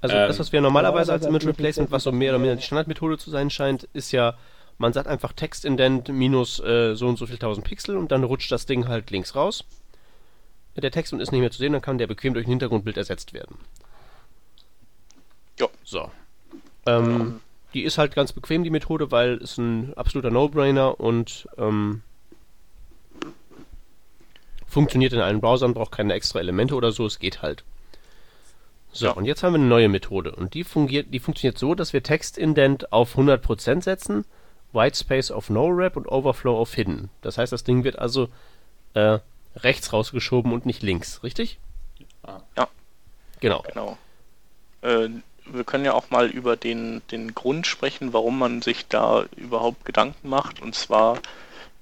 Also, 0.00 0.16
ähm, 0.16 0.28
das, 0.28 0.38
was 0.38 0.52
wir 0.52 0.62
normalerweise 0.62 1.12
als 1.12 1.26
Image 1.26 1.46
Replacement, 1.46 1.90
was 1.90 2.02
so 2.02 2.12
mehr 2.12 2.30
oder 2.32 2.38
weniger 2.38 2.56
die 2.56 2.62
Standardmethode 2.62 3.18
zu 3.18 3.30
sein 3.30 3.50
scheint, 3.50 3.88
ist 3.92 4.10
ja, 4.12 4.38
man 4.78 4.94
sagt 4.94 5.06
einfach 5.06 5.34
Textindent 5.34 6.08
minus 6.08 6.60
äh, 6.60 6.94
so 6.94 7.08
und 7.08 7.18
so 7.18 7.26
viel 7.26 7.38
tausend 7.38 7.66
Pixel 7.66 7.96
und 7.96 8.10
dann 8.10 8.24
rutscht 8.24 8.50
das 8.50 8.64
Ding 8.64 8.88
halt 8.88 9.10
links 9.10 9.34
raus. 9.34 9.64
Der 10.76 10.92
Text 10.92 11.12
ist 11.12 11.32
nicht 11.32 11.40
mehr 11.40 11.50
zu 11.50 11.58
sehen, 11.58 11.72
dann 11.72 11.82
kann 11.82 11.98
der 11.98 12.06
bequem 12.06 12.34
durch 12.34 12.46
ein 12.46 12.50
Hintergrundbild 12.50 12.96
ersetzt 12.96 13.34
werden. 13.34 13.56
Ja. 15.58 15.66
So. 15.82 16.10
Ähm, 16.86 17.40
die 17.78 17.84
ist 17.84 17.96
halt 17.96 18.12
ganz 18.12 18.32
bequem, 18.32 18.64
die 18.64 18.70
Methode, 18.70 19.12
weil 19.12 19.34
es 19.34 19.56
ein 19.56 19.94
absoluter 19.94 20.32
No-Brainer 20.32 20.98
und 20.98 21.48
ähm, 21.58 22.02
funktioniert 24.66 25.12
in 25.12 25.20
allen 25.20 25.40
Browsern, 25.40 25.74
braucht 25.74 25.92
keine 25.92 26.14
extra 26.14 26.40
Elemente 26.40 26.74
oder 26.74 26.90
so, 26.90 27.06
es 27.06 27.20
geht 27.20 27.40
halt. 27.40 27.62
So, 28.90 29.06
ja. 29.06 29.12
und 29.12 29.26
jetzt 29.26 29.44
haben 29.44 29.52
wir 29.52 29.60
eine 29.60 29.68
neue 29.68 29.88
Methode 29.88 30.34
und 30.34 30.54
die, 30.54 30.64
fungiert, 30.64 31.14
die 31.14 31.20
funktioniert 31.20 31.56
so, 31.56 31.76
dass 31.76 31.92
wir 31.92 32.02
Textindent 32.02 32.92
auf 32.92 33.16
100% 33.16 33.84
setzen, 33.84 34.24
Whitespace 34.72 35.30
auf 35.30 35.48
No-Wrap 35.48 35.96
und 35.96 36.08
Overflow 36.08 36.58
auf 36.58 36.74
Hidden. 36.74 37.10
Das 37.22 37.38
heißt, 37.38 37.52
das 37.52 37.62
Ding 37.62 37.84
wird 37.84 37.96
also 37.96 38.28
äh, 38.94 39.20
rechts 39.54 39.92
rausgeschoben 39.92 40.52
und 40.52 40.66
nicht 40.66 40.82
links, 40.82 41.22
richtig? 41.22 41.60
Ja. 42.56 42.68
Genau. 43.38 43.62
Genau. 43.68 43.96
Äh, 44.82 45.10
wir 45.52 45.64
können 45.64 45.84
ja 45.84 45.94
auch 45.94 46.10
mal 46.10 46.28
über 46.28 46.56
den, 46.56 47.02
den 47.10 47.34
Grund 47.34 47.66
sprechen, 47.66 48.12
warum 48.12 48.38
man 48.38 48.62
sich 48.62 48.86
da 48.88 49.24
überhaupt 49.36 49.84
Gedanken 49.84 50.28
macht. 50.28 50.60
Und 50.60 50.74
zwar 50.74 51.18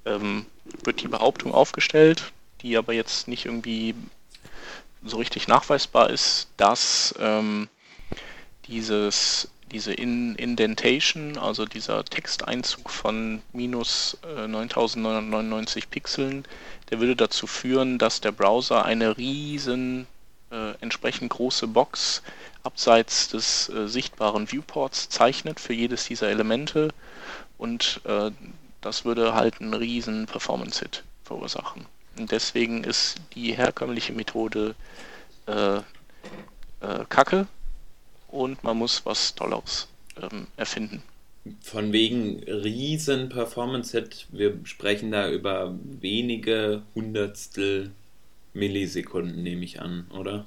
ähm, 0.05 0.47
wird 0.85 1.03
die 1.03 1.09
Behauptung 1.09 1.53
aufgestellt, 1.53 2.33
die 2.63 2.77
aber 2.77 2.93
jetzt 2.93 3.29
nicht 3.29 3.47
irgendwie 3.47 3.95
so 5.05 5.19
richtig 5.19 5.49
nachweisbar 5.49 6.11
ist, 6.11 6.49
dass 6.57 7.15
ähm, 7.21 7.69
dieses, 8.67 9.49
diese 9.71 9.93
In 9.93 10.35
Indentation, 10.35 11.39
also 11.39 11.65
dieser 11.65 12.05
Texteinzug 12.05 12.91
von 12.91 13.43
minus 13.53 14.19
äh, 14.25 14.47
9999 14.49 15.91
Pixeln, 15.91 16.45
der 16.91 17.01
würde 17.01 17.17
dazu 17.17 17.47
führen, 17.47 17.99
dass 17.99 18.21
der 18.21 18.33
Browser 18.33 18.85
eine 18.85 19.17
riesen 19.17 20.07
äh, 20.51 20.75
entsprechend 20.81 21.31
große 21.31 21.67
Box 21.67 22.23
abseits 22.67 23.29
des 23.29 23.69
äh, 23.69 23.89
sichtbaren 23.89 24.51
Viewports 24.51 25.09
zeichnet 25.09 25.61
für 25.61 25.73
jedes 25.73 26.07
dieser 26.07 26.29
Elemente 26.29 26.91
und 27.57 28.01
äh, 28.05 28.31
das 28.81 29.05
würde 29.05 29.35
halt 29.35 29.61
einen 29.61 29.75
riesen 29.75 30.27
Performance-Hit 30.27 31.05
verursachen. 31.25 31.87
Und 32.19 32.31
deswegen 32.33 32.85
ist 32.85 33.17
die 33.35 33.53
herkömmliche 33.53 34.13
Methode 34.13 34.75
äh, 35.47 35.77
äh, 35.77 35.83
Kacke 37.09 37.47
und 38.29 38.63
man 38.65 38.77
muss 38.77 39.07
was 39.07 39.35
Tolles 39.35 39.89
ähm, 40.21 40.47
erfinden. 40.57 41.03
Von 41.63 41.93
wegen 41.93 42.43
riesen 42.43 43.29
Performance-Hit, 43.29 44.27
wir 44.31 44.59
sprechen 44.65 45.13
da 45.13 45.31
über 45.31 45.75
wenige 46.01 46.83
Hundertstel 46.95 47.93
Millisekunden, 48.53 49.43
nehme 49.43 49.65
ich 49.65 49.81
an, 49.81 50.07
oder? 50.11 50.47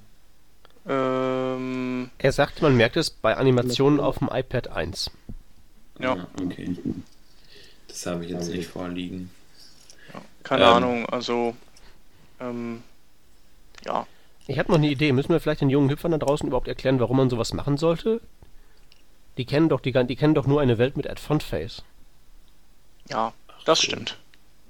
Ähm, 0.89 2.10
er 2.17 2.32
sagt, 2.32 2.63
man 2.63 2.75
merkt 2.75 2.97
es 2.97 3.12
bei 3.12 3.38
Animationen 3.38 3.99
auf 3.99 4.17
dem 4.17 4.30
iPad 4.32 4.69
1. 4.69 5.12
Ja. 5.99 6.13
Ah, 6.13 6.28
okay. 6.43 6.75
Das 7.88 8.06
habe 8.08 8.25
ich 8.25 8.32
jetzt 8.32 8.49
nicht 8.49 8.67
vorliegen. 8.67 9.30
Ja, 10.13 10.21
keine 10.43 10.63
ähm, 10.63 10.69
Ahnung, 10.69 11.06
also 11.06 11.56
ähm, 12.40 12.81
ja. 13.85 14.08
Ich 14.48 14.58
habe 14.58 14.71
noch 14.71 14.79
eine 14.79 14.90
Idee. 14.90 15.12
Müssen 15.12 15.29
wir 15.29 15.40
vielleicht 15.40 15.62
den 15.62 15.69
jungen 15.69 15.92
Hüpfern 15.92 16.12
da 16.12 16.17
draußen 16.17 16.48
überhaupt 16.48 16.67
erklären, 16.67 17.00
warum 17.00 17.17
man 17.17 17.29
sowas 17.29 17.54
machen 17.54 17.77
sollte? 17.77 18.19
Die 19.37 19.46
kennen 19.46 19.69
doch 19.69 19.79
die, 19.79 19.92
die 19.92 20.15
kennen 20.15 20.33
doch 20.33 20.48
nur 20.48 20.60
eine 20.60 20.77
Welt 20.79 20.98
mit 20.98 21.08
Ad 21.08 21.21
Font 21.21 21.44
Face. 21.44 21.83
Ja, 23.10 23.33
das 23.65 23.81
stimmt. 23.81 24.17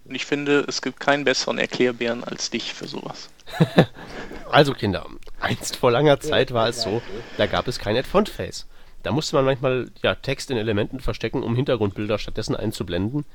Und 0.05 0.15
ich 0.15 0.25
finde, 0.25 0.65
es 0.67 0.81
gibt 0.81 0.99
keinen 0.99 1.23
besseren 1.23 1.57
Erklärbären 1.57 2.23
als 2.23 2.49
dich 2.49 2.73
für 2.73 2.87
sowas. 2.87 3.29
also 4.51 4.73
Kinder, 4.73 5.05
einst 5.39 5.75
vor 5.75 5.91
langer 5.91 6.19
Zeit 6.19 6.53
war 6.53 6.69
es 6.69 6.81
so, 6.81 7.01
da 7.37 7.45
gab 7.45 7.67
es 7.67 7.79
kein 7.79 7.97
Ad-Font-Face. 7.97 8.67
Da 9.03 9.11
musste 9.11 9.35
man 9.35 9.45
manchmal 9.45 9.89
ja, 10.01 10.15
Text 10.15 10.51
in 10.51 10.57
Elementen 10.57 10.99
verstecken, 10.99 11.43
um 11.43 11.55
Hintergrundbilder 11.55 12.19
stattdessen 12.19 12.55
einzublenden. 12.55 13.25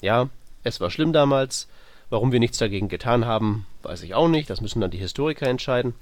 Ja, 0.00 0.28
es 0.64 0.80
war 0.80 0.90
schlimm 0.90 1.12
damals. 1.12 1.68
Warum 2.08 2.32
wir 2.32 2.40
nichts 2.40 2.58
dagegen 2.58 2.88
getan 2.88 3.24
haben, 3.24 3.66
weiß 3.82 4.02
ich 4.02 4.14
auch 4.14 4.28
nicht. 4.28 4.50
Das 4.50 4.60
müssen 4.60 4.80
dann 4.80 4.90
die 4.90 4.98
Historiker 4.98 5.46
entscheiden. 5.46 5.94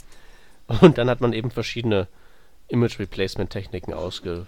Und 0.80 0.98
dann 0.98 1.11
hat 1.11 1.20
man 1.20 1.32
eben 1.32 1.50
verschiedene 1.50 2.06
Image 2.68 2.98
Replacement 2.98 3.50
Techniken 3.50 3.92
ausgegraben. 3.92 4.46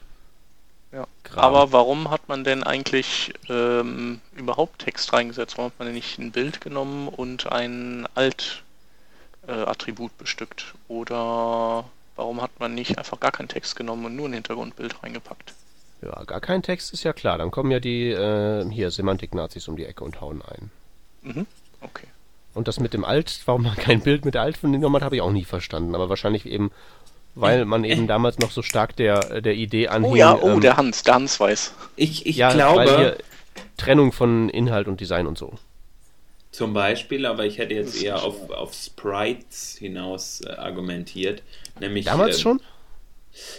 Kram. 1.22 1.44
Aber 1.44 1.72
warum 1.72 2.10
hat 2.10 2.28
man 2.28 2.42
denn 2.42 2.64
eigentlich 2.64 3.32
ähm, 3.48 4.20
überhaupt 4.36 4.80
Text 4.80 5.12
reingesetzt? 5.12 5.56
Warum 5.56 5.70
hat 5.70 5.78
man 5.78 5.86
denn 5.86 5.94
nicht 5.94 6.18
ein 6.18 6.32
Bild 6.32 6.60
genommen 6.60 7.08
und 7.08 7.50
ein 7.52 8.08
Alt-Attribut 8.14 8.69
äh, 9.50 10.08
bestückt? 10.18 10.74
Oder 10.88 11.84
warum 12.16 12.40
hat 12.40 12.50
man 12.58 12.74
nicht 12.74 12.98
einfach 12.98 13.20
gar 13.20 13.32
keinen 13.32 13.48
Text 13.48 13.76
genommen 13.76 14.06
und 14.06 14.16
nur 14.16 14.28
ein 14.28 14.32
Hintergrundbild 14.34 15.02
reingepackt? 15.02 15.54
Ja, 16.02 16.22
gar 16.24 16.40
kein 16.40 16.62
Text 16.62 16.92
ist 16.92 17.02
ja 17.02 17.12
klar. 17.12 17.38
Dann 17.38 17.50
kommen 17.50 17.70
ja 17.70 17.80
die 17.80 18.08
äh, 18.08 18.68
hier 18.70 18.90
Semantik-Nazis 18.90 19.68
um 19.68 19.76
die 19.76 19.84
Ecke 19.84 20.04
und 20.04 20.20
hauen 20.20 20.42
ein. 20.42 20.70
Mhm. 21.22 21.46
Okay. 21.80 22.06
Und 22.54 22.68
das 22.68 22.80
mit 22.80 22.94
dem 22.94 23.04
Alt, 23.04 23.40
warum 23.44 23.62
man 23.62 23.76
kein 23.76 24.00
Bild 24.00 24.24
mit 24.24 24.34
der 24.34 24.42
Alt 24.42 24.56
von 24.56 24.72
den 24.72 24.80
genommen 24.80 24.96
hat, 24.96 25.02
habe 25.02 25.16
ich 25.16 25.22
auch 25.22 25.30
nie 25.30 25.44
verstanden. 25.44 25.94
Aber 25.94 26.08
wahrscheinlich 26.08 26.46
eben, 26.46 26.70
weil 27.34 27.64
man 27.64 27.84
eben 27.84 28.06
damals 28.06 28.38
noch 28.38 28.50
so 28.50 28.62
stark 28.62 28.96
der, 28.96 29.40
der 29.40 29.54
Idee 29.54 29.88
anhing. 29.88 30.12
Oh 30.12 30.16
ja, 30.16 30.34
oh, 30.34 30.48
ähm, 30.50 30.60
der 30.60 30.76
Hans, 30.76 31.02
der 31.02 31.14
Hans 31.14 31.38
weiß. 31.38 31.74
Ich, 31.96 32.26
ich 32.26 32.36
ja, 32.36 32.52
glaube. 32.52 33.18
Trennung 33.76 34.12
von 34.12 34.50
Inhalt 34.50 34.88
und 34.88 35.00
Design 35.00 35.26
und 35.26 35.38
so. 35.38 35.54
Zum 36.50 36.74
Beispiel, 36.74 37.26
aber 37.26 37.46
ich 37.46 37.58
hätte 37.58 37.74
jetzt 37.74 38.02
eher 38.02 38.22
auf, 38.22 38.50
auf 38.50 38.74
Sprites 38.74 39.76
hinaus 39.78 40.40
äh, 40.40 40.50
argumentiert. 40.50 41.42
Nämlich, 41.78 42.06
damals 42.06 42.38
äh, 42.38 42.40
schon? 42.40 42.60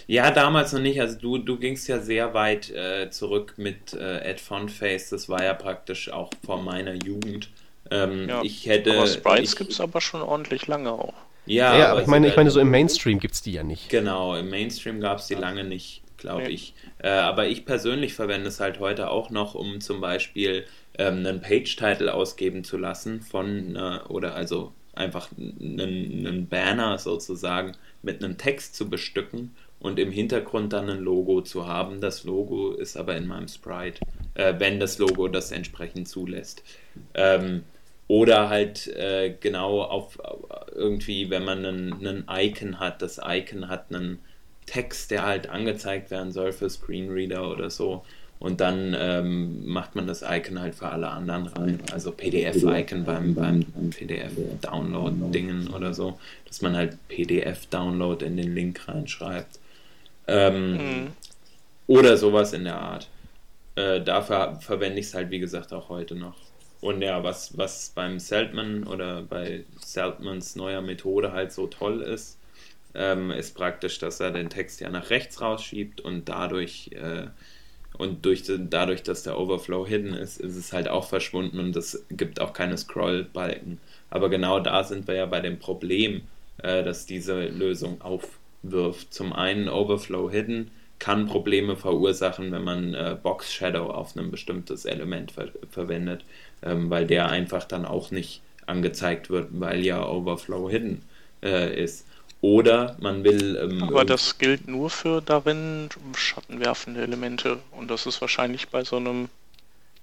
Ja, 0.07 0.31
damals 0.31 0.73
noch 0.73 0.81
nicht. 0.81 0.99
Also 0.99 1.17
du, 1.17 1.37
du 1.37 1.57
gingst 1.57 1.87
ja 1.87 1.99
sehr 1.99 2.33
weit 2.33 2.69
äh, 2.69 3.09
zurück 3.09 3.53
mit 3.57 3.93
äh, 3.93 4.19
Ed 4.19 4.41
Fontface. 4.41 5.09
Das 5.09 5.29
war 5.29 5.43
ja 5.43 5.53
praktisch 5.53 6.11
auch 6.11 6.31
vor 6.45 6.61
meiner 6.61 6.93
Jugend. 6.93 7.49
Ähm, 7.89 8.27
ja, 8.27 8.41
ich 8.43 8.65
hätte. 8.65 8.97
Aber 8.97 9.07
Sprites 9.07 9.55
gibt 9.55 9.71
es 9.71 9.79
aber 9.79 10.01
schon 10.01 10.21
ordentlich 10.21 10.67
lange 10.67 10.91
auch. 10.91 11.13
Ja, 11.45 11.77
ja 11.77 11.91
aber 11.91 12.01
ich 12.01 12.07
meine, 12.07 12.27
ich 12.27 12.35
meine, 12.35 12.51
so 12.51 12.59
im 12.59 12.69
Mainstream 12.69 13.19
gibt 13.19 13.33
es 13.33 13.41
die 13.41 13.53
ja 13.53 13.63
nicht. 13.63 13.89
Genau, 13.89 14.35
im 14.35 14.49
Mainstream 14.49 14.99
gab 15.01 15.19
es 15.19 15.27
die 15.27 15.35
lange 15.35 15.63
nicht, 15.63 16.03
glaube 16.17 16.43
nee. 16.43 16.49
ich. 16.49 16.73
Äh, 16.99 17.09
aber 17.09 17.47
ich 17.47 17.65
persönlich 17.65 18.13
verwende 18.13 18.49
es 18.49 18.59
halt 18.59 18.79
heute 18.79 19.09
auch 19.09 19.29
noch, 19.29 19.55
um 19.55 19.81
zum 19.81 20.01
Beispiel 20.01 20.65
ähm, 20.97 21.25
einen 21.25 21.41
Page-Title 21.41 22.13
ausgeben 22.13 22.63
zu 22.63 22.77
lassen 22.77 23.21
von, 23.21 23.75
äh, 23.75 23.99
oder 24.09 24.35
also 24.35 24.73
einfach 24.93 25.29
einen, 25.37 26.25
einen 26.25 26.47
Banner 26.47 26.97
sozusagen 26.97 27.73
mit 28.01 28.23
einem 28.23 28.37
Text 28.37 28.75
zu 28.75 28.89
bestücken 28.89 29.55
und 29.79 29.99
im 29.99 30.11
Hintergrund 30.11 30.73
dann 30.73 30.89
ein 30.89 30.99
Logo 30.99 31.41
zu 31.41 31.67
haben. 31.67 32.01
Das 32.01 32.23
Logo 32.23 32.71
ist 32.71 32.97
aber 32.97 33.15
in 33.15 33.27
meinem 33.27 33.47
Sprite, 33.47 33.99
äh, 34.35 34.53
wenn 34.57 34.79
das 34.79 34.99
Logo 34.99 35.27
das 35.27 35.51
entsprechend 35.51 36.07
zulässt. 36.07 36.63
Ähm, 37.13 37.63
oder 38.07 38.49
halt 38.49 38.87
äh, 38.87 39.33
genau 39.39 39.81
auf 39.81 40.19
irgendwie, 40.75 41.29
wenn 41.29 41.45
man 41.45 41.65
einen, 41.65 42.25
Icon 42.29 42.79
hat, 42.79 43.01
das 43.01 43.21
Icon 43.23 43.69
hat 43.69 43.85
einen 43.89 44.19
Text, 44.65 45.11
der 45.11 45.25
halt 45.25 45.49
angezeigt 45.49 46.11
werden 46.11 46.31
soll 46.31 46.51
für 46.51 46.69
Screenreader 46.69 47.49
oder 47.49 47.69
so. 47.69 48.03
Und 48.41 48.59
dann 48.59 48.95
ähm, 48.99 49.67
macht 49.67 49.95
man 49.95 50.07
das 50.07 50.23
Icon 50.23 50.59
halt 50.59 50.73
für 50.73 50.89
alle 50.89 51.09
anderen 51.09 51.45
rein. 51.45 51.79
Also 51.93 52.11
PDF-Icon 52.11 53.03
beim, 53.03 53.35
beim 53.35 53.63
PDF-Download-Dingen 53.91 55.67
oder 55.67 55.93
so, 55.93 56.19
dass 56.47 56.63
man 56.63 56.75
halt 56.75 56.97
PDF-Download 57.07 58.25
in 58.25 58.37
den 58.37 58.55
Link 58.55 58.87
reinschreibt. 58.87 59.59
Ähm, 60.25 60.71
mhm. 60.71 61.07
Oder 61.85 62.17
sowas 62.17 62.53
in 62.53 62.63
der 62.63 62.79
Art. 62.79 63.09
Äh, 63.75 64.01
dafür 64.01 64.57
verwende 64.59 64.99
ich 64.99 65.05
es 65.05 65.13
halt, 65.13 65.29
wie 65.29 65.39
gesagt, 65.39 65.71
auch 65.71 65.89
heute 65.89 66.15
noch. 66.15 66.37
Und 66.79 67.03
ja, 67.03 67.23
was, 67.23 67.55
was 67.59 67.91
beim 67.93 68.17
Seltman 68.17 68.85
oder 68.85 69.21
bei 69.21 69.65
Seltmans 69.85 70.55
neuer 70.55 70.81
Methode 70.81 71.31
halt 71.31 71.51
so 71.51 71.67
toll 71.67 72.01
ist, 72.01 72.39
ähm, 72.95 73.29
ist 73.29 73.53
praktisch, 73.53 73.99
dass 73.99 74.19
er 74.19 74.31
den 74.31 74.49
Text 74.49 74.81
ja 74.81 74.89
nach 74.89 75.11
rechts 75.11 75.41
rausschiebt 75.41 76.01
und 76.01 76.27
dadurch 76.27 76.89
äh, 76.93 77.27
und 78.01 78.25
durch, 78.25 78.43
dadurch, 78.47 79.03
dass 79.03 79.23
der 79.23 79.39
Overflow 79.39 79.85
hidden 79.87 80.13
ist, 80.13 80.39
ist 80.39 80.55
es 80.55 80.73
halt 80.73 80.87
auch 80.89 81.07
verschwunden 81.07 81.59
und 81.59 81.75
es 81.75 82.05
gibt 82.09 82.41
auch 82.41 82.53
keine 82.53 82.77
Scrollbalken. 82.77 83.79
Aber 84.09 84.29
genau 84.29 84.59
da 84.59 84.83
sind 84.83 85.07
wir 85.07 85.15
ja 85.15 85.25
bei 85.25 85.39
dem 85.39 85.59
Problem, 85.59 86.21
äh, 86.57 86.83
dass 86.83 87.05
diese 87.05 87.45
Lösung 87.45 88.01
aufwirft. 88.01 89.13
Zum 89.13 89.33
einen 89.33 89.69
Overflow 89.69 90.29
hidden 90.29 90.71
kann 90.99 91.25
Probleme 91.27 91.75
verursachen, 91.75 92.51
wenn 92.51 92.63
man 92.63 92.93
äh, 92.93 93.17
Box 93.21 93.53
Shadow 93.53 93.89
auf 93.89 94.15
ein 94.15 94.29
bestimmtes 94.29 94.85
Element 94.85 95.31
ver 95.31 95.49
verwendet 95.71 96.25
ähm, 96.63 96.89
weil 96.89 97.05
der 97.07 97.29
einfach 97.29 97.63
dann 97.63 97.85
auch 97.85 98.11
nicht 98.11 98.41
angezeigt 98.65 99.29
wird, 99.29 99.49
weil 99.51 99.83
ja 99.83 100.07
Overflow 100.07 100.69
hidden 100.69 101.03
äh, 101.43 101.83
ist. 101.83 102.07
Oder 102.41 102.95
man 102.99 103.23
will. 103.23 103.55
Ähm, 103.55 103.83
Aber 103.83 104.03
das 104.03 104.39
gilt 104.39 104.67
nur 104.67 104.89
für 104.89 105.21
darin 105.21 105.89
schattenwerfende 106.15 107.01
Elemente 107.01 107.59
und 107.71 107.89
das 107.89 108.07
ist 108.07 108.19
wahrscheinlich 108.19 108.69
bei 108.69 108.83
so 108.83 108.97
einem 108.97 109.29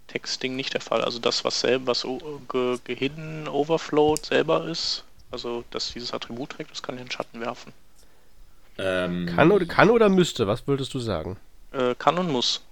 Textding 0.06 0.54
nicht 0.54 0.72
der 0.72 0.80
Fall. 0.80 1.02
Also 1.02 1.18
das, 1.18 1.44
was 1.44 1.60
selber, 1.60 1.88
was 1.88 2.06
ge 2.48 2.78
gehidden 2.84 3.48
overflowed 3.48 4.24
selber 4.24 4.66
ist, 4.66 5.04
also 5.30 5.64
dass 5.70 5.92
dieses 5.92 6.14
Attribut 6.14 6.50
trägt, 6.50 6.70
das 6.70 6.82
kann 6.82 6.96
den 6.96 7.10
Schatten 7.10 7.40
werfen. 7.40 7.72
Ähm, 8.78 9.26
kann, 9.26 9.50
oder, 9.50 9.66
kann 9.66 9.90
oder 9.90 10.08
müsste, 10.08 10.46
was 10.46 10.66
würdest 10.68 10.94
du 10.94 11.00
sagen? 11.00 11.36
Äh, 11.72 11.96
kann 11.96 12.16
und 12.18 12.30
muss. 12.30 12.62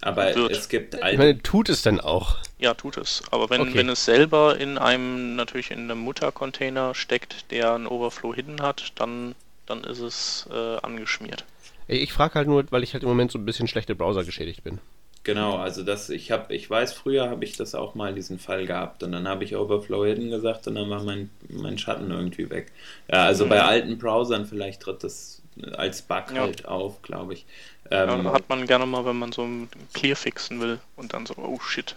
Aber 0.00 0.34
wird. 0.34 0.52
es 0.52 0.68
gibt 0.68 0.94
alte. 0.94 1.10
Ich 1.12 1.18
meine, 1.18 1.42
tut 1.42 1.68
es 1.68 1.82
denn 1.82 2.00
auch? 2.00 2.36
Ja, 2.58 2.74
tut 2.74 2.96
es. 2.96 3.22
Aber 3.30 3.50
wenn, 3.50 3.62
okay. 3.62 3.74
wenn 3.74 3.88
es 3.88 4.04
selber 4.04 4.58
in 4.58 4.78
einem, 4.78 5.36
natürlich 5.36 5.70
in 5.70 5.80
einem 5.80 5.98
Muttercontainer 5.98 6.94
steckt, 6.94 7.50
der 7.50 7.74
einen 7.74 7.86
Overflow 7.86 8.34
hidden 8.34 8.62
hat, 8.62 8.92
dann, 8.96 9.34
dann 9.66 9.84
ist 9.84 10.00
es 10.00 10.48
äh, 10.52 10.76
angeschmiert. 10.82 11.44
Ich 11.88 12.12
frage 12.12 12.34
halt 12.34 12.48
nur, 12.48 12.64
weil 12.70 12.82
ich 12.82 12.92
halt 12.92 13.02
im 13.02 13.08
Moment 13.08 13.32
so 13.32 13.38
ein 13.38 13.44
bisschen 13.44 13.66
schlechte 13.66 13.94
Browser 13.94 14.24
geschädigt 14.24 14.62
bin. 14.62 14.78
Genau, 15.24 15.56
also 15.56 15.82
das, 15.82 16.08
ich 16.10 16.30
habe, 16.30 16.54
ich 16.54 16.70
weiß, 16.70 16.94
früher 16.94 17.28
habe 17.28 17.44
ich 17.44 17.56
das 17.56 17.74
auch 17.74 17.94
mal 17.94 18.14
diesen 18.14 18.38
Fall 18.38 18.66
gehabt 18.66 19.02
und 19.02 19.12
dann 19.12 19.28
habe 19.28 19.44
ich 19.44 19.56
Overflow 19.56 20.06
hidden 20.06 20.30
gesagt 20.30 20.66
und 20.68 20.76
dann 20.76 20.88
war 20.88 21.02
mein, 21.02 21.30
mein 21.48 21.76
Schatten 21.76 22.10
irgendwie 22.10 22.48
weg. 22.48 22.72
Ja, 23.12 23.24
also 23.24 23.44
mhm. 23.44 23.50
bei 23.50 23.62
alten 23.62 23.98
Browsern 23.98 24.46
vielleicht 24.46 24.80
tritt 24.80 25.04
das 25.04 25.42
als 25.76 26.02
Bug 26.02 26.24
ja. 26.34 26.42
halt 26.42 26.66
auf, 26.66 27.02
glaube 27.02 27.34
ich. 27.34 27.46
Ähm, 27.90 28.24
ja, 28.24 28.32
hat 28.32 28.48
man 28.48 28.66
gerne 28.66 28.86
mal, 28.86 29.04
wenn 29.04 29.18
man 29.18 29.32
so 29.32 29.42
ein 29.42 29.68
Clear 29.94 30.16
fixen 30.16 30.60
will 30.60 30.78
und 30.96 31.12
dann 31.12 31.26
so, 31.26 31.34
oh 31.38 31.58
shit. 31.60 31.96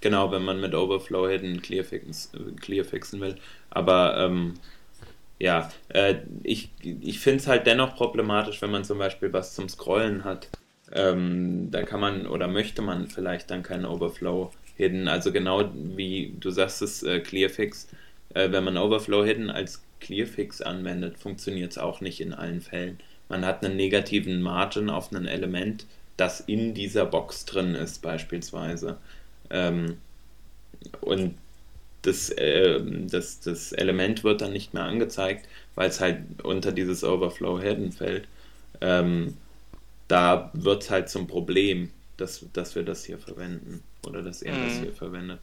Genau, 0.00 0.30
wenn 0.30 0.44
man 0.44 0.60
mit 0.60 0.74
Overflow 0.74 1.28
Hidden 1.28 1.60
Clear, 1.60 1.84
fix, 1.84 2.30
Clear 2.60 2.84
fixen 2.84 3.20
will. 3.20 3.36
Aber 3.70 4.16
ähm, 4.18 4.54
ja, 5.38 5.70
äh, 5.88 6.16
ich, 6.42 6.70
ich 6.82 7.18
finde 7.18 7.40
es 7.40 7.46
halt 7.46 7.66
dennoch 7.66 7.96
problematisch, 7.96 8.62
wenn 8.62 8.70
man 8.70 8.84
zum 8.84 8.98
Beispiel 8.98 9.32
was 9.32 9.54
zum 9.54 9.68
Scrollen 9.68 10.24
hat. 10.24 10.48
Ähm, 10.92 11.70
da 11.70 11.82
kann 11.82 12.00
man 12.00 12.26
oder 12.26 12.48
möchte 12.48 12.82
man 12.82 13.08
vielleicht 13.08 13.50
dann 13.50 13.62
keinen 13.62 13.84
Overflow 13.84 14.50
Hidden. 14.76 15.08
Also 15.08 15.32
genau 15.32 15.70
wie 15.74 16.34
du 16.38 16.50
sagst 16.50 16.82
es, 16.82 17.02
äh, 17.02 17.20
Clearfix. 17.20 17.88
Äh, 18.34 18.50
wenn 18.52 18.64
man 18.64 18.78
Overflow 18.78 19.24
Hidden 19.24 19.50
als 19.50 19.82
Clearfix 20.00 20.62
anwendet, 20.62 21.18
funktioniert 21.18 21.72
es 21.72 21.78
auch 21.78 22.00
nicht 22.00 22.20
in 22.20 22.32
allen 22.32 22.60
Fällen 22.60 22.98
man 23.30 23.46
hat 23.46 23.64
einen 23.64 23.76
negativen 23.76 24.42
Margin 24.42 24.90
auf 24.90 25.12
ein 25.12 25.26
Element, 25.26 25.86
das 26.16 26.40
in 26.40 26.74
dieser 26.74 27.06
Box 27.06 27.46
drin 27.46 27.74
ist, 27.74 28.02
beispielsweise. 28.02 28.98
Ähm, 29.48 29.96
und 31.00 31.36
das, 32.02 32.30
äh, 32.30 32.80
das, 33.06 33.40
das 33.40 33.72
Element 33.72 34.24
wird 34.24 34.40
dann 34.40 34.52
nicht 34.52 34.74
mehr 34.74 34.84
angezeigt, 34.84 35.48
weil 35.74 35.88
es 35.88 36.00
halt 36.00 36.18
unter 36.42 36.72
dieses 36.72 37.04
Overflow 37.04 37.60
Hidden 37.60 37.92
fällt. 37.92 38.26
Ähm, 38.80 39.36
da 40.08 40.50
wird 40.52 40.82
es 40.82 40.90
halt 40.90 41.08
zum 41.08 41.26
Problem, 41.26 41.90
dass, 42.16 42.44
dass 42.52 42.74
wir 42.74 42.82
das 42.82 43.04
hier 43.04 43.18
verwenden 43.18 43.82
oder 44.06 44.22
dass 44.22 44.42
er 44.42 44.54
mhm. 44.54 44.64
das 44.64 44.78
hier 44.78 44.92
verwendet. 44.92 45.40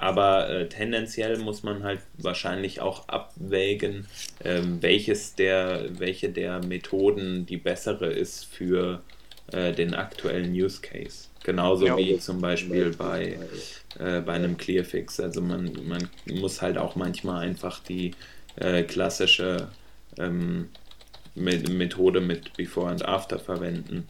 Aber 0.00 0.48
äh, 0.48 0.68
tendenziell 0.68 1.38
muss 1.38 1.64
man 1.64 1.82
halt 1.82 2.00
wahrscheinlich 2.16 2.80
auch 2.80 3.08
abwägen, 3.08 4.06
ähm, 4.44 4.80
welches 4.80 5.34
der, 5.34 5.86
welche 5.98 6.30
der 6.30 6.64
Methoden 6.64 7.46
die 7.46 7.56
bessere 7.56 8.06
ist 8.06 8.44
für 8.44 9.02
äh, 9.50 9.72
den 9.72 9.94
aktuellen 9.94 10.52
Use 10.52 10.80
Case. 10.80 11.26
Genauso 11.42 11.86
ja. 11.86 11.96
wie 11.96 12.16
zum 12.18 12.40
Beispiel 12.40 12.94
bei, 12.96 13.40
äh, 13.98 14.20
bei 14.20 14.34
einem 14.34 14.56
Clearfix. 14.56 15.18
Also 15.18 15.40
man, 15.40 15.72
man 15.84 16.08
muss 16.26 16.62
halt 16.62 16.78
auch 16.78 16.94
manchmal 16.94 17.40
einfach 17.44 17.80
die 17.80 18.12
äh, 18.54 18.84
klassische 18.84 19.68
ähm, 20.16 20.68
Methode 21.34 22.20
mit 22.20 22.56
Before 22.56 22.88
and 22.88 23.04
After 23.04 23.40
verwenden, 23.40 24.06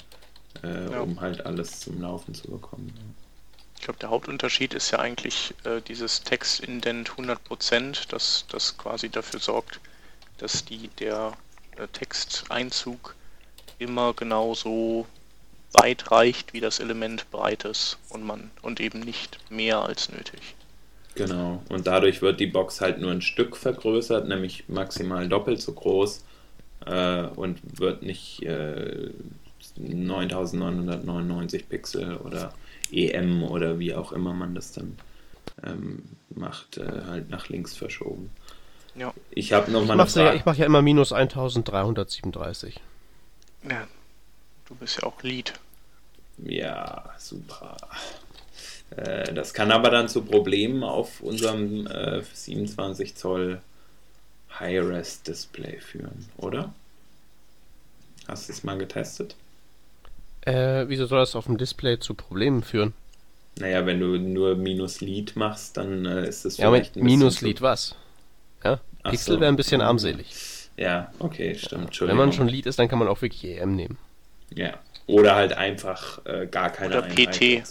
äh, 0.62 0.90
ja. 0.90 1.00
um 1.00 1.20
halt 1.20 1.46
alles 1.46 1.80
zum 1.80 2.02
Laufen 2.02 2.34
zu 2.34 2.50
bekommen. 2.50 2.92
Ich 3.78 3.84
glaube, 3.84 4.00
der 4.00 4.10
Hauptunterschied 4.10 4.74
ist 4.74 4.90
ja 4.90 4.98
eigentlich 4.98 5.54
äh, 5.64 5.80
dieses 5.80 6.24
Textindent 6.24 7.10
100%, 7.10 8.08
das, 8.08 8.44
das 8.50 8.76
quasi 8.76 9.08
dafür 9.08 9.38
sorgt, 9.38 9.78
dass 10.38 10.64
die, 10.64 10.88
der 10.98 11.34
äh, 11.76 11.86
Texteinzug 11.86 13.14
immer 13.78 14.14
genauso 14.14 15.06
weit 15.72 16.10
reicht, 16.10 16.52
wie 16.52 16.60
das 16.60 16.80
Element 16.80 17.30
breit 17.30 17.64
ist 17.64 17.98
und 18.08 18.24
man 18.24 18.50
und 18.62 18.80
eben 18.80 18.98
nicht 18.98 19.38
mehr 19.48 19.80
als 19.80 20.08
nötig. 20.08 20.40
Genau, 21.14 21.62
und 21.68 21.86
dadurch 21.86 22.20
wird 22.20 22.40
die 22.40 22.46
Box 22.46 22.80
halt 22.80 23.00
nur 23.00 23.12
ein 23.12 23.22
Stück 23.22 23.56
vergrößert, 23.56 24.26
nämlich 24.26 24.64
maximal 24.68 25.28
doppelt 25.28 25.62
so 25.62 25.72
groß 25.72 26.24
äh, 26.86 27.22
und 27.22 27.60
wird 27.78 28.02
nicht 28.02 28.42
äh, 28.42 29.10
9999 29.76 31.68
Pixel 31.68 32.16
oder 32.16 32.52
EM 32.92 33.42
oder 33.42 33.78
wie 33.78 33.94
auch 33.94 34.12
immer 34.12 34.32
man 34.34 34.54
das 34.54 34.72
dann 34.72 34.98
ähm, 35.64 36.02
macht, 36.30 36.78
äh, 36.78 37.02
halt 37.06 37.30
nach 37.30 37.48
links 37.48 37.76
verschoben. 37.76 38.30
Ja. 38.94 39.12
Ich 39.30 39.52
habe 39.52 39.70
noch 39.70 39.82
Ich 39.82 39.86
mal 39.86 39.94
eine 39.94 40.02
mache 40.04 40.18
ja, 40.18 40.24
Frage. 40.26 40.36
ich 40.38 40.44
mach 40.44 40.56
ja 40.56 40.66
immer 40.66 40.82
minus 40.82 41.12
1337. 41.12 42.80
ja. 43.68 43.86
Du 44.68 44.74
bist 44.74 44.98
ja 45.00 45.04
auch 45.04 45.22
Lead. 45.22 45.54
Ja, 46.44 47.08
super. 47.18 47.74
Äh, 48.90 49.32
das 49.32 49.54
kann 49.54 49.72
aber 49.72 49.88
dann 49.90 50.08
zu 50.10 50.22
Problemen 50.22 50.82
auf 50.82 51.22
unserem 51.22 51.86
äh, 51.86 52.22
27 52.22 53.14
Zoll 53.16 53.62
High-Res-Display 54.60 55.80
führen, 55.80 56.26
oder? 56.36 56.74
Hast 58.26 58.48
du 58.48 58.52
es 58.52 58.62
mal 58.62 58.76
getestet? 58.76 59.36
Äh, 60.48 60.88
wieso 60.88 61.04
soll 61.04 61.18
das 61.18 61.36
auf 61.36 61.44
dem 61.44 61.58
Display 61.58 61.98
zu 61.98 62.14
Problemen 62.14 62.62
führen? 62.62 62.94
Naja, 63.58 63.84
wenn 63.84 64.00
du 64.00 64.16
nur 64.18 64.54
minus 64.54 65.02
Lead 65.02 65.36
machst, 65.36 65.76
dann 65.76 66.06
äh, 66.06 66.26
ist 66.26 66.44
Ja, 66.56 66.70
mit 66.70 66.86
vielleicht 66.86 66.96
ein 66.96 67.04
bisschen 67.04 67.18
minus 67.18 67.40
Lead 67.42 67.60
was? 67.60 67.94
Ja, 68.64 68.80
Pixel 69.04 69.34
so. 69.34 69.40
wäre 69.40 69.52
ein 69.52 69.56
bisschen 69.56 69.82
armselig. 69.82 70.70
Ja, 70.78 71.12
okay, 71.18 71.54
stimmt. 71.54 72.00
Wenn 72.00 72.16
man 72.16 72.32
schon 72.32 72.48
Lead 72.48 72.64
ist, 72.64 72.78
dann 72.78 72.88
kann 72.88 72.98
man 72.98 73.08
auch 73.08 73.20
wirklich 73.20 73.44
EM 73.44 73.76
nehmen. 73.76 73.98
Ja. 74.54 74.78
Oder 75.06 75.34
halt 75.34 75.52
einfach 75.52 76.24
äh, 76.24 76.46
gar 76.46 76.70
keine 76.70 76.96
Oder 76.96 77.08
PT. 77.08 77.64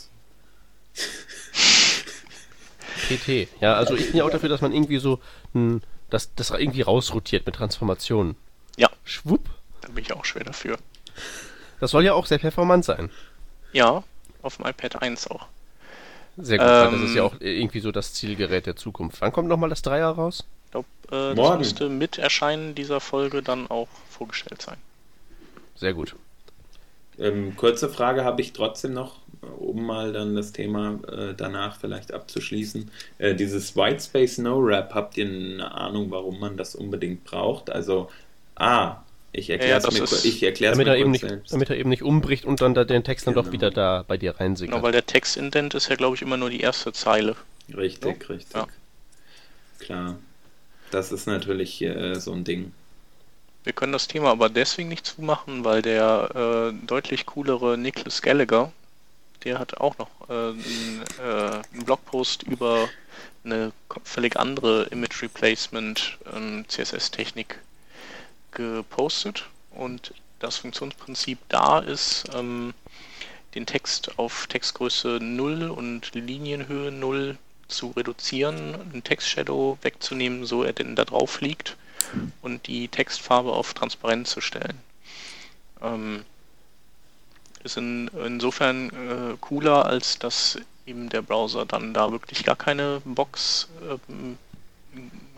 PT. 3.07 3.47
Ja, 3.59 3.73
also 3.73 3.95
ich 3.95 4.07
bin 4.07 4.17
ja 4.17 4.23
auch 4.23 4.29
dafür, 4.29 4.49
dass 4.49 4.61
man 4.61 4.71
irgendwie 4.71 4.97
so 4.97 5.19
ein, 5.55 5.81
das, 6.11 6.35
das 6.35 6.51
irgendwie 6.51 6.81
rausrotiert 6.81 7.45
mit 7.47 7.55
Transformationen. 7.55 8.35
Ja. 8.75 8.89
Schwupp. 9.03 9.49
Da 9.81 9.89
bin 9.89 10.03
ich 10.03 10.13
auch 10.13 10.25
schwer 10.25 10.43
dafür. 10.43 10.77
Das 11.79 11.91
soll 11.91 12.03
ja 12.05 12.13
auch 12.13 12.25
sehr 12.27 12.37
performant 12.39 12.85
sein. 12.85 13.11
Ja, 13.71 14.03
auf 14.41 14.57
dem 14.57 14.65
iPad 14.65 15.01
1 15.01 15.27
auch. 15.27 15.47
Sehr 16.37 16.59
gut, 16.59 16.77
weil 16.79 16.89
das 16.89 17.01
Ähm. 17.01 17.03
ist 17.03 17.13
ja 17.15 17.23
auch 17.23 17.35
irgendwie 17.39 17.79
so 17.79 17.91
das 17.91 18.13
Zielgerät 18.13 18.65
der 18.65 18.75
Zukunft. 18.75 19.21
Wann 19.21 19.31
kommt 19.31 19.49
nochmal 19.49 19.69
das 19.69 19.81
Dreier 19.81 20.09
raus? 20.09 20.47
Ich 20.65 20.71
glaube, 20.71 20.87
äh, 21.11 21.35
das 21.35 21.35
Morgen. 21.35 21.57
müsste 21.57 21.89
mit 21.89 22.17
Erscheinen 22.17 22.75
dieser 22.75 22.99
Folge 22.99 23.41
dann 23.43 23.67
auch 23.67 23.89
vorgestellt 24.09 24.61
sein. 24.61 24.77
Sehr 25.75 25.93
gut. 25.93 26.15
Ähm, 27.17 27.55
kurze 27.55 27.89
Frage 27.89 28.23
habe 28.23 28.41
ich 28.41 28.53
trotzdem 28.53 28.93
noch, 28.93 29.17
um 29.41 29.85
mal 29.85 30.13
dann 30.13 30.35
das 30.35 30.51
Thema 30.51 30.99
äh, 31.11 31.33
danach 31.35 31.77
vielleicht 31.79 32.13
abzuschließen. 32.13 32.91
Äh, 33.17 33.35
dieses 33.35 33.75
Whitespace 33.75 34.37
No 34.39 34.63
Wrap, 34.63 34.93
habt 34.93 35.17
ihr 35.17 35.25
eine 35.25 35.71
Ahnung, 35.73 36.11
warum 36.11 36.39
man 36.39 36.57
das 36.57 36.75
unbedingt 36.75 37.23
braucht? 37.23 37.69
Also, 37.71 38.09
ah, 38.55 38.97
ich 39.37 39.49
erkläre 39.49 39.71
Ja, 39.71 39.77
es 39.77 39.83
das 39.83 39.93
mir, 39.93 40.03
ist- 40.03 40.09
kur- 40.09 40.25
ich 40.25 40.43
erklär's 40.43 40.73
Damit 40.73 40.87
mir 40.87 40.93
er, 40.93 40.97
eben 40.99 41.11
kurz 41.11 41.21
nicht, 41.23 41.29
selbst. 41.29 41.53
damit 41.53 41.69
er 41.69 41.77
eben 41.77 41.89
nicht 41.89 42.03
umbricht 42.03 42.45
und 42.45 42.61
dann 42.61 42.73
da 42.73 42.83
den 42.83 43.03
Text 43.03 43.27
dann 43.27 43.33
doch 43.33 43.43
Genau. 43.43 43.53
wieder 43.53 43.71
da 43.71 44.03
bei 44.07 44.17
dir 44.17 44.31
Genau, 44.33 44.43
reinsickert. 44.43 44.81
weil 44.81 44.91
der 44.91 45.05
Textindent 45.05 45.73
ist 45.73 45.89
ja, 45.89 45.95
glaube 45.95 46.15
ich, 46.15 46.21
immer 46.21 46.37
nur 46.37 46.49
die 46.49 46.59
erste 46.61 46.91
Zeile. 46.93 47.35
Richtig, 47.75 48.29
richtig. 48.29 48.53
Ja. 48.55 48.67
Klar. 49.79 50.17
Das 50.91 51.11
ist 51.11 51.27
natürlich 51.27 51.81
äh, 51.81 52.15
so 52.15 52.31
ein 52.33 52.43
Ding. 52.43 52.71
Wir 53.63 53.73
können 53.73 53.91
das 53.91 54.07
Thema 54.07 54.31
aber 54.31 54.47
deswegen 54.49 54.87
nicht 54.89 55.05
zumachen, 55.05 55.65
weil 55.65 55.81
der 55.81 56.71
äh, 56.73 56.85
deutlich 56.87 57.25
coolere 57.25 57.77
Nicholas 57.77 58.21
Gallagher, 58.21 58.71
der 59.43 59.59
hat 59.59 59.75
auch 59.77 59.97
noch 59.97 60.09
äh, 60.29 60.33
einen, 60.33 61.03
äh, 61.21 61.61
einen 61.73 61.83
Blogpost 61.85 62.43
über 62.43 62.87
eine 63.43 63.71
völlig 64.03 64.37
andere 64.37 64.83
Image 64.85 65.21
Replacement 65.21 66.17
ähm, 66.33 66.63
CSS-Technik 66.69 67.59
gepostet 68.51 69.45
und 69.71 70.13
das 70.39 70.57
Funktionsprinzip 70.57 71.39
da 71.49 71.79
ist, 71.79 72.25
ähm, 72.33 72.73
den 73.55 73.65
Text 73.65 74.17
auf 74.19 74.47
Textgröße 74.47 75.19
0 75.21 75.69
und 75.69 76.13
Linienhöhe 76.13 76.91
0 76.91 77.37
zu 77.67 77.87
reduzieren, 77.91 78.75
einen 78.75 79.03
Textshadow 79.03 79.77
wegzunehmen, 79.81 80.45
so 80.45 80.63
er 80.63 80.73
denn 80.73 80.95
da 80.95 81.05
drauf 81.05 81.41
liegt 81.41 81.75
und 82.41 82.67
die 82.67 82.87
Textfarbe 82.87 83.51
auf 83.51 83.73
transparent 83.73 84.27
zu 84.27 84.41
stellen. 84.41 84.79
Ähm, 85.81 86.23
ist 87.63 87.77
in, 87.77 88.09
insofern 88.25 88.89
äh, 88.89 89.37
cooler, 89.41 89.85
als 89.85 90.19
dass 90.19 90.59
eben 90.85 91.09
der 91.09 91.21
Browser 91.21 91.65
dann 91.65 91.93
da 91.93 92.11
wirklich 92.11 92.43
gar 92.43 92.55
keine 92.55 93.01
Box, 93.03 93.67
ähm, 94.09 94.37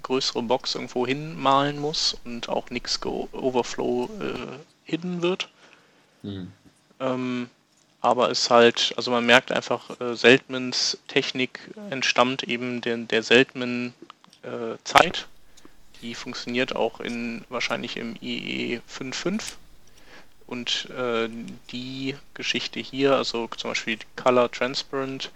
größere 0.10 0.42
Box 0.42 0.74
irgendwo 0.74 1.06
hinmalen 1.06 1.78
muss 1.78 2.18
und 2.26 2.50
auch 2.50 2.72
nichts 2.72 3.00
Overflow 3.04 4.10
äh, 4.20 4.58
hidden 4.84 5.22
wird. 5.22 5.50
Hm. 6.24 6.52
Ähm, 7.00 7.50
aber 8.02 8.32
es 8.32 8.50
halt, 8.50 8.94
also 8.98 9.12
man 9.12 9.28
merkt 9.28 9.52
einfach, 9.52 10.02
äh, 10.02 10.16
Seltmans 10.16 10.98
Technik 11.08 11.60
entstammt 11.92 12.42
eben 12.44 12.82
der, 12.82 12.98
der 12.98 13.22
Seltman 13.22 13.94
äh, 14.42 14.78
Zeit. 14.84 15.28
Die 16.02 16.16
funktioniert 16.16 16.76
auch 16.76 17.02
in 17.02 17.46
wahrscheinlich 17.50 17.96
im 17.96 18.16
IE 18.20 18.80
5.5. 18.90 19.42
Und 20.48 20.90
äh, 20.90 21.30
die 21.72 22.16
Geschichte 22.34 22.80
hier, 22.80 23.16
also 23.16 23.48
zum 23.56 23.72
Beispiel 23.72 24.00
Color 24.16 24.50
Transparent, 24.50 25.30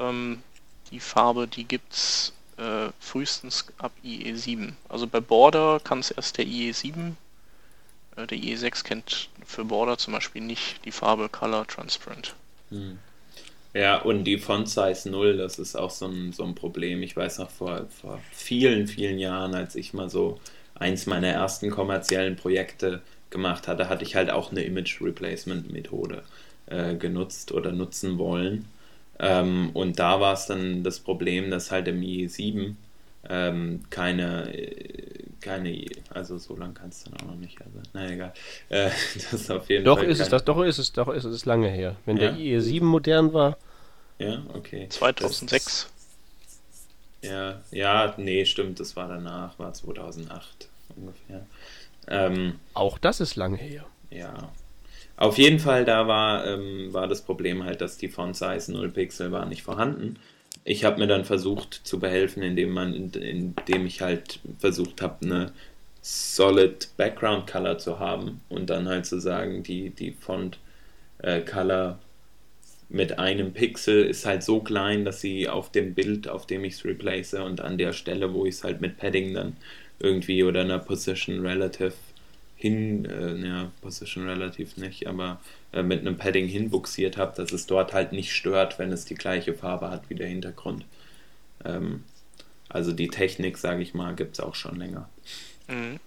ähm, 0.00 0.42
die 0.90 0.98
Farbe, 0.98 1.46
die 1.46 1.64
gibt's 1.64 2.32
äh, 2.58 2.90
frühestens 3.00 3.66
ab 3.78 3.92
IE 4.02 4.34
7. 4.34 4.76
Also 4.88 5.06
bei 5.06 5.20
Border 5.20 5.80
kann 5.82 6.00
es 6.00 6.10
erst 6.10 6.38
der 6.38 6.46
IE 6.46 6.72
7 6.72 7.16
äh, 8.16 8.26
Der 8.26 8.38
IE6 8.38 8.84
kennt 8.84 9.28
für 9.44 9.64
Border 9.64 9.98
zum 9.98 10.12
Beispiel 10.12 10.42
nicht 10.42 10.84
die 10.84 10.92
Farbe 10.92 11.28
Color 11.28 11.66
Transparent. 11.66 12.34
Hm. 12.70 12.98
Ja, 13.74 14.00
und 14.00 14.24
die 14.24 14.38
Font 14.38 14.68
Size 14.68 15.08
0, 15.10 15.36
das 15.36 15.58
ist 15.58 15.76
auch 15.76 15.90
so 15.90 16.06
ein, 16.06 16.32
so 16.32 16.44
ein 16.44 16.54
Problem. 16.54 17.02
Ich 17.02 17.16
weiß 17.16 17.38
noch 17.38 17.50
vor, 17.50 17.86
vor 18.00 18.20
vielen, 18.32 18.86
vielen 18.86 19.18
Jahren, 19.18 19.54
als 19.54 19.76
ich 19.76 19.92
mal 19.92 20.08
so 20.08 20.40
eins 20.74 21.06
meiner 21.06 21.28
ersten 21.28 21.70
kommerziellen 21.70 22.36
Projekte 22.36 23.02
gemacht 23.30 23.68
hatte, 23.68 23.88
hatte 23.88 24.04
ich 24.04 24.16
halt 24.16 24.30
auch 24.30 24.50
eine 24.50 24.62
Image 24.62 25.00
Replacement 25.00 25.70
Methode 25.70 26.22
äh, 26.66 26.94
genutzt 26.94 27.52
oder 27.52 27.72
nutzen 27.72 28.18
wollen. 28.18 28.64
Ähm, 29.18 29.70
und 29.74 29.98
da 29.98 30.20
war 30.20 30.34
es 30.34 30.46
dann 30.46 30.84
das 30.84 31.00
Problem, 31.00 31.50
dass 31.50 31.70
halt 31.70 31.88
im 31.88 32.00
IE7 32.00 32.74
ähm, 33.28 33.80
keine, 33.90 34.54
äh, 34.54 35.24
keine, 35.40 35.84
also 36.10 36.38
so 36.38 36.56
lang 36.56 36.74
kannst 36.74 37.06
du 37.06 37.10
dann 37.10 37.20
auch 37.22 37.32
noch 37.32 37.40
nicht, 37.40 37.60
also, 37.60 37.78
na 37.92 38.10
egal. 38.10 38.32
Äh, 38.68 38.90
das 39.14 39.32
ist 39.32 39.50
auf 39.50 39.68
jeden 39.68 39.84
Doch 39.84 39.98
Fall 39.98 40.06
ist 40.06 40.20
es 40.20 40.28
das, 40.28 40.44
doch 40.44 40.62
ist 40.62 40.78
es, 40.78 40.92
doch 40.92 41.08
ist 41.08 41.24
es 41.24 41.44
lange 41.46 41.68
her. 41.68 41.96
Wenn 42.06 42.16
Ja. 42.16 42.30
der 42.30 42.34
IE7 42.38 42.84
modern 42.84 43.32
war, 43.32 43.56
Ja, 44.18 44.42
okay. 44.54 44.88
2006. 44.88 45.90
Das, 47.22 47.30
ja, 47.30 47.60
ja, 47.70 48.14
nee, 48.16 48.44
stimmt, 48.44 48.78
das 48.80 48.94
war 48.96 49.08
danach, 49.08 49.58
war 49.58 49.72
2008 49.74 50.68
ungefähr. 50.96 51.46
Ähm, 52.06 52.58
auch 52.74 52.98
das 52.98 53.20
ist 53.20 53.36
lange 53.36 53.56
her. 53.56 53.84
ja. 54.10 54.52
Auf 55.18 55.36
jeden 55.36 55.58
Fall, 55.58 55.84
da 55.84 56.06
war, 56.06 56.46
ähm, 56.46 56.92
war 56.92 57.08
das 57.08 57.22
Problem 57.22 57.64
halt, 57.64 57.80
dass 57.80 57.98
die 57.98 58.08
Font 58.08 58.36
Size 58.36 58.70
0 58.70 58.88
Pixel 58.90 59.32
war 59.32 59.46
nicht 59.46 59.62
vorhanden. 59.62 60.16
Ich 60.64 60.84
habe 60.84 61.00
mir 61.00 61.08
dann 61.08 61.24
versucht 61.24 61.74
zu 61.74 61.98
behelfen, 61.98 62.42
indem 62.44 62.70
man, 62.70 62.94
indem 62.94 63.86
ich 63.86 64.00
halt 64.00 64.38
versucht 64.60 65.02
habe, 65.02 65.26
eine 65.26 65.52
Solid 66.02 66.90
Background 66.96 67.48
Color 67.50 67.78
zu 67.78 67.98
haben 67.98 68.42
und 68.48 68.70
dann 68.70 68.88
halt 68.88 69.06
zu 69.06 69.18
sagen, 69.20 69.64
die, 69.64 69.90
die 69.90 70.12
Font 70.12 70.58
äh, 71.18 71.40
Color 71.40 71.98
mit 72.88 73.18
einem 73.18 73.52
Pixel 73.52 74.04
ist 74.04 74.24
halt 74.24 74.44
so 74.44 74.60
klein, 74.60 75.04
dass 75.04 75.20
sie 75.20 75.48
auf 75.48 75.72
dem 75.72 75.94
Bild, 75.94 76.28
auf 76.28 76.46
dem 76.46 76.62
ich 76.62 76.74
es 76.74 76.84
replace 76.84 77.34
und 77.34 77.60
an 77.60 77.76
der 77.76 77.92
Stelle, 77.92 78.32
wo 78.32 78.46
ich 78.46 78.54
es 78.54 78.64
halt 78.64 78.80
mit 78.80 78.98
Padding 78.98 79.34
dann 79.34 79.56
irgendwie 79.98 80.44
oder 80.44 80.60
einer 80.60 80.78
Position 80.78 81.44
Relative 81.44 81.92
hin, 82.58 83.04
äh, 83.06 83.36
ja, 83.36 83.72
Position 83.80 84.28
Relative 84.28 84.80
nicht, 84.80 85.06
aber 85.06 85.40
äh, 85.72 85.82
mit 85.82 86.00
einem 86.00 86.18
Padding 86.18 86.48
hinbuxiert 86.48 87.16
habe, 87.16 87.34
dass 87.36 87.52
es 87.52 87.66
dort 87.66 87.92
halt 87.94 88.12
nicht 88.12 88.32
stört, 88.34 88.78
wenn 88.78 88.92
es 88.92 89.04
die 89.04 89.14
gleiche 89.14 89.54
Farbe 89.54 89.90
hat 89.90 90.10
wie 90.10 90.16
der 90.16 90.28
Hintergrund. 90.28 90.84
Ähm, 91.64 92.04
also 92.68 92.92
die 92.92 93.10
Technik, 93.10 93.58
sage 93.58 93.82
ich 93.82 93.94
mal, 93.94 94.14
gibt 94.14 94.34
es 94.34 94.40
auch 94.40 94.54
schon 94.56 94.76
länger. 94.76 95.08
Mhm. 95.68 96.00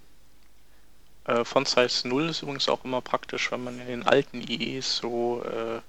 Äh, 1.25 1.45
Font 1.45 1.67
Size 1.69 2.07
0 2.07 2.29
ist 2.29 2.41
übrigens 2.43 2.67
auch 2.69 2.83
immer 2.83 3.01
praktisch, 3.01 3.51
wenn 3.51 3.63
man 3.63 3.79
in 3.79 3.87
den 3.87 4.03
alten 4.03 4.41
IEs 4.41 4.97
so 4.97 5.43
äh, 5.45 5.81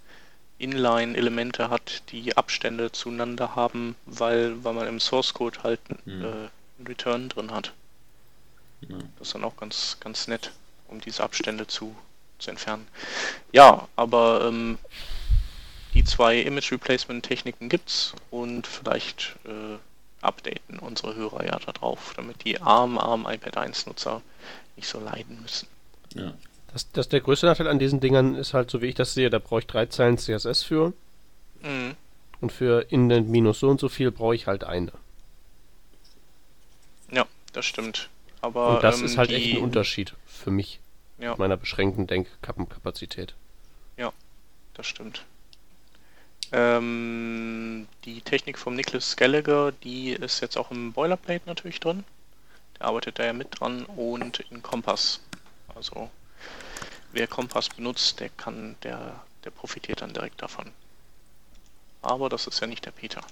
Inline-Elemente 0.58 1.70
hat, 1.70 2.02
die 2.12 2.36
Abstände 2.36 2.92
zueinander 2.92 3.56
haben, 3.56 3.96
weil, 4.06 4.62
weil 4.64 4.74
man 4.74 4.86
im 4.86 5.00
Source 5.00 5.34
Code 5.34 5.62
halt 5.64 5.80
Mhm. 6.06 6.22
äh, 6.22 6.26
einen 6.78 6.86
Return 6.86 7.28
drin 7.28 7.50
hat. 7.50 7.72
Ja. 8.88 8.98
Das 9.18 9.28
ist 9.28 9.34
dann 9.34 9.44
auch 9.44 9.56
ganz, 9.56 9.96
ganz 10.00 10.28
nett, 10.28 10.52
um 10.88 11.00
diese 11.00 11.22
Abstände 11.22 11.66
zu, 11.66 11.94
zu 12.38 12.50
entfernen. 12.50 12.86
Ja, 13.52 13.88
aber 13.96 14.46
ähm, 14.48 14.78
die 15.94 16.04
zwei 16.04 16.40
Image 16.40 16.72
Replacement 16.72 17.24
Techniken 17.24 17.68
gibt's 17.68 18.14
und 18.30 18.66
vielleicht 18.66 19.36
äh, 19.44 19.78
updaten 20.22 20.78
unsere 20.78 21.14
Hörer 21.14 21.44
ja 21.44 21.58
da 21.58 21.72
drauf, 21.72 22.14
damit 22.16 22.44
die 22.44 22.60
armen, 22.60 22.98
armen 22.98 23.26
iPad 23.26 23.56
1 23.58 23.86
Nutzer 23.86 24.22
nicht 24.76 24.88
so 24.88 25.00
leiden 25.00 25.40
müssen. 25.42 25.68
Ja. 26.14 26.32
Das, 26.72 26.90
das 26.92 27.08
der 27.08 27.20
größte 27.20 27.46
Nachteil 27.46 27.68
an 27.68 27.78
diesen 27.78 28.00
Dingern 28.00 28.34
ist 28.34 28.54
halt, 28.54 28.70
so 28.70 28.80
wie 28.80 28.86
ich 28.86 28.94
das 28.94 29.12
sehe, 29.12 29.28
da 29.28 29.38
brauche 29.38 29.60
ich 29.60 29.66
drei 29.66 29.86
Zeilen 29.86 30.16
CSS 30.16 30.62
für. 30.62 30.94
Mhm. 31.62 31.96
Und 32.40 32.50
für 32.50 32.86
Indent 32.90 33.28
minus 33.28 33.60
so 33.60 33.68
und 33.68 33.78
so 33.78 33.88
viel 33.88 34.10
brauche 34.10 34.34
ich 34.34 34.46
halt 34.46 34.64
eine. 34.64 34.92
Ja, 37.10 37.26
das 37.52 37.66
stimmt. 37.66 38.08
Aber 38.42 38.76
und 38.76 38.82
das 38.82 38.98
ähm, 38.98 39.06
ist 39.06 39.16
halt 39.18 39.30
die, 39.30 39.34
echt 39.36 39.54
ein 39.54 39.62
Unterschied 39.62 40.14
für 40.26 40.50
mich, 40.50 40.80
Ja, 41.18 41.36
meiner 41.38 41.56
beschränkten 41.56 42.06
Denkkapazität. 42.06 43.34
das 44.74 44.86
stimmt. 44.86 45.24
Ähm, 46.52 47.88
die 48.04 48.20
Technik 48.20 48.58
vom 48.58 48.74
Nicholas 48.74 49.16
Gallagher, 49.16 49.72
die 49.72 50.10
ist 50.12 50.40
jetzt 50.40 50.56
auch 50.56 50.70
im 50.70 50.92
Boilerplate 50.92 51.46
natürlich 51.46 51.80
drin. 51.80 52.04
Der 52.78 52.86
arbeitet 52.86 53.18
da 53.18 53.24
ja 53.24 53.32
mit 53.32 53.60
dran 53.60 53.84
und 53.86 54.40
in 54.50 54.62
Kompass. 54.62 55.20
Also 55.74 56.10
wer 57.12 57.26
Kompass 57.26 57.68
benutzt, 57.70 58.20
der 58.20 58.28
kann, 58.30 58.76
der, 58.82 59.24
der 59.44 59.50
profitiert 59.50 60.02
dann 60.02 60.12
direkt 60.14 60.42
davon. 60.42 60.70
Aber 62.02 62.28
das 62.28 62.46
ist 62.46 62.60
ja 62.60 62.66
nicht 62.66 62.84
der 62.84 62.90
Peter. 62.90 63.22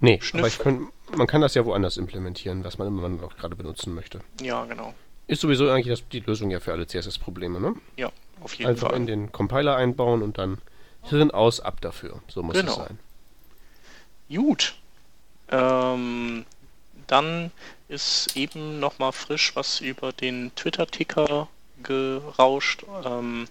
Nee, 0.00 0.20
Schnüff. 0.20 0.40
aber 0.40 0.48
ich 0.48 0.58
könnt, 0.58 0.88
man 1.16 1.26
kann 1.26 1.40
das 1.40 1.54
ja 1.54 1.64
woanders 1.64 1.96
implementieren, 1.96 2.62
was 2.64 2.78
man 2.78 2.86
immer 2.88 3.08
noch 3.08 3.36
gerade 3.36 3.56
benutzen 3.56 3.94
möchte. 3.94 4.20
Ja, 4.40 4.64
genau. 4.64 4.94
Ist 5.26 5.40
sowieso 5.40 5.68
eigentlich 5.70 5.88
das, 5.88 6.08
die 6.08 6.20
Lösung 6.20 6.50
ja 6.50 6.60
für 6.60 6.72
alle 6.72 6.86
CSS-Probleme, 6.86 7.60
ne? 7.60 7.74
Ja, 7.96 8.10
auf 8.40 8.54
jeden 8.54 8.70
Einfach 8.70 8.88
Fall. 8.90 8.96
in 8.98 9.06
den 9.06 9.32
Compiler 9.32 9.76
einbauen 9.76 10.22
und 10.22 10.38
dann 10.38 10.58
Hirn 11.02 11.30
aus, 11.30 11.60
ab 11.60 11.80
dafür. 11.80 12.20
So 12.28 12.42
muss 12.42 12.56
Genau. 12.56 12.70
es 12.72 12.76
sein. 12.76 12.98
Gut. 14.28 14.76
Ähm, 15.50 16.44
dann 17.06 17.50
ist 17.88 18.36
eben 18.36 18.80
noch 18.80 18.98
mal 18.98 19.12
frisch 19.12 19.54
was 19.56 19.80
über 19.80 20.12
den 20.12 20.52
Twitter-Ticker 20.54 21.48
gerauscht. 21.82 22.84
Ähm, 23.04 23.48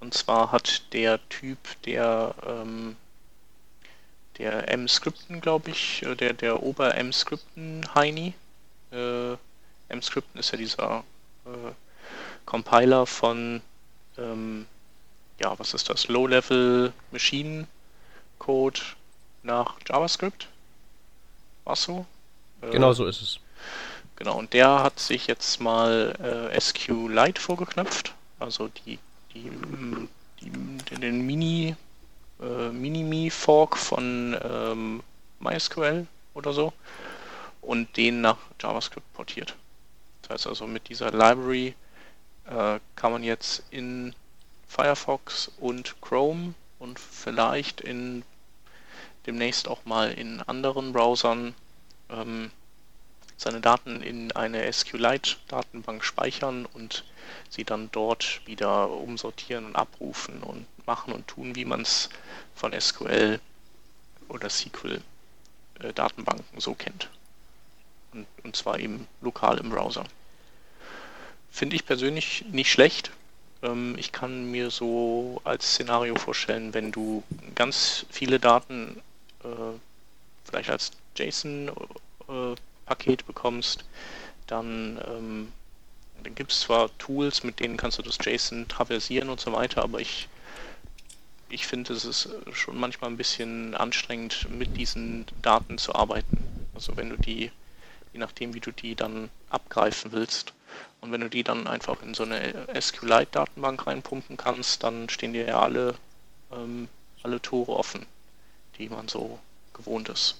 und 0.00 0.14
zwar 0.14 0.52
hat 0.52 0.92
der 0.92 1.18
Typ, 1.28 1.58
der 1.84 2.34
ähm, 2.46 2.96
der 4.38 4.68
M-Skripten, 4.68 5.40
glaube 5.40 5.70
ich, 5.70 6.02
äh, 6.02 6.14
der, 6.14 6.32
der 6.32 6.62
Ober-M-Skripten-Heini. 6.62 8.34
Äh, 8.92 9.32
M-Skripten 9.88 10.38
ist 10.38 10.50
ja 10.52 10.58
dieser 10.58 11.04
äh, 11.46 11.72
Compiler 12.44 13.06
von, 13.06 13.62
ähm, 14.18 14.66
ja, 15.40 15.58
was 15.58 15.74
ist 15.74 15.88
das? 15.90 16.08
Low-Level 16.08 16.92
Machine 17.10 17.66
Code 18.38 18.80
nach 19.42 19.76
JavaScript. 19.88 20.48
War's 21.64 21.82
so? 21.82 22.06
Äh, 22.62 22.70
Genau 22.70 22.92
so 22.92 23.06
ist 23.06 23.20
es. 23.22 23.40
Genau, 24.16 24.38
und 24.38 24.52
der 24.52 24.82
hat 24.82 24.98
sich 24.98 25.26
jetzt 25.26 25.60
mal 25.60 26.48
äh, 26.52 26.58
SQLite 26.60 27.40
vorgeknöpft, 27.40 28.14
also 28.38 28.68
die, 28.68 28.98
die, 29.34 29.50
die, 30.40 30.50
den- 30.50 31.00
den 31.00 31.26
Mini, 31.26 31.76
äh, 32.40 32.68
Minimi-Fork 32.70 33.76
von 33.76 34.36
ähm, 34.42 35.02
MySQL 35.40 36.06
oder 36.34 36.52
so 36.52 36.72
und 37.62 37.96
den 37.96 38.20
nach 38.20 38.38
JavaScript 38.60 39.12
portiert. 39.14 39.54
Das 40.22 40.30
heißt 40.30 40.46
also 40.46 40.66
mit 40.66 40.88
dieser 40.88 41.10
Library 41.10 41.74
äh, 42.46 42.80
kann 42.94 43.12
man 43.12 43.22
jetzt 43.22 43.64
in 43.70 44.14
Firefox 44.68 45.50
und 45.58 46.00
Chrome 46.00 46.54
und 46.78 46.98
vielleicht 46.98 47.80
in 47.80 48.22
demnächst 49.26 49.68
auch 49.68 49.84
mal 49.84 50.12
in 50.12 50.40
anderen 50.42 50.92
Browsern 50.92 51.54
ähm, 52.10 52.50
seine 53.36 53.60
Daten 53.60 54.02
in 54.02 54.32
eine 54.32 54.72
SQLite-Datenbank 54.72 56.04
speichern 56.04 56.66
und 56.66 57.04
sie 57.48 57.64
dann 57.64 57.90
dort 57.92 58.40
wieder 58.46 58.90
umsortieren 58.90 59.66
und 59.66 59.76
abrufen 59.76 60.42
und 60.42 60.66
machen 60.86 61.12
und 61.12 61.26
tun, 61.26 61.54
wie 61.54 61.64
man 61.64 61.82
es 61.82 62.08
von 62.54 62.78
SQL 62.78 63.40
oder 64.28 64.50
SQL-Datenbanken 64.50 66.60
so 66.60 66.74
kennt. 66.74 67.08
Und, 68.12 68.26
und 68.44 68.56
zwar 68.56 68.78
eben 68.78 69.06
lokal 69.20 69.58
im 69.58 69.70
Browser. 69.70 70.04
Finde 71.50 71.76
ich 71.76 71.86
persönlich 71.86 72.44
nicht 72.50 72.70
schlecht. 72.70 73.10
Ähm, 73.62 73.96
ich 73.98 74.12
kann 74.12 74.50
mir 74.50 74.70
so 74.70 75.40
als 75.44 75.72
Szenario 75.72 76.16
vorstellen, 76.16 76.74
wenn 76.74 76.92
du 76.92 77.22
ganz 77.54 78.04
viele 78.10 78.38
Daten 78.38 79.00
äh, 79.42 79.48
vielleicht 80.44 80.68
als 80.70 80.92
JSON-Paket 81.16 83.26
bekommst, 83.26 83.84
dann, 84.46 85.00
ähm, 85.06 85.52
dann 86.26 86.34
gibt 86.34 86.50
es 86.50 86.60
zwar 86.60 86.90
Tools, 86.98 87.44
mit 87.44 87.60
denen 87.60 87.76
kannst 87.76 87.98
du 87.98 88.02
das 88.02 88.18
JSON 88.20 88.66
traversieren 88.66 89.28
und 89.28 89.40
so 89.40 89.52
weiter, 89.52 89.84
aber 89.84 90.00
ich, 90.00 90.28
ich 91.48 91.66
finde, 91.66 91.92
es 91.92 92.04
ist 92.04 92.28
schon 92.52 92.76
manchmal 92.76 93.10
ein 93.10 93.16
bisschen 93.16 93.76
anstrengend, 93.76 94.48
mit 94.50 94.76
diesen 94.76 95.24
Daten 95.42 95.78
zu 95.78 95.94
arbeiten. 95.94 96.38
Also 96.74 96.96
wenn 96.96 97.10
du 97.10 97.16
die, 97.16 97.52
je 98.12 98.18
nachdem 98.18 98.54
wie 98.54 98.60
du 98.60 98.72
die 98.72 98.96
dann 98.96 99.30
abgreifen 99.50 100.10
willst, 100.12 100.52
und 101.00 101.12
wenn 101.12 101.20
du 101.20 101.30
die 101.30 101.44
dann 101.44 101.68
einfach 101.68 102.02
in 102.02 102.14
so 102.14 102.24
eine 102.24 102.66
SQLite-Datenbank 102.78 103.86
reinpumpen 103.86 104.36
kannst, 104.36 104.82
dann 104.82 105.08
stehen 105.08 105.32
dir 105.32 105.46
ja 105.46 105.60
alle, 105.60 105.94
ähm, 106.52 106.88
alle 107.22 107.40
Tore 107.40 107.76
offen, 107.76 108.04
die 108.78 108.88
man 108.88 109.06
so 109.06 109.38
gewohnt 109.72 110.08
ist. 110.08 110.36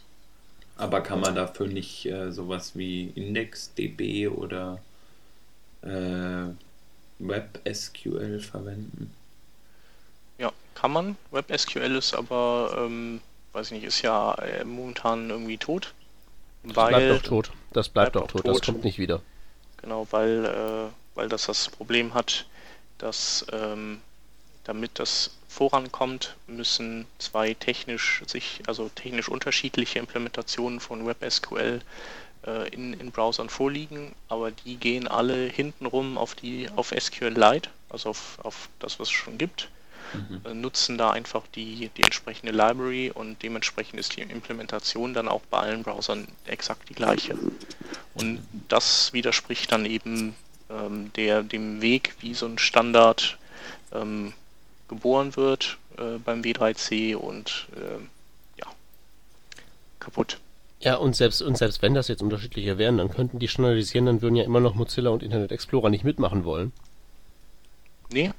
Aber 0.77 1.01
kann 1.01 1.21
man 1.21 1.37
dafür 1.37 1.69
nicht 1.69 2.07
äh, 2.07 2.33
sowas 2.33 2.73
wie 2.75 3.13
IndexDB 3.15 4.29
oder 4.29 4.81
äh, 5.87 6.55
WebSQL 7.19 8.41
verwenden? 8.41 9.13
Ja, 10.39 10.53
kann 10.75 10.93
man. 10.93 11.17
WebSQL 11.31 11.97
ist 11.97 12.15
aber, 12.15 12.77
ähm, 12.79 13.21
weiß 13.53 13.67
ich 13.67 13.73
nicht, 13.73 13.85
ist 13.85 14.03
ja 14.03 14.35
äh, 14.35 14.65
momentan 14.65 15.31
irgendwie 15.31 15.59
tot. 15.59 15.95
Das 16.65 16.75
bleibt 16.75 17.11
doch 17.11 17.23
tot. 17.23 17.51
Das 17.73 17.89
bleibt, 17.89 18.13
bleibt 18.13 18.17
doch 18.17 18.33
doch 18.33 18.41
tot. 18.43 18.49
Das 18.49 18.57
tot. 18.59 18.67
kommt 18.67 18.85
nicht 18.85 18.99
wieder. 18.99 19.23
Genau, 19.79 20.07
weil, 20.11 20.45
äh, 20.45 21.17
weil 21.17 21.29
das 21.29 21.47
das 21.47 21.69
Problem 21.69 22.15
hat, 22.15 22.47
dass 22.99 23.47
ähm, 23.53 24.01
damit 24.65 24.99
das 24.99 25.31
vorankommt, 25.49 26.37
müssen 26.47 27.07
zwei 27.19 27.55
technisch 27.55 28.23
sich, 28.27 28.63
also 28.67 28.91
technisch 28.95 29.29
unterschiedliche 29.29 29.99
Implementationen 29.99 30.81
von 30.81 31.07
WebSQL 31.07 31.81
äh, 32.47 32.69
in, 32.69 32.95
in 32.95 33.11
Browsern 33.11 33.49
vorliegen, 33.49 34.15
aber 34.29 34.51
die 34.51 34.77
gehen 34.77 35.09
alle 35.09 35.47
hintenrum 35.47 36.19
auf 36.19 36.35
die 36.35 36.69
auf 36.77 36.93
SQLite, 36.99 37.71
also 37.89 38.11
auf, 38.11 38.39
auf 38.43 38.69
das, 38.79 38.99
was 38.99 39.09
es 39.09 39.13
schon 39.13 39.39
gibt, 39.39 39.69
Mhm. 40.13 40.41
äh, 40.45 40.55
nutzen 40.55 40.99
da 40.99 41.11
einfach 41.11 41.43
die, 41.55 41.91
die 41.97 42.03
entsprechende 42.03 42.53
Library 42.53 43.11
und 43.11 43.43
dementsprechend 43.43 43.99
ist 43.99 44.17
die 44.17 44.23
Implementation 44.23 45.15
dann 45.15 45.29
auch 45.29 45.43
bei 45.51 45.59
allen 45.59 45.83
Browsern 45.83 46.29
exakt 46.47 46.89
die 46.89 46.95
gleiche. 46.95 47.37
Und 48.15 48.41
das 48.69 49.13
widerspricht 49.13 49.73
dann 49.73 49.85
eben 49.85 50.35
ähm, 50.71 51.13
der, 51.15 51.43
dem 51.43 51.83
Weg, 51.83 52.15
wie 52.21 52.35
so 52.35 52.47
ein 52.47 52.59
Standard 52.59 53.39
ähm, 53.93 54.33
geboren 54.89 55.37
wird 55.37 55.77
äh, 55.99 56.19
beim 56.19 56.43
W3C 56.43 57.17
und 57.17 57.67
ähm, 57.77 58.09
ja, 58.59 58.67
kaputt. 60.01 60.39
Ja, 60.81 60.97
und 60.97 61.17
selbst, 61.17 61.43
und 61.43 61.57
selbst 61.57 61.83
wenn 61.83 61.95
das 61.95 62.09
jetzt 62.09 62.23
unterschiedliche 62.23 62.79
wären, 62.79 62.99
dann 62.99 63.11
könnten 63.11 63.39
die 63.39 63.49
standardisieren, 63.49 64.07
dann 64.07 64.23
würden 64.23 64.37
ja 64.37 64.45
immer 64.45 64.61
noch 64.61 64.75
Mozilla 64.75 65.11
und 65.11 65.23
Internet 65.23 65.53
Explorer 65.53 65.89
nicht 65.89 66.05
mitmachen 66.05 66.45
wollen. 66.45 66.73
Nee, 68.13 68.31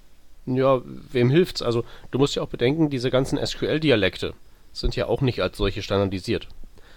Ja, 0.46 0.82
wem 0.86 1.30
hilft's? 1.30 1.62
Also, 1.62 1.84
du 2.12 2.20
musst 2.20 2.36
ja 2.36 2.42
auch 2.44 2.48
bedenken, 2.48 2.90
diese 2.90 3.12
ganzen 3.12 3.44
SQL-Dialekte 3.44 4.34
sind 4.72 4.96
ja 4.96 5.08
auch 5.08 5.22
nicht 5.22 5.42
als 5.42 5.58
solche 5.58 5.82
standardisiert. 5.82 6.48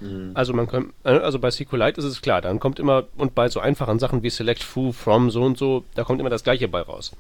Mhm. 0.01 0.33
Also 0.35 0.53
man 0.53 0.67
kann, 0.67 0.93
äh, 1.05 1.11
also 1.11 1.39
bei 1.39 1.51
SQLite 1.51 1.99
ist 2.01 2.05
es 2.05 2.23
klar, 2.23 2.41
dann 2.41 2.61
kommt 2.61 2.79
immer, 2.79 3.05
und 3.17 3.35
bei 3.35 3.49
so 3.49 3.61
einfachen 3.61 3.99
Sachen 3.99 4.23
wie 4.23 4.31
Select 4.31 4.63
Foo, 4.63 4.93
From, 4.93 5.31
so 5.31 5.43
und 5.43 5.59
so, 5.59 5.85
da 5.95 6.05
kommt 6.05 6.21
immer 6.21 6.31
das 6.31 6.45
gleiche 6.45 6.69
bei 6.69 6.81
raus. 6.81 7.13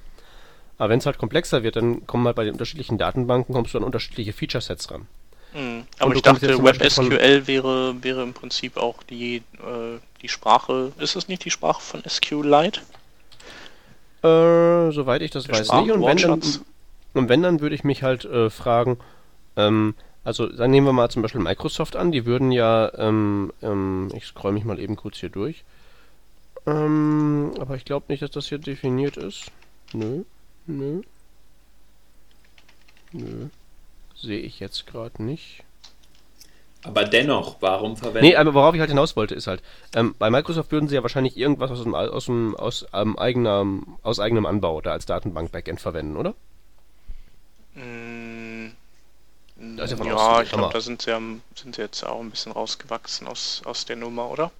Aber 0.78 0.88
wenn 0.90 0.98
es 0.98 1.06
halt 1.06 1.18
komplexer 1.18 1.62
wird, 1.62 1.76
dann 1.76 2.06
kommen 2.06 2.26
halt 2.26 2.36
bei 2.36 2.44
den 2.44 2.52
unterschiedlichen 2.52 2.96
Datenbanken, 2.96 3.54
kommst 3.54 3.74
du 3.74 3.78
an 3.78 3.84
unterschiedliche 3.84 4.32
Feature-Sets 4.32 4.90
ran. 4.90 5.06
Hm. 5.52 5.84
aber 5.98 6.14
ich 6.14 6.22
dachte, 6.22 6.62
WebSQL 6.62 7.46
wäre, 7.46 8.02
wäre 8.02 8.22
im 8.22 8.34
Prinzip 8.34 8.76
auch 8.76 9.02
die, 9.02 9.36
äh, 9.36 9.98
die 10.22 10.28
Sprache, 10.28 10.92
ist 10.98 11.16
es 11.16 11.28
nicht 11.28 11.44
die 11.44 11.50
Sprache 11.50 11.80
von 11.80 12.02
SQLite? 12.08 12.80
Äh, 14.22 14.92
soweit 14.92 15.22
ich 15.22 15.30
das 15.30 15.44
Der 15.44 15.54
weiß 15.54 15.72
nicht. 15.72 15.92
Und 15.92 16.04
wenn, 16.04 16.16
dann, 16.18 16.42
und 17.14 17.28
wenn, 17.28 17.42
dann 17.42 17.60
würde 17.60 17.74
ich 17.74 17.84
mich 17.84 18.02
halt 18.02 18.24
äh, 18.24 18.50
fragen, 18.50 18.98
ähm, 19.56 19.94
also 20.24 20.46
dann 20.46 20.70
nehmen 20.70 20.86
wir 20.86 20.92
mal 20.92 21.10
zum 21.10 21.22
Beispiel 21.22 21.40
Microsoft 21.40 21.96
an, 21.96 22.12
die 22.12 22.26
würden 22.26 22.52
ja, 22.52 22.92
ähm, 22.98 23.52
ähm, 23.62 24.10
ich 24.14 24.26
scroll 24.26 24.52
mich 24.52 24.64
mal 24.64 24.78
eben 24.78 24.96
kurz 24.96 25.16
hier 25.16 25.30
durch. 25.30 25.64
Ähm, 26.66 27.52
aber 27.58 27.76
ich 27.76 27.84
glaube 27.84 28.06
nicht, 28.08 28.22
dass 28.22 28.30
das 28.30 28.48
hier 28.48 28.58
definiert 28.58 29.16
ist. 29.16 29.50
Nö, 29.92 30.24
nö. 30.66 31.00
Nö. 33.12 33.48
Sehe 34.20 34.40
ich 34.40 34.60
jetzt 34.60 34.86
gerade 34.86 35.22
nicht. 35.22 35.62
Aber 36.82 37.04
dennoch, 37.04 37.56
warum 37.60 37.96
verwenden? 37.96 38.26
Nee, 38.26 38.36
aber 38.36 38.54
worauf 38.54 38.74
ich 38.74 38.80
halt 38.80 38.90
hinaus 38.90 39.14
wollte, 39.14 39.34
ist 39.34 39.46
halt, 39.46 39.62
ähm, 39.94 40.14
bei 40.18 40.30
Microsoft 40.30 40.72
würden 40.72 40.88
sie 40.88 40.94
ja 40.94 41.02
wahrscheinlich 41.02 41.36
irgendwas 41.36 41.70
aus, 41.70 41.82
dem, 41.82 41.94
aus, 41.94 42.24
dem, 42.24 42.56
aus, 42.56 42.86
ähm, 42.94 43.18
eigener, 43.18 43.66
aus 44.02 44.18
eigenem 44.18 44.46
Anbau 44.46 44.80
da 44.80 44.92
als 44.92 45.04
Datenbank-Backend 45.04 45.80
verwenden, 45.80 46.16
oder? 46.16 46.34
Mm, 47.74 48.68
ja 49.76 49.84
ja, 49.84 50.42
ich 50.42 50.50
glaube, 50.50 50.72
da 50.72 50.80
sind 50.80 51.02
sie, 51.02 51.40
sind 51.54 51.74
sie 51.74 51.82
jetzt 51.82 52.02
auch 52.04 52.20
ein 52.20 52.30
bisschen 52.30 52.52
rausgewachsen 52.52 53.26
aus, 53.26 53.60
aus 53.66 53.84
der 53.84 53.96
Nummer, 53.96 54.30
oder? 54.30 54.50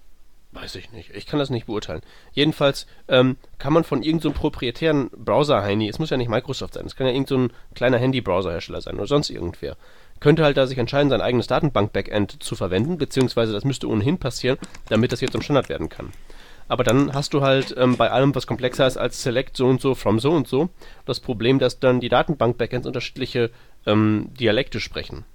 Weiß 0.53 0.75
ich 0.75 0.91
nicht. 0.91 1.11
Ich 1.11 1.25
kann 1.25 1.39
das 1.39 1.49
nicht 1.49 1.67
beurteilen. 1.67 2.01
Jedenfalls 2.33 2.85
ähm, 3.07 3.37
kann 3.57 3.71
man 3.71 3.85
von 3.85 4.03
irgendeinem 4.03 4.33
so 4.33 4.39
proprietären 4.39 5.09
Browser-Heini, 5.11 5.87
es 5.87 5.97
muss 5.97 6.09
ja 6.09 6.17
nicht 6.17 6.29
Microsoft 6.29 6.73
sein, 6.73 6.85
es 6.85 6.95
kann 6.95 7.07
ja 7.07 7.13
irgendein 7.13 7.27
so 7.27 7.37
ein 7.37 7.53
kleiner 7.73 7.97
Handy-Browser-Hersteller 7.99 8.81
sein 8.81 8.95
oder 8.95 9.07
sonst 9.07 9.29
irgendwer, 9.29 9.77
könnte 10.19 10.43
halt 10.43 10.57
da 10.57 10.67
sich 10.67 10.77
entscheiden, 10.77 11.09
sein 11.09 11.21
eigenes 11.21 11.47
Datenbank-Backend 11.47 12.43
zu 12.43 12.55
verwenden, 12.55 12.97
beziehungsweise 12.97 13.53
das 13.53 13.63
müsste 13.63 13.87
ohnehin 13.87 14.17
passieren, 14.17 14.57
damit 14.89 15.13
das 15.13 15.21
jetzt 15.21 15.31
zum 15.31 15.41
Standard 15.41 15.69
werden 15.69 15.87
kann. 15.87 16.11
Aber 16.67 16.83
dann 16.83 17.13
hast 17.13 17.33
du 17.33 17.41
halt 17.41 17.73
ähm, 17.77 17.97
bei 17.97 18.11
allem, 18.11 18.35
was 18.35 18.47
komplexer 18.47 18.87
ist 18.87 18.97
als 18.97 19.23
Select 19.23 19.57
so 19.57 19.67
und 19.67 19.81
so, 19.81 19.95
from 19.95 20.19
so 20.19 20.31
und 20.31 20.47
so, 20.47 20.69
das 21.05 21.19
Problem, 21.19 21.59
dass 21.59 21.79
dann 21.79 21.99
die 21.99 22.09
Datenbank-Backends 22.09 22.87
unterschiedliche 22.87 23.51
ähm, 23.85 24.29
Dialekte 24.39 24.79
sprechen. 24.79 25.25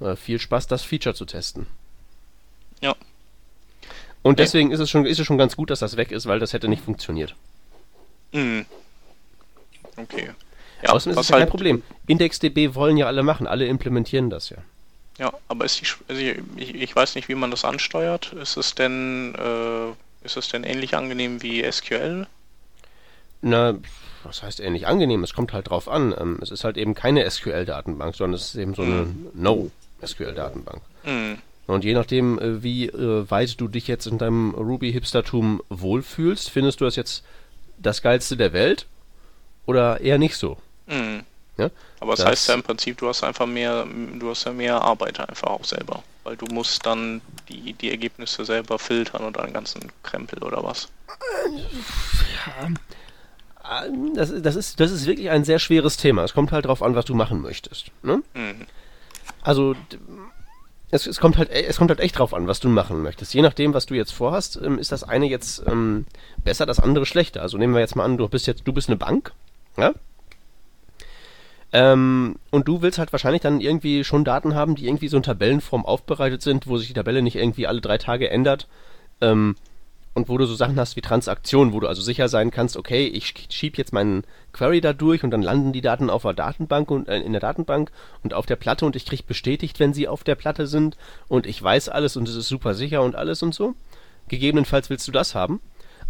Äh, 0.00 0.16
viel 0.16 0.38
Spaß, 0.38 0.66
das 0.68 0.82
Feature 0.82 1.14
zu 1.14 1.26
testen. 1.26 1.66
Ja. 2.80 2.96
Und 4.22 4.38
deswegen 4.38 4.70
ist 4.70 4.80
es 4.80 4.90
schon, 4.90 5.06
ist 5.06 5.18
es 5.18 5.26
schon 5.26 5.38
ganz 5.38 5.56
gut, 5.56 5.70
dass 5.70 5.78
das 5.80 5.96
weg 5.96 6.12
ist, 6.12 6.26
weil 6.26 6.38
das 6.38 6.52
hätte 6.52 6.68
nicht 6.68 6.84
funktioniert. 6.84 7.34
Mm. 8.32 8.60
Okay. 9.96 10.30
Außerdem 10.86 11.12
ist 11.12 11.16
was 11.16 11.26
es 11.26 11.28
ja 11.30 11.34
kein 11.36 11.40
halt- 11.42 11.50
Problem. 11.50 11.82
IndexDB 12.06 12.74
wollen 12.74 12.96
ja 12.96 13.06
alle 13.06 13.22
machen, 13.22 13.46
alle 13.46 13.66
implementieren 13.66 14.30
das 14.30 14.50
ja. 14.50 14.58
Ja, 15.18 15.32
aber 15.48 15.66
ist 15.66 15.80
die, 15.80 15.86
also 16.08 16.20
ich, 16.56 16.74
ich 16.74 16.96
weiß 16.96 17.14
nicht, 17.14 17.28
wie 17.28 17.34
man 17.34 17.50
das 17.50 17.64
ansteuert. 17.64 18.32
Ist 18.32 18.56
es 18.56 18.74
denn, 18.74 19.34
äh, 19.34 19.90
ist 20.24 20.36
es 20.38 20.48
denn 20.48 20.64
ähnlich 20.64 20.94
angenehm 20.96 21.42
wie 21.42 21.62
SQL? 21.70 22.26
Na, 23.42 23.74
was 24.22 24.42
heißt 24.42 24.60
ähnlich 24.60 24.86
angenehm? 24.86 25.22
Es 25.22 25.34
kommt 25.34 25.52
halt 25.52 25.68
drauf 25.68 25.88
an. 25.88 26.14
Ähm, 26.18 26.38
es 26.40 26.50
ist 26.50 26.64
halt 26.64 26.78
eben 26.78 26.94
keine 26.94 27.28
SQL-Datenbank, 27.30 28.14
sondern 28.14 28.34
es 28.34 28.46
ist 28.46 28.54
eben 28.56 28.74
so 28.74 28.82
eine 28.82 29.14
No-SQL-Datenbank. 29.34 30.80
Mm. 31.04 31.34
Und 31.70 31.84
je 31.84 31.94
nachdem, 31.94 32.38
äh, 32.38 32.62
wie 32.62 32.86
äh, 32.86 33.30
weit 33.30 33.60
du 33.60 33.68
dich 33.68 33.86
jetzt 33.88 34.06
in 34.06 34.18
deinem 34.18 34.54
Ruby-Hipstertum 34.54 35.62
wohlfühlst, 35.68 36.50
findest 36.50 36.80
du 36.80 36.84
das 36.84 36.96
jetzt 36.96 37.24
das 37.78 38.02
Geilste 38.02 38.36
der 38.36 38.52
Welt 38.52 38.86
oder 39.66 40.00
eher 40.00 40.18
nicht 40.18 40.36
so? 40.36 40.56
Mm. 40.86 41.20
Ja? 41.58 41.70
Aber 42.00 42.12
das, 42.12 42.20
Das- 42.20 42.26
heißt 42.28 42.48
ja 42.48 42.54
im 42.54 42.62
Prinzip, 42.62 42.98
du 42.98 43.08
hast 43.08 43.22
einfach 43.24 43.46
mehr, 43.46 43.86
du 44.18 44.30
hast 44.30 44.44
ja 44.44 44.52
mehr 44.52 44.80
Arbeit 44.80 45.20
einfach 45.20 45.48
auch 45.48 45.64
selber. 45.64 46.02
Weil 46.24 46.36
du 46.36 46.46
musst 46.52 46.84
dann 46.84 47.22
die, 47.48 47.72
die 47.72 47.90
Ergebnisse 47.90 48.44
selber 48.44 48.78
filtern 48.78 49.24
und 49.24 49.38
einen 49.38 49.54
ganzen 49.54 49.90
Krempel 50.02 50.42
oder 50.42 50.62
was. 50.62 50.88
Ähm, 52.66 54.14
Das, 54.14 54.32
das, 54.42 54.56
ist, 54.56 54.80
das 54.80 54.90
ist 54.90 55.06
wirklich 55.06 55.30
ein 55.30 55.44
sehr 55.44 55.58
schweres 55.58 55.96
Thema. 55.96 56.24
Es 56.24 56.34
kommt 56.34 56.52
halt 56.52 56.66
drauf 56.66 56.82
an, 56.82 56.94
was 56.94 57.04
du 57.04 57.14
machen 57.14 57.40
möchtest. 57.40 57.86
Ne? 58.02 58.22
Mhm. 58.34 58.66
Also 59.42 59.74
es, 60.90 61.06
es 61.06 61.20
kommt 61.20 61.38
halt 61.38 61.50
es 61.50 61.76
kommt 61.76 61.90
halt 61.90 62.00
echt 62.00 62.18
drauf 62.18 62.34
an, 62.34 62.46
was 62.46 62.60
du 62.60 62.68
machen 62.68 63.02
möchtest. 63.02 63.34
Je 63.34 63.42
nachdem, 63.42 63.74
was 63.74 63.86
du 63.86 63.94
jetzt 63.94 64.12
vorhast, 64.12 64.58
ähm, 64.62 64.78
ist 64.78 64.92
das 64.92 65.04
eine 65.04 65.26
jetzt 65.26 65.62
ähm, 65.66 66.06
besser, 66.44 66.66
das 66.66 66.80
andere 66.80 67.06
schlechter. 67.06 67.42
Also 67.42 67.58
nehmen 67.58 67.74
wir 67.74 67.80
jetzt 67.80 67.96
mal 67.96 68.04
an, 68.04 68.16
du 68.16 68.28
bist 68.28 68.46
jetzt 68.46 68.62
du 68.66 68.72
bist 68.72 68.88
eine 68.88 68.96
Bank, 68.96 69.32
ja? 69.76 69.92
Ähm, 71.72 72.36
und 72.50 72.66
du 72.66 72.82
willst 72.82 72.98
halt 72.98 73.12
wahrscheinlich 73.12 73.42
dann 73.42 73.60
irgendwie 73.60 74.02
schon 74.02 74.24
Daten 74.24 74.54
haben, 74.54 74.74
die 74.74 74.86
irgendwie 74.86 75.06
so 75.06 75.16
in 75.16 75.22
Tabellenform 75.22 75.86
aufbereitet 75.86 76.42
sind, 76.42 76.66
wo 76.66 76.76
sich 76.76 76.88
die 76.88 76.94
Tabelle 76.94 77.22
nicht 77.22 77.36
irgendwie 77.36 77.68
alle 77.68 77.80
drei 77.80 77.96
Tage 77.96 78.28
ändert. 78.28 78.66
Ähm, 79.20 79.54
und 80.20 80.28
wo 80.28 80.36
du 80.36 80.44
so 80.44 80.54
Sachen 80.54 80.78
hast 80.78 80.96
wie 80.96 81.00
Transaktionen, 81.00 81.72
wo 81.72 81.80
du 81.80 81.86
also 81.86 82.02
sicher 82.02 82.28
sein 82.28 82.50
kannst, 82.50 82.76
okay, 82.76 83.06
ich 83.06 83.34
schiebe 83.48 83.78
jetzt 83.78 83.92
meinen 83.92 84.24
Query 84.52 84.80
da 84.82 84.92
durch 84.92 85.24
und 85.24 85.30
dann 85.30 85.40
landen 85.40 85.72
die 85.72 85.80
Daten 85.80 86.10
auf 86.10 86.22
der 86.22 86.34
Datenbank 86.34 86.90
und 86.90 87.08
äh, 87.08 87.20
in 87.20 87.32
der 87.32 87.40
Datenbank 87.40 87.90
und 88.22 88.34
auf 88.34 88.44
der 88.44 88.56
Platte 88.56 88.84
und 88.84 88.96
ich 88.96 89.06
kriege 89.06 89.22
bestätigt, 89.26 89.80
wenn 89.80 89.94
sie 89.94 90.08
auf 90.08 90.22
der 90.22 90.34
Platte 90.34 90.66
sind 90.66 90.98
und 91.28 91.46
ich 91.46 91.62
weiß 91.62 91.88
alles 91.88 92.16
und 92.16 92.28
es 92.28 92.36
ist 92.36 92.48
super 92.48 92.74
sicher 92.74 93.02
und 93.02 93.16
alles 93.16 93.42
und 93.42 93.54
so. 93.54 93.74
Gegebenenfalls 94.28 94.90
willst 94.90 95.08
du 95.08 95.12
das 95.12 95.34
haben. 95.34 95.60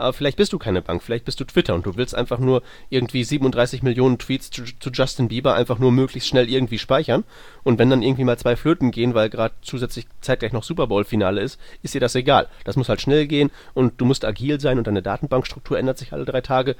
Aber 0.00 0.12
vielleicht 0.12 0.36
bist 0.36 0.52
du 0.52 0.58
keine 0.58 0.82
Bank, 0.82 1.02
vielleicht 1.02 1.24
bist 1.24 1.40
du 1.40 1.44
Twitter 1.44 1.74
und 1.74 1.86
du 1.86 1.96
willst 1.96 2.14
einfach 2.14 2.38
nur 2.38 2.62
irgendwie 2.88 3.24
37 3.24 3.82
Millionen 3.82 4.18
Tweets 4.18 4.50
zu, 4.50 4.64
zu 4.64 4.90
Justin 4.90 5.28
Bieber 5.28 5.54
einfach 5.54 5.78
nur 5.78 5.92
möglichst 5.92 6.28
schnell 6.28 6.48
irgendwie 6.48 6.78
speichern. 6.78 7.24
Und 7.62 7.78
wenn 7.78 7.90
dann 7.90 8.02
irgendwie 8.02 8.24
mal 8.24 8.38
zwei 8.38 8.56
Flöten 8.56 8.90
gehen, 8.90 9.14
weil 9.14 9.30
gerade 9.30 9.54
zusätzlich 9.62 10.06
zeitgleich 10.20 10.52
noch 10.52 10.64
Super 10.64 10.86
Bowl-Finale 10.86 11.40
ist, 11.40 11.60
ist 11.82 11.94
dir 11.94 12.00
das 12.00 12.14
egal. 12.14 12.48
Das 12.64 12.76
muss 12.76 12.88
halt 12.88 13.00
schnell 13.00 13.26
gehen 13.26 13.50
und 13.74 14.00
du 14.00 14.04
musst 14.04 14.24
agil 14.24 14.60
sein 14.60 14.78
und 14.78 14.86
deine 14.86 15.02
Datenbankstruktur 15.02 15.78
ändert 15.78 15.98
sich 15.98 16.12
alle 16.12 16.24
drei 16.24 16.40
Tage. 16.40 16.76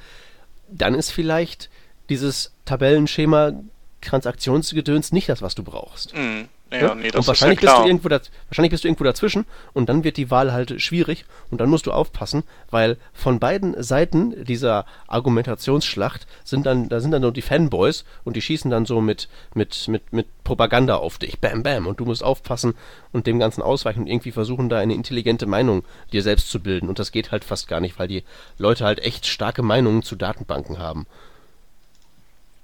Dann 0.69 0.95
ist 0.95 1.11
vielleicht 1.11 1.69
dieses 2.09 2.53
Tabellenschema 2.65 3.53
Transaktionsgedöns 4.01 5.13
nicht 5.13 5.29
das, 5.29 5.43
was 5.43 5.55
du 5.55 5.63
brauchst. 5.63 6.17
Mhm. 6.17 6.49
Ja, 6.73 6.79
Ja? 6.79 6.95
nee, 6.95 7.11
das 7.11 7.15
und 7.15 7.21
ist 7.21 7.27
ja 7.27 7.29
wahrscheinlich 7.29 7.61
bist, 7.61 7.73
du 7.77 7.85
irgendwo 7.85 8.09
daz- 8.09 8.31
wahrscheinlich 8.49 8.71
bist 8.71 8.85
du 8.85 8.89
irgendwo 8.89 9.05
dazwischen 9.05 9.45
und 9.73 9.89
dann 9.89 10.05
wird 10.05 10.17
die 10.17 10.31
Wahl 10.31 10.53
halt 10.53 10.81
schwierig 10.81 11.25
und 11.51 11.61
dann 11.61 11.69
musst 11.69 11.87
du 11.87 11.93
aufpassen, 11.93 12.45
weil 12.71 12.97
von 13.13 13.41
beiden 13.41 13.83
Seiten 13.83 14.45
dieser 14.45 14.87
Argumentationsschlacht 15.09 16.27
sind 16.45 16.67
dann, 16.67 16.89
da 16.89 17.01
sind 17.01 17.11
dann 17.11 17.23
nur 17.23 17.33
die 17.33 17.43
Fanboys 17.43 18.05
und 18.25 18.37
die 18.37 18.43
schießen 18.43 18.71
dann 18.71 18.87
so 18.87 19.01
mit, 19.01 19.29
mit, 19.55 19.89
mit, 19.89 20.13
mit 20.13 20.27
Propaganda 20.45 20.97
auf 20.97 21.19
dich. 21.19 21.41
Bam, 21.41 21.63
bam. 21.63 21.87
Und 21.89 21.99
du 21.99 22.05
musst 22.05 22.23
aufpassen 22.23 22.75
und 23.13 23.27
dem 23.27 23.39
Ganzen 23.39 23.63
ausweichen 23.63 24.01
und 24.03 24.07
irgendwie 24.07 24.31
versuchen, 24.33 24.69
da 24.69 24.79
eine 24.79 24.95
intelligente 24.95 25.47
Meinung 25.47 25.83
dir 26.13 26.23
selbst 26.23 26.51
zu 26.51 26.61
bilden. 26.61 26.89
Und 26.89 26.99
das 26.99 27.11
geht 27.13 27.33
halt 27.33 27.45
fast 27.45 27.67
gar 27.69 27.81
nicht, 27.81 27.99
weil 27.99 28.09
die 28.09 28.23
Leute 28.59 28.85
halt 28.85 29.01
echt 29.01 29.27
starke 29.27 29.63
Meinungen 29.63 30.03
zu 30.03 30.15
Datenbanken 30.17 30.79
haben. 30.79 31.07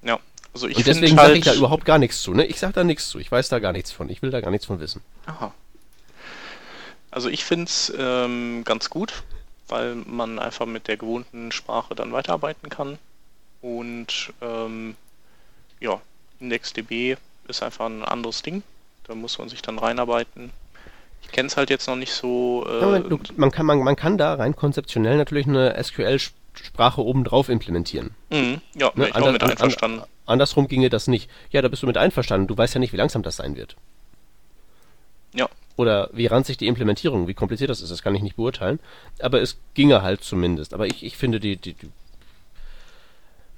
Ja, 0.03 0.19
also 0.57 0.69
ich 0.69 0.79
und 0.79 0.87
deswegen 0.87 1.17
sage 1.17 1.29
halt, 1.29 1.37
ich 1.37 1.45
da 1.45 1.53
überhaupt 1.53 1.85
gar 1.85 1.99
nichts 1.99 2.23
zu. 2.23 2.33
Ne? 2.33 2.47
Ich 2.47 2.59
sage 2.59 2.73
da 2.73 2.83
nichts 2.83 3.11
zu. 3.11 3.19
Ich 3.19 3.31
weiß 3.31 3.51
da 3.51 3.59
gar 3.59 3.73
nichts 3.73 3.93
von. 3.93 4.09
Ich 4.09 4.23
will 4.23 4.31
da 4.31 4.41
gar 4.41 4.51
nichts 4.51 4.65
von 4.65 4.81
wissen. 4.81 5.03
Aha. 5.27 5.53
Also 7.11 7.29
ich 7.29 7.45
finde 7.45 7.67
es 7.67 7.93
ähm, 7.99 8.63
ganz 8.65 8.89
gut, 8.89 9.23
weil 9.69 9.97
man 9.97 10.39
einfach 10.39 10.65
mit 10.65 10.89
der 10.89 10.97
gewohnten 10.97 11.53
Sprache 11.53 11.95
dann 11.95 12.13
weiterarbeiten 12.13 12.71
kann. 12.71 12.99
Und 13.61 14.33
ähm, 14.41 14.97
ja, 15.79 16.01
IndexDB 16.41 17.19
ist 17.49 17.63
einfach 17.63 17.85
ein 17.85 18.03
anderes 18.03 18.41
Ding. 18.41 18.63
Da 19.05 19.15
muss 19.15 19.37
man 19.39 19.51
sich 19.51 19.61
dann 19.61 19.79
reinarbeiten. 19.79 20.53
Ich 21.21 21.33
kenne 21.33 21.49
es 21.49 21.59
halt 21.59 21.69
jetzt 21.69 21.87
noch 21.87 21.97
nicht 21.97 22.13
so. 22.13 22.67
Äh, 22.67 22.81
Ja, 22.81 22.99
du, 23.01 23.19
man, 23.37 23.51
kann, 23.51 23.67
man, 23.67 23.81
man 23.81 23.97
kann 23.97 24.17
da 24.17 24.33
rein 24.33 24.57
konzeptionell 24.57 25.19
natürlich 25.19 25.47
eine 25.47 25.77
SQL-Sprache 25.83 26.46
obendrauf 26.99 27.49
implementieren. 27.49 28.11
mhm, 28.31 28.61
ja, 28.75 28.91
Ne? 28.95 29.09
ich 29.09 29.15
auch 29.15 29.33
mit 29.33 29.43
Ander- 29.43 29.45
an- 29.45 29.51
einverstanden. 29.51 30.03
Andersrum 30.27 30.67
ginge 30.69 30.91
das 30.91 31.07
nicht. 31.07 31.31
Ja, 31.51 31.63
da 31.63 31.69
bist 31.69 31.83
du 31.83 31.87
mit 31.87 31.97
einverstanden. 31.97 32.47
Du 32.49 32.57
weißt 32.57 32.75
ja 32.75 32.81
nicht, 32.81 32.93
wie 32.93 32.97
langsam 32.97 33.23
das 33.23 33.37
sein 33.37 33.57
wird. 33.57 33.77
Ja, 35.35 35.49
Oder 35.77 36.09
wie 36.13 36.27
ranzig 36.27 36.57
die 36.57 36.67
Implementierung, 36.67 37.29
wie 37.29 37.35
kompliziert 37.35 37.69
das 37.71 37.81
ist, 37.83 37.91
das 37.91 38.03
kann 38.03 38.15
ich 38.15 38.23
nicht 38.23 38.37
beurteilen. 38.37 38.81
Aber 39.21 39.41
es 39.43 39.59
ginge 39.75 40.03
halt 40.03 40.25
zumindest. 40.25 40.73
Aber 40.75 40.87
ich, 40.87 41.05
ich 41.05 41.17
finde, 41.17 41.39
die, 41.41 41.57
die, 41.57 41.75
die 41.75 41.89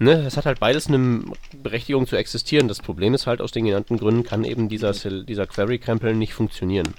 Ne, 0.01 0.13
es 0.27 0.37
hat 0.37 0.47
halt 0.47 0.61
beides 0.61 0.87
eine 0.87 1.23
Berechtigung 1.61 2.07
zu 2.07 2.15
existieren. 2.17 2.69
Das 2.69 2.81
Problem 2.81 3.15
ist 3.15 3.27
halt, 3.27 3.41
aus 3.41 3.51
den 3.51 3.65
genannten 3.65 3.97
Gründen 3.99 4.23
kann 4.23 4.45
eben 4.45 4.69
dieser, 4.69 4.93
dieser 4.93 5.47
Query-Krempel 5.47 6.15
nicht 6.15 6.35
funktionieren. 6.35 6.95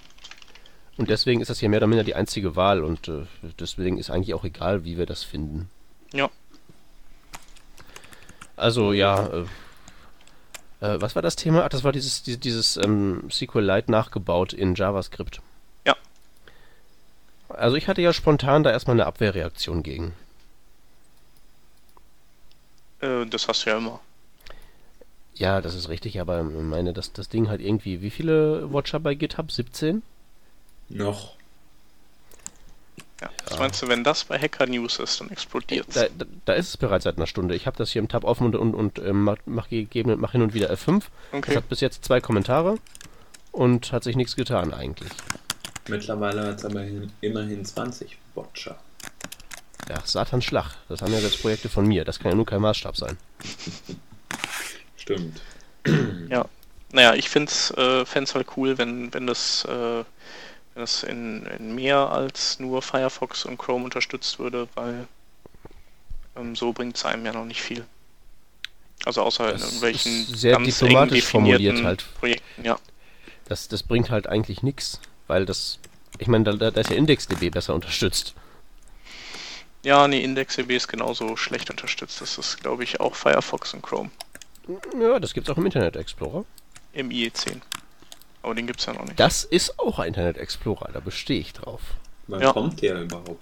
Und 0.98 1.10
deswegen 1.10 1.40
ist 1.40 1.50
das 1.50 1.60
hier 1.60 1.70
mehr 1.70 1.80
oder 1.80 1.88
minder 1.88 2.04
die 2.04 2.16
einzige 2.16 2.58
Wahl 2.58 2.84
und 2.84 3.08
äh, 3.08 3.22
deswegen 3.58 3.98
ist 3.98 4.10
eigentlich 4.10 4.34
auch 4.34 4.44
egal, 4.44 4.84
wie 4.84 4.98
wir 4.98 5.06
das 5.06 5.24
finden. 5.24 5.70
Ja. 6.14 6.30
Also 8.56 8.94
ja, 8.94 9.28
äh, 9.28 9.46
äh, 10.82 11.02
was 11.02 11.16
war 11.16 11.22
das 11.22 11.36
Thema? 11.36 11.64
Ach, 11.64 11.70
das 11.70 11.84
war 11.84 11.92
dieses, 11.92 12.24
dieses, 12.24 12.40
dieses 12.40 12.78
ähm, 12.78 13.30
SQLite 13.30 13.92
nachgebaut 13.92 14.54
in 14.54 14.76
JavaScript. 14.76 15.42
Ja. 15.86 15.96
Also 17.50 17.76
ich 17.76 17.88
hatte 17.88 18.02
ja 18.02 18.14
spontan 18.14 18.64
da 18.64 18.72
erstmal 18.72 18.96
eine 18.96 19.06
Abwehrreaktion 19.06 19.84
gegen. 19.84 20.14
Äh, 23.02 23.26
das 23.26 23.48
hast 23.48 23.66
du 23.66 23.70
ja 23.72 23.78
immer. 23.78 24.00
Ja, 25.36 25.62
das 25.62 25.74
ist 25.74 25.88
richtig, 25.88 26.20
aber 26.20 26.42
ich 26.42 26.64
meine, 26.64 26.92
dass 26.92 27.14
das 27.14 27.30
Ding 27.30 27.50
hat 27.50 27.62
irgendwie, 27.62 28.02
wie 28.02 28.10
viele 28.10 28.74
Watcher 28.74 29.00
bei 29.00 29.16
GitHub? 29.16 29.52
17? 29.52 30.04
Noch. 30.90 31.39
Ja. 33.22 33.30
Was 33.50 33.60
meinst 33.60 33.82
du, 33.82 33.88
wenn 33.90 34.04
das 34.04 34.24
bei 34.24 34.40
Hacker 34.40 34.66
News 34.66 34.98
ist, 35.00 35.20
dann 35.20 35.30
explodiert 35.30 35.88
Da, 35.94 36.06
da, 36.18 36.26
da 36.46 36.54
ist 36.54 36.70
es 36.70 36.78
bereits 36.78 37.04
seit 37.04 37.18
einer 37.18 37.28
Stunde. 37.28 37.54
Ich 37.56 37.68
habe 37.68 37.76
das 37.78 37.92
hier 37.92 38.02
im 38.02 38.08
Tab 38.08 38.24
offen 38.24 38.46
und, 38.46 38.56
und, 38.56 38.74
und 38.74 39.00
ähm, 39.00 39.24
mach, 39.24 39.38
mach, 39.46 39.68
gegeben, 39.70 40.16
mach 40.20 40.32
hin 40.32 40.42
und 40.42 40.54
wieder 40.54 40.72
F5. 40.72 41.00
Das 41.00 41.10
Okay. 41.40 41.56
hat 41.58 41.68
bis 41.70 41.82
jetzt 41.82 42.06
zwei 42.06 42.22
Kommentare 42.22 42.78
und 43.52 43.92
hat 43.92 44.04
sich 44.04 44.16
nichts 44.16 44.36
getan 44.36 44.74
eigentlich. 44.74 45.12
Mittlerweile 45.90 46.46
hat 46.48 46.60
es 46.60 46.66
aber 46.66 46.82
hin, 46.82 47.12
immerhin 47.22 47.66
20 47.66 48.18
Watcher. 48.36 48.80
Ja, 49.90 49.98
Satans 50.06 50.46
Schlag. 50.46 50.76
Das 50.88 51.02
haben 51.02 51.12
ja 51.12 51.20
jetzt 51.20 51.42
Projekte 51.42 51.68
von 51.68 51.88
mir. 51.88 52.06
Das 52.06 52.20
kann 52.20 52.32
ja 52.32 52.36
nur 52.36 52.46
kein 52.46 52.62
Maßstab 52.62 52.96
sein. 52.96 53.18
Stimmt. 54.96 55.42
Ja. 56.30 56.46
naja, 56.92 57.16
ich 57.16 57.30
finde 57.30 57.52
es 57.52 57.72
äh, 57.72 58.06
halt 58.06 58.48
cool, 58.56 58.78
wenn, 58.78 59.12
wenn 59.14 59.26
das, 59.26 59.66
äh, 59.66 60.04
das 60.80 61.04
in, 61.04 61.46
in 61.46 61.76
mehr 61.76 62.10
als 62.12 62.60
nur 62.60 62.82
Firefox 62.82 63.46
und 63.46 63.58
Chrome 63.58 63.86
unterstützt 63.86 64.40
würde, 64.40 64.68
weil 64.76 65.08
ähm, 66.36 66.56
so 66.56 66.74
bringt 66.74 66.96
es 66.98 67.06
einem 67.06 67.26
ja 67.26 67.34
noch 67.34 67.46
nicht 67.46 67.62
viel. 67.62 67.86
Also 69.06 69.22
außer 69.22 69.52
Das 69.52 69.62
in 69.62 69.68
irgendwelchen 69.68 70.26
sehr 70.26 70.54
ganz 70.54 70.66
diplomatisch 70.78 71.26
formuliert 71.26 71.84
halt. 71.84 72.06
Projekten, 72.20 72.66
ja. 72.66 72.78
Das, 73.46 73.68
das 73.68 73.84
bringt 73.84 74.10
halt 74.10 74.28
eigentlich 74.28 74.62
nichts, 74.64 75.00
weil 75.28 75.46
das, 75.46 75.80
ich 76.18 76.28
meine, 76.28 76.44
da, 76.44 76.54
da 76.54 76.72
da 76.72 76.82
ist 76.82 76.90
ja 76.90 76.96
IndexDB 76.98 77.50
besser 77.50 77.74
unterstützt. 77.74 78.34
Ja, 79.84 80.08
nee, 80.08 80.22
IndexDB 80.24 80.72
ist 80.76 80.88
genauso 80.90 81.38
schlecht 81.38 81.70
unterstützt. 81.70 82.20
Das 82.20 82.38
ist, 82.38 82.60
glaube 82.62 82.84
ich, 82.84 83.00
auch 83.00 83.16
Firefox 83.16 83.74
und 83.74 83.82
Chrome 83.82 84.12
Ja, 85.00 85.20
das 85.20 85.34
gibt's 85.34 85.50
auch 85.50 85.58
im 85.58 85.66
Internet 85.66 85.96
Explorer. 85.96 86.44
im 86.94 87.10
IE10. 87.10 87.62
Aber 88.42 88.56
den 88.56 88.68
gibt's 88.68 88.86
ja 88.86 88.94
noch 88.94 89.04
nicht. 89.06 89.20
Das 89.20 89.44
ist 89.44 89.78
auch 89.80 90.00
ein 90.00 90.08
Internet 90.10 90.38
Explorer, 90.38 90.90
da 90.94 91.00
bestehe 91.00 91.40
ich 91.40 91.54
drauf. 91.54 91.82
Wann 92.28 92.42
Ja. 92.42 92.54
kommt 92.54 92.82
der 92.82 93.02
überhaupt? 93.02 93.42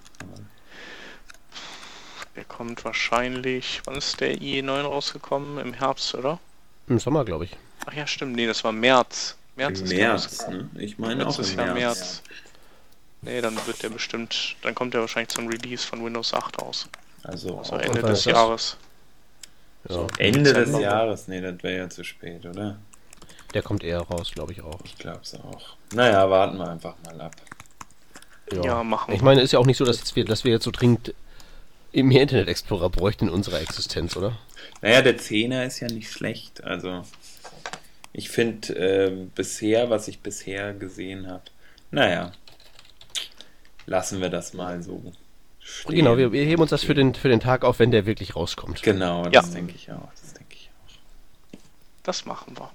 Der 2.36 2.44
kommt 2.44 2.84
wahrscheinlich, 2.84 3.80
wann 3.84 3.96
ist 3.96 4.20
der 4.20 4.36
IE9 4.36 4.82
rausgekommen? 4.82 5.58
Im 5.58 5.72
Herbst, 5.74 6.14
oder? 6.14 6.38
Im 6.88 6.98
Sommer, 6.98 7.24
glaube 7.24 7.44
ich. 7.44 7.56
Ach 7.86 7.92
ja, 7.92 8.06
stimmt, 8.06 8.36
nee, 8.36 8.46
das 8.46 8.62
war 8.64 8.72
März. 8.72 9.36
März 9.56 9.80
Im 9.80 9.84
ist 9.86 9.92
März, 9.94 10.48
ne? 10.48 10.70
Ich 10.78 10.98
meine 10.98 11.26
auch 11.26 11.36
Letztes 11.36 11.52
im 11.52 11.58
Jahr 11.58 11.74
März. 11.74 11.98
März. 11.98 12.22
Nee, 13.22 13.40
dann 13.40 13.56
wird 13.66 13.82
der 13.82 13.88
bestimmt, 13.88 14.56
dann 14.62 14.74
kommt 14.74 14.94
der 14.94 15.00
wahrscheinlich 15.00 15.30
zum 15.30 15.48
Release 15.48 15.84
von 15.84 16.04
Windows 16.04 16.32
8 16.32 16.62
raus. 16.62 16.88
Also 17.24 17.58
Also 17.58 17.72
auch 17.74 17.80
Ende 17.80 18.02
des? 18.02 18.24
Jahres. 18.24 18.76
Ja. 19.88 20.06
Ende 20.18 20.42
des 20.44 20.52
Dezember. 20.52 20.80
Jahres. 20.80 21.26
Nee, 21.28 21.40
das 21.40 21.60
wäre 21.62 21.76
ja 21.78 21.88
zu 21.90 22.04
spät, 22.04 22.46
oder? 22.46 22.78
Der 23.54 23.62
kommt 23.62 23.82
eher 23.82 24.00
raus, 24.00 24.30
glaube 24.32 24.52
ich 24.52 24.62
auch. 24.62 24.78
Ich 24.84 24.96
glaub's 24.96 25.34
auch. 25.34 25.76
Naja, 25.94 26.28
warten 26.28 26.58
wir 26.58 26.68
einfach 26.68 26.94
mal 27.04 27.20
ab. 27.20 27.34
Ja, 28.52 28.82
machen 28.82 29.14
Ich 29.14 29.22
meine, 29.22 29.40
ist 29.42 29.52
ja 29.52 29.58
auch 29.58 29.66
nicht 29.66 29.76
so, 29.76 29.84
dass, 29.84 29.98
jetzt 29.98 30.16
wir, 30.16 30.24
dass 30.24 30.44
wir 30.44 30.52
jetzt 30.52 30.64
so 30.64 30.70
dringend 30.70 31.14
mehr 31.92 32.22
Internet 32.22 32.48
Explorer 32.48 32.90
bräuchten 32.90 33.28
in 33.28 33.30
unserer 33.30 33.60
Existenz, 33.60 34.16
oder? 34.16 34.36
Naja, 34.82 35.02
der 35.02 35.18
Zehner 35.18 35.64
ist 35.64 35.80
ja 35.80 35.88
nicht 35.88 36.10
schlecht. 36.10 36.62
Also, 36.64 37.02
ich 38.12 38.30
finde 38.30 38.74
äh, 38.76 39.26
bisher, 39.34 39.90
was 39.90 40.08
ich 40.08 40.20
bisher 40.20 40.74
gesehen 40.74 41.26
habe, 41.28 41.44
naja, 41.90 42.32
lassen 43.86 44.20
wir 44.20 44.28
das 44.28 44.52
mal 44.54 44.82
so 44.82 45.12
stehen. 45.60 45.96
Genau, 45.96 46.16
wir, 46.16 46.32
wir 46.32 46.44
heben 46.44 46.62
uns 46.62 46.70
das 46.70 46.84
für 46.84 46.94
den, 46.94 47.14
für 47.14 47.28
den 47.28 47.40
Tag 47.40 47.64
auf, 47.64 47.78
wenn 47.78 47.90
der 47.90 48.06
wirklich 48.06 48.36
rauskommt. 48.36 48.82
Genau, 48.82 49.24
Ja. 49.24 49.30
das 49.30 49.50
denke 49.52 49.74
ich 49.74 49.90
auch. 49.90 50.08
Das 50.20 50.34
denke 50.34 50.54
ich 50.54 50.70
auch. 50.70 51.58
Das 52.02 52.24
machen 52.24 52.56
wir. 52.56 52.70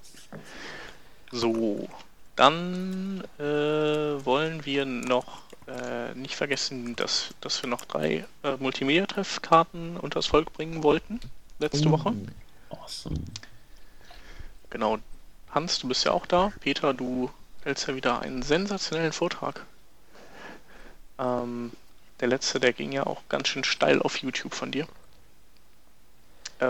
So, 1.33 1.89
dann 2.35 3.23
äh, 3.39 3.43
wollen 3.43 4.65
wir 4.65 4.85
noch 4.85 5.41
äh, 5.67 6.13
nicht 6.13 6.35
vergessen, 6.35 6.95
dass, 6.95 7.33
dass 7.41 7.63
wir 7.63 7.69
noch 7.69 7.85
drei 7.85 8.25
äh, 8.43 8.55
Multimedia-Treff-Karten 8.59 9.97
unters 9.97 10.27
Volk 10.27 10.53
bringen 10.53 10.83
wollten 10.83 11.19
letzte 11.57 11.89
Woche. 11.89 12.13
Awesome. 12.69 13.15
Genau. 14.69 14.99
Hans, 15.49 15.79
du 15.79 15.87
bist 15.87 16.05
ja 16.05 16.11
auch 16.11 16.27
da. 16.27 16.51
Peter, 16.59 16.93
du 16.93 17.31
hältst 17.63 17.87
ja 17.87 17.95
wieder 17.95 18.21
einen 18.21 18.43
sensationellen 18.43 19.13
Vortrag. 19.13 19.65
Ähm, 21.17 21.71
der 22.19 22.27
letzte, 22.27 22.59
der 22.59 22.73
ging 22.73 22.91
ja 22.91 23.07
auch 23.07 23.23
ganz 23.27 23.47
schön 23.47 23.63
steil 23.63 24.03
auf 24.03 24.17
YouTube 24.17 24.53
von 24.53 24.71
dir. 24.71 24.87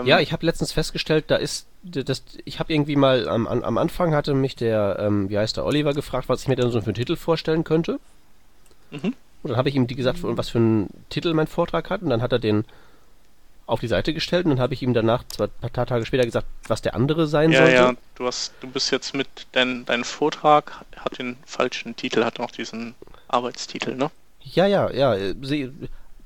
Ähm, 0.00 0.06
Ja, 0.06 0.20
ich 0.20 0.32
habe 0.32 0.44
letztens 0.46 0.72
festgestellt, 0.72 1.26
da 1.28 1.36
ist 1.36 1.66
das, 1.82 2.22
ich 2.44 2.58
habe 2.60 2.72
irgendwie 2.72 2.96
mal 2.96 3.28
am, 3.28 3.46
am 3.46 3.78
Anfang 3.78 4.14
hatte 4.14 4.32
mich 4.34 4.56
der, 4.56 4.96
ähm, 5.00 5.28
wie 5.28 5.38
heißt 5.38 5.56
der, 5.56 5.66
Oliver 5.66 5.92
gefragt, 5.92 6.28
was 6.28 6.42
ich 6.42 6.48
mir 6.48 6.56
denn 6.56 6.70
so 6.70 6.80
für 6.80 6.86
einen 6.86 6.94
Titel 6.94 7.16
vorstellen 7.16 7.64
könnte. 7.64 8.00
Mhm. 8.90 9.14
Und 9.42 9.50
dann 9.50 9.56
habe 9.56 9.68
ich 9.68 9.74
ihm 9.74 9.86
die 9.86 9.94
gesagt, 9.94 10.20
was 10.22 10.48
für 10.48 10.58
einen 10.58 10.88
Titel 11.10 11.34
mein 11.34 11.46
Vortrag 11.46 11.90
hat. 11.90 12.00
Und 12.00 12.08
dann 12.10 12.22
hat 12.22 12.32
er 12.32 12.38
den 12.38 12.64
auf 13.66 13.80
die 13.80 13.88
Seite 13.88 14.12
gestellt 14.12 14.44
und 14.44 14.52
dann 14.52 14.60
habe 14.60 14.74
ich 14.74 14.82
ihm 14.82 14.92
danach, 14.94 15.24
zwei 15.28 15.48
ein 15.62 15.70
paar 15.70 15.86
Tage 15.86 16.04
später, 16.04 16.24
gesagt, 16.24 16.46
was 16.68 16.82
der 16.82 16.94
andere 16.94 17.26
sein 17.26 17.50
Ja, 17.50 17.58
sollte. 17.60 17.74
ja, 17.74 17.92
du 18.14 18.26
hast, 18.26 18.52
du 18.60 18.68
bist 18.68 18.90
jetzt 18.90 19.14
mit 19.14 19.26
dein, 19.52 19.84
dein 19.86 20.04
Vortrag 20.04 20.84
hat 20.96 21.18
den 21.18 21.36
falschen 21.46 21.96
Titel, 21.96 22.24
hat 22.24 22.38
noch 22.38 22.50
diesen 22.50 22.94
Arbeitstitel, 23.28 23.94
ne? 23.94 24.10
Ja, 24.42 24.66
ja, 24.66 24.90
ja. 24.90 25.14
äh, 25.14 25.34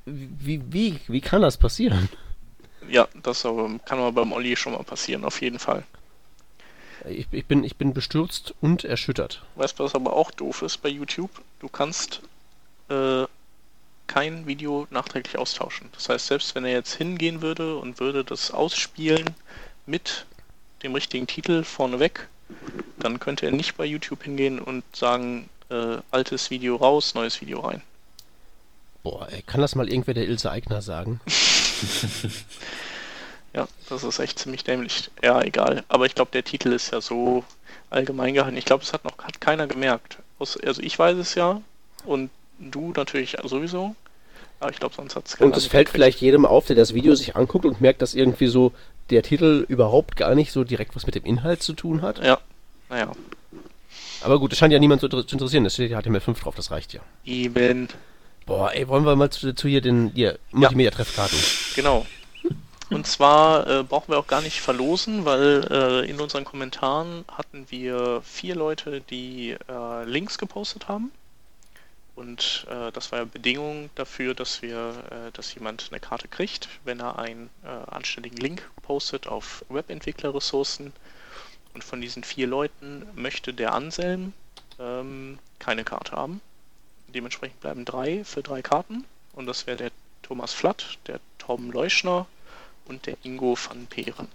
wie, 0.04 0.62
wie, 0.72 0.98
wie 1.06 1.20
kann 1.20 1.42
das 1.42 1.56
passieren? 1.56 2.08
Ja, 2.88 3.08
das 3.22 3.44
aber, 3.44 3.78
kann 3.84 3.98
aber 3.98 4.12
beim 4.12 4.32
Olli 4.32 4.56
schon 4.56 4.72
mal 4.72 4.82
passieren, 4.82 5.24
auf 5.24 5.40
jeden 5.42 5.58
Fall. 5.58 5.84
Ich, 7.08 7.26
ich, 7.30 7.46
bin, 7.46 7.64
ich 7.64 7.76
bin 7.76 7.94
bestürzt 7.94 8.54
und 8.60 8.84
erschüttert. 8.84 9.42
Weißt 9.54 9.78
du, 9.78 9.84
was 9.84 9.94
aber 9.94 10.14
auch 10.14 10.30
doof 10.30 10.62
ist 10.62 10.78
bei 10.78 10.88
YouTube? 10.88 11.30
Du 11.60 11.68
kannst 11.68 12.22
äh, 12.88 13.24
kein 14.06 14.46
Video 14.46 14.86
nachträglich 14.90 15.38
austauschen. 15.38 15.88
Das 15.92 16.08
heißt, 16.08 16.26
selbst 16.26 16.54
wenn 16.54 16.64
er 16.64 16.72
jetzt 16.72 16.94
hingehen 16.94 17.42
würde 17.42 17.76
und 17.76 18.00
würde 18.00 18.24
das 18.24 18.50
ausspielen 18.50 19.24
mit 19.86 20.26
dem 20.82 20.94
richtigen 20.94 21.26
Titel 21.26 21.62
vorneweg, 21.62 22.28
dann 22.98 23.20
könnte 23.20 23.46
er 23.46 23.52
nicht 23.52 23.76
bei 23.76 23.84
YouTube 23.84 24.24
hingehen 24.24 24.58
und 24.58 24.84
sagen, 24.96 25.48
äh, 25.70 25.98
altes 26.10 26.50
Video 26.50 26.76
raus, 26.76 27.14
neues 27.14 27.40
Video 27.40 27.60
rein. 27.60 27.82
Boah, 29.02 29.28
ey, 29.30 29.42
kann 29.42 29.60
das 29.60 29.74
mal 29.74 29.88
irgendwer 29.88 30.14
der 30.14 30.26
Ilse 30.26 30.50
Eigner 30.50 30.82
sagen? 30.82 31.20
Ja, 33.54 33.66
das 33.88 34.04
ist 34.04 34.18
echt 34.18 34.38
ziemlich 34.38 34.62
dämlich. 34.62 35.10
Ja, 35.22 35.42
egal. 35.42 35.82
Aber 35.88 36.06
ich 36.06 36.14
glaube, 36.14 36.30
der 36.32 36.44
Titel 36.44 36.72
ist 36.72 36.92
ja 36.92 37.00
so 37.00 37.44
allgemein 37.90 38.34
gehalten. 38.34 38.56
Ich 38.56 38.66
glaube, 38.66 38.84
es 38.84 38.92
hat 38.92 39.04
noch 39.04 39.18
hat 39.18 39.40
keiner 39.40 39.66
gemerkt. 39.66 40.18
Also 40.38 40.60
ich 40.62 40.98
weiß 40.98 41.16
es 41.16 41.34
ja 41.34 41.60
und 42.04 42.30
du 42.58 42.92
natürlich 42.94 43.36
sowieso. 43.44 43.96
Aber 44.60 44.70
ich 44.70 44.78
glaube, 44.78 44.94
sonst 44.94 45.16
hat 45.16 45.26
es 45.26 45.36
keiner 45.36 45.46
Und 45.46 45.56
es 45.56 45.66
fällt 45.66 45.88
vielleicht 45.88 46.20
jedem 46.20 46.44
auf, 46.44 46.66
der 46.66 46.76
das 46.76 46.92
Video 46.94 47.14
sich 47.14 47.36
anguckt 47.36 47.64
und 47.64 47.80
merkt, 47.80 48.02
dass 48.02 48.14
irgendwie 48.14 48.48
so 48.48 48.72
der 49.10 49.22
Titel 49.22 49.64
überhaupt 49.68 50.16
gar 50.16 50.34
nicht 50.34 50.52
so 50.52 50.64
direkt 50.64 50.94
was 50.94 51.06
mit 51.06 51.14
dem 51.14 51.24
Inhalt 51.24 51.62
zu 51.62 51.72
tun 51.72 52.02
hat. 52.02 52.22
Ja, 52.22 52.38
naja, 52.90 53.12
Aber 54.22 54.38
gut, 54.38 54.52
es 54.52 54.58
scheint 54.58 54.72
ja 54.72 54.78
niemand 54.78 55.00
zu, 55.00 55.08
zu 55.08 55.18
interessieren. 55.20 55.64
Es 55.64 55.74
steht 55.74 55.90
ja 55.90 55.98
HTML5 55.98 56.40
drauf, 56.42 56.54
das 56.54 56.70
reicht 56.70 56.92
ja. 56.92 57.00
eben. 57.24 57.88
Boah, 58.48 58.72
ey, 58.72 58.88
wollen 58.88 59.04
wir 59.04 59.14
mal 59.14 59.28
zu, 59.28 59.54
zu 59.54 59.68
hier 59.68 59.82
den 59.82 60.10
hier, 60.14 60.38
Multimedia-Treffkarten. 60.52 61.38
Genau. 61.76 62.06
Und 62.88 63.06
zwar 63.06 63.66
äh, 63.66 63.82
brauchen 63.82 64.10
wir 64.10 64.18
auch 64.18 64.26
gar 64.26 64.40
nicht 64.40 64.62
verlosen, 64.62 65.26
weil 65.26 65.68
äh, 65.70 66.10
in 66.10 66.18
unseren 66.18 66.46
Kommentaren 66.46 67.26
hatten 67.30 67.66
wir 67.68 68.22
vier 68.24 68.54
Leute, 68.54 69.02
die 69.02 69.54
äh, 69.68 70.04
Links 70.04 70.38
gepostet 70.38 70.88
haben. 70.88 71.12
Und 72.16 72.66
äh, 72.70 72.90
das 72.92 73.12
war 73.12 73.18
ja 73.18 73.26
Bedingung 73.26 73.90
dafür, 73.94 74.32
dass 74.32 74.62
wir, 74.62 74.94
äh, 75.10 75.30
dass 75.32 75.54
jemand 75.54 75.88
eine 75.90 76.00
Karte 76.00 76.26
kriegt, 76.26 76.70
wenn 76.84 77.00
er 77.00 77.18
einen 77.18 77.50
äh, 77.64 77.68
anständigen 77.68 78.38
Link 78.38 78.62
postet 78.80 79.26
auf 79.26 79.62
Webentwicklerressourcen. 79.68 80.94
Und 81.74 81.84
von 81.84 82.00
diesen 82.00 82.24
vier 82.24 82.46
Leuten 82.46 83.06
möchte 83.14 83.52
der 83.52 83.74
Anselm 83.74 84.32
ähm, 84.80 85.38
keine 85.58 85.84
Karte 85.84 86.12
haben. 86.12 86.40
Dementsprechend 87.08 87.60
bleiben 87.60 87.84
drei 87.84 88.24
für 88.24 88.42
drei 88.42 88.62
Karten. 88.62 89.04
Und 89.32 89.46
das 89.46 89.66
wäre 89.66 89.76
der 89.76 89.90
Thomas 90.22 90.52
Flatt, 90.52 90.98
der 91.06 91.20
Tom 91.38 91.70
Leuschner 91.70 92.26
und 92.86 93.06
der 93.06 93.16
Ingo 93.22 93.56
van 93.56 93.86
Peeren. 93.86 94.28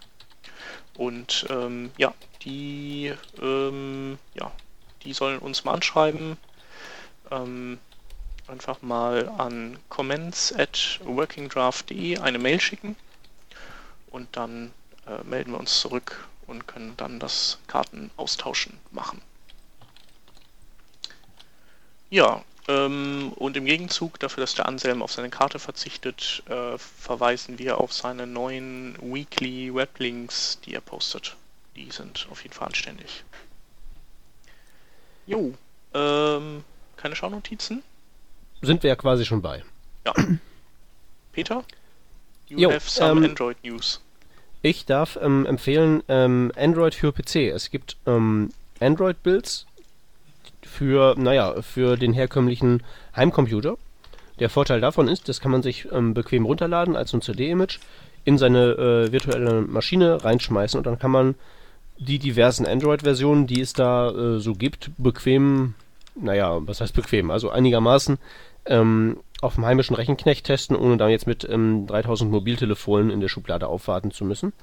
Und 0.96 1.46
ähm, 1.50 1.92
ja, 1.98 2.14
die, 2.44 3.14
ähm, 3.42 4.18
ja, 4.34 4.52
die 5.04 5.14
sollen 5.14 5.40
uns 5.40 5.64
mal 5.64 5.74
anschreiben. 5.74 6.38
Ähm, 7.32 7.80
einfach 8.48 8.82
mal 8.82 9.30
an 9.38 9.80
comments 9.90 10.54
at 10.54 11.00
workingdraft.de 11.04 12.20
eine 12.20 12.40
Mail 12.40 12.60
schicken 12.60 12.96
und 14.12 14.36
dann 14.36 14.72
äh, 15.08 15.24
melden 15.24 15.52
wir 15.52 15.60
uns 15.60 15.80
zurück 15.80 16.28
und 16.48 16.68
können 16.68 16.96
dann 16.98 17.20
das 17.20 17.60
Kartenaustauschen 17.68 18.78
machen. 18.92 19.22
Ja, 22.10 22.44
ähm, 22.68 23.34
und 23.36 23.58
im 23.58 23.66
Gegenzug 23.66 24.20
dafür, 24.20 24.42
dass 24.42 24.56
der 24.56 24.68
Anselm 24.68 25.02
auf 25.02 25.12
seine 25.12 25.30
Karte 25.30 25.60
verzichtet, 25.60 26.44
äh, 26.48 26.78
verweisen 26.78 27.60
wir 27.60 27.80
auf 27.80 27.92
seine 27.94 28.26
neuen 28.26 28.98
Weekly 29.02 29.74
Weblinks, 29.74 30.60
die 30.66 30.74
er 30.74 30.82
postet. 30.82 31.36
Die 31.76 31.92
sind 31.92 32.28
auf 32.32 32.44
jeden 32.44 32.54
Fall 32.54 32.68
anständig. 32.68 33.24
Jo, 35.26 35.54
ähm, 35.94 36.64
keine 36.96 37.16
Schaunotizen? 37.16 37.84
Sind 38.62 38.84
wir 38.84 38.90
ja 38.90 38.96
quasi 38.96 39.26
schon 39.26 39.42
bei. 39.42 39.64
Ja. 40.06 40.14
Peter? 41.34 41.64
You 42.48 42.60
Jo, 42.60 42.72
have 42.72 42.90
some 42.90 43.24
ähm, 43.24 43.32
Android 43.32 43.58
News. 43.64 44.02
Ich 44.62 44.86
darf 44.86 45.18
ähm, 45.22 45.46
empfehlen 45.46 46.04
ähm, 46.08 46.52
Android 46.56 46.96
für 46.96 47.12
PC. 47.12 47.54
Es 47.54 47.70
gibt 47.70 47.98
ähm, 48.06 48.50
Android-Builds 48.80 49.66
für, 50.66 51.16
naja, 51.18 51.62
für 51.62 51.98
den 51.98 52.14
herkömmlichen 52.14 52.84
Heimcomputer. 53.16 53.78
Der 54.40 54.50
Vorteil 54.50 54.82
davon 54.82 55.08
ist, 55.08 55.30
das 55.30 55.40
kann 55.40 55.52
man 55.52 55.62
sich 55.62 55.88
ähm, 55.92 56.14
bequem 56.14 56.46
runterladen 56.46 56.96
als 56.96 57.14
ein 57.14 57.22
CD-Image, 57.22 57.80
in 58.26 58.38
seine 58.38 58.72
äh, 58.72 59.12
virtuelle 59.12 59.62
Maschine 59.62 60.24
reinschmeißen 60.24 60.78
und 60.78 60.86
dann 60.88 60.98
kann 60.98 61.12
man 61.12 61.36
die 61.98 62.20
diversen 62.20 62.66
Android-Versionen, 62.66 63.48
die 63.48 63.62
es 63.62 63.74
da 63.74 64.10
äh, 64.10 64.40
so 64.40 64.54
gibt, 64.54 64.92
bequem, 64.98 65.76
naja, 66.16 66.60
was 66.62 66.82
heißt 66.82 66.96
bequem, 66.96 67.32
also 67.32 67.50
einigermaßen 67.50 68.18
ähm, 68.66 69.18
auf 69.42 69.56
dem 69.56 69.66
heimischen 69.66 69.96
Rechenknecht 69.96 70.46
testen, 70.46 70.76
ohne 70.76 70.98
dann 70.98 71.10
jetzt 71.10 71.28
mit 71.28 71.48
ähm, 71.50 71.86
3000 71.86 72.32
Mobiltelefonen 72.32 73.10
in 73.10 73.20
der 73.20 73.28
Schublade 73.28 73.68
aufwarten 73.68 74.12
zu 74.12 74.26
müssen. 74.26 74.54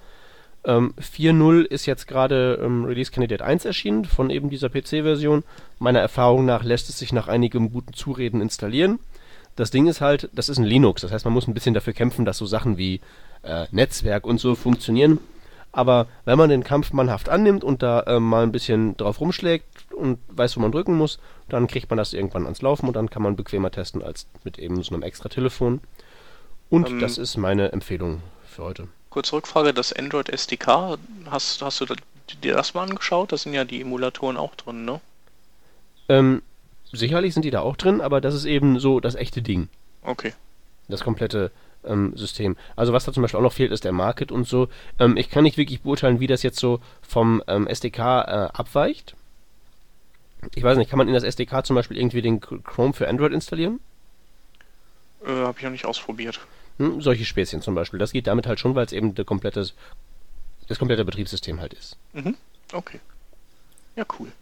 Ähm, 0.64 0.94
4.0 1.00 1.62
ist 1.62 1.86
jetzt 1.86 2.06
gerade 2.06 2.60
ähm, 2.62 2.84
Release 2.84 3.10
Candidate 3.10 3.44
1 3.44 3.64
erschienen 3.64 4.04
von 4.04 4.30
eben 4.30 4.50
dieser 4.50 4.68
PC-Version. 4.68 5.42
Meiner 5.78 6.00
Erfahrung 6.00 6.44
nach 6.44 6.64
lässt 6.64 6.88
es 6.90 6.98
sich 6.98 7.12
nach 7.12 7.28
einigem 7.28 7.72
guten 7.72 7.94
Zureden 7.94 8.40
installieren. 8.40 8.98
Das 9.56 9.70
Ding 9.70 9.86
ist 9.86 10.00
halt, 10.00 10.28
das 10.32 10.48
ist 10.48 10.58
ein 10.58 10.64
Linux, 10.64 11.02
das 11.02 11.12
heißt, 11.12 11.24
man 11.24 11.34
muss 11.34 11.48
ein 11.48 11.54
bisschen 11.54 11.74
dafür 11.74 11.92
kämpfen, 11.92 12.24
dass 12.24 12.38
so 12.38 12.46
Sachen 12.46 12.78
wie 12.78 13.00
äh, 13.42 13.66
Netzwerk 13.70 14.26
und 14.26 14.38
so 14.38 14.54
funktionieren. 14.54 15.18
Aber 15.72 16.08
wenn 16.24 16.38
man 16.38 16.50
den 16.50 16.64
Kampf 16.64 16.92
mannhaft 16.92 17.28
annimmt 17.28 17.62
und 17.62 17.82
da 17.82 18.00
äh, 18.00 18.20
mal 18.20 18.42
ein 18.42 18.52
bisschen 18.52 18.96
drauf 18.96 19.20
rumschlägt 19.20 19.92
und 19.94 20.18
weiß, 20.28 20.56
wo 20.56 20.60
man 20.60 20.72
drücken 20.72 20.96
muss, 20.96 21.20
dann 21.48 21.68
kriegt 21.68 21.90
man 21.90 21.96
das 21.96 22.12
irgendwann 22.12 22.44
ans 22.44 22.62
Laufen 22.62 22.86
und 22.86 22.96
dann 22.96 23.08
kann 23.08 23.22
man 23.22 23.36
bequemer 23.36 23.70
testen 23.70 24.02
als 24.02 24.26
mit 24.44 24.58
eben 24.58 24.82
so 24.82 24.94
einem 24.94 25.02
extra 25.02 25.28
Telefon. 25.28 25.80
Und 26.68 26.90
ähm, 26.90 27.00
das 27.00 27.18
ist 27.18 27.36
meine 27.36 27.72
Empfehlung 27.72 28.20
für 28.44 28.64
heute. 28.64 28.88
Kurze 29.10 29.34
Rückfrage, 29.34 29.74
das 29.74 29.92
Android 29.92 30.28
SDK, 30.28 30.98
hast, 31.30 31.62
hast 31.62 31.80
du 31.80 31.86
dir 32.42 32.54
das 32.54 32.74
mal 32.74 32.88
angeschaut? 32.88 33.32
Da 33.32 33.36
sind 33.36 33.52
ja 33.52 33.64
die 33.64 33.80
Emulatoren 33.80 34.36
auch 34.36 34.54
drin, 34.54 34.84
ne? 34.84 35.00
Ähm, 36.08 36.42
sicherlich 36.92 37.34
sind 37.34 37.44
die 37.44 37.50
da 37.50 37.60
auch 37.60 37.76
drin, 37.76 38.00
aber 38.00 38.20
das 38.20 38.34
ist 38.34 38.44
eben 38.44 38.78
so 38.78 39.00
das 39.00 39.16
echte 39.16 39.42
Ding. 39.42 39.68
Okay. 40.02 40.32
Das 40.88 41.02
komplette 41.02 41.50
ähm, 41.84 42.16
System. 42.16 42.56
Also 42.76 42.92
was 42.92 43.04
da 43.04 43.12
zum 43.12 43.22
Beispiel 43.22 43.38
auch 43.38 43.44
noch 43.44 43.52
fehlt, 43.52 43.72
ist 43.72 43.84
der 43.84 43.92
Market 43.92 44.30
und 44.30 44.46
so. 44.46 44.68
Ähm, 44.98 45.16
ich 45.16 45.28
kann 45.28 45.42
nicht 45.42 45.56
wirklich 45.56 45.82
beurteilen, 45.82 46.20
wie 46.20 46.26
das 46.26 46.42
jetzt 46.42 46.58
so 46.58 46.80
vom 47.02 47.42
ähm, 47.48 47.66
SDK 47.66 47.98
äh, 47.98 48.48
abweicht. 48.52 49.16
Ich 50.54 50.62
weiß 50.62 50.78
nicht, 50.78 50.88
kann 50.88 50.98
man 50.98 51.08
in 51.08 51.14
das 51.14 51.24
SDK 51.24 51.64
zum 51.64 51.76
Beispiel 51.76 51.98
irgendwie 51.98 52.22
den 52.22 52.40
Chrome 52.40 52.92
für 52.92 53.08
Android 53.08 53.32
installieren? 53.32 53.80
Äh, 55.24 55.30
Habe 55.30 55.58
ich 55.58 55.64
noch 55.64 55.70
nicht 55.70 55.84
ausprobiert. 55.84 56.40
Hm, 56.80 57.02
solche 57.02 57.26
Späßchen 57.26 57.60
zum 57.60 57.74
Beispiel. 57.74 57.98
Das 57.98 58.10
geht 58.10 58.26
damit 58.26 58.46
halt 58.46 58.58
schon, 58.58 58.74
weil 58.74 58.86
es 58.86 58.92
eben 58.92 59.14
komplettes, 59.26 59.74
das 60.66 60.78
komplette 60.78 61.04
Betriebssystem 61.04 61.60
halt 61.60 61.74
ist. 61.74 61.98
Mhm. 62.14 62.34
Okay. 62.72 63.00
Ja, 63.96 64.06
cool. 64.18 64.32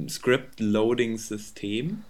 Script-Loading-System, 0.08 2.04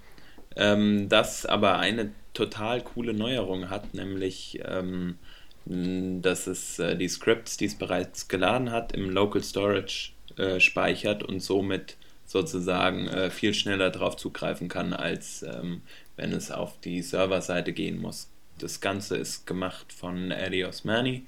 ähm, 0.56 1.08
das 1.08 1.46
aber 1.46 1.78
eine 1.78 2.10
total 2.34 2.82
coole 2.82 3.14
Neuerung 3.14 3.70
hat, 3.70 3.94
nämlich 3.94 4.60
ähm, 4.64 5.16
dass 5.64 6.48
es 6.48 6.80
äh, 6.80 6.96
die 6.96 7.06
Scripts, 7.08 7.56
die 7.56 7.66
es 7.66 7.76
bereits 7.76 8.26
geladen 8.28 8.72
hat, 8.72 8.92
im 8.92 9.10
Local 9.10 9.42
Storage 9.42 10.10
äh, 10.36 10.58
speichert 10.58 11.22
und 11.22 11.38
somit 11.40 11.96
sozusagen 12.26 13.06
äh, 13.08 13.30
viel 13.30 13.54
schneller 13.54 13.90
darauf 13.90 14.16
zugreifen 14.16 14.68
kann, 14.68 14.92
als 14.92 15.44
ähm, 15.44 15.82
wenn 16.16 16.32
es 16.32 16.50
auf 16.50 16.80
die 16.80 17.02
Serverseite 17.02 17.72
gehen 17.72 18.00
muss. 18.00 18.28
Das 18.62 18.80
Ganze 18.80 19.16
ist 19.16 19.46
gemacht 19.46 19.92
von 19.92 20.30
Eddie 20.30 20.64
Osmani 20.64 21.26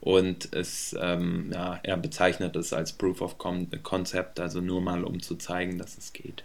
und 0.00 0.52
es, 0.54 0.94
ähm, 0.98 1.50
ja, 1.52 1.80
er 1.82 1.96
bezeichnet 1.96 2.54
es 2.56 2.72
als 2.72 2.92
Proof 2.92 3.20
of 3.20 3.36
Concept, 3.38 4.38
also 4.38 4.60
nur 4.60 4.80
mal 4.80 5.04
um 5.04 5.20
zu 5.20 5.36
zeigen, 5.36 5.78
dass 5.78 5.98
es 5.98 6.12
geht. 6.12 6.44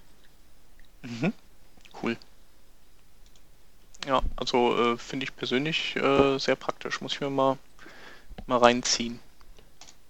Mhm. 1.04 1.34
Cool. 2.02 2.18
Ja, 4.08 4.22
also 4.36 4.94
äh, 4.94 4.98
finde 4.98 5.26
ich 5.26 5.36
persönlich 5.36 5.96
äh, 5.96 6.38
sehr 6.38 6.56
praktisch. 6.56 7.00
Muss 7.02 7.14
ich 7.14 7.22
mir 7.22 7.30
mal, 7.30 7.58
mal 8.48 8.58
reinziehen. 8.58 9.20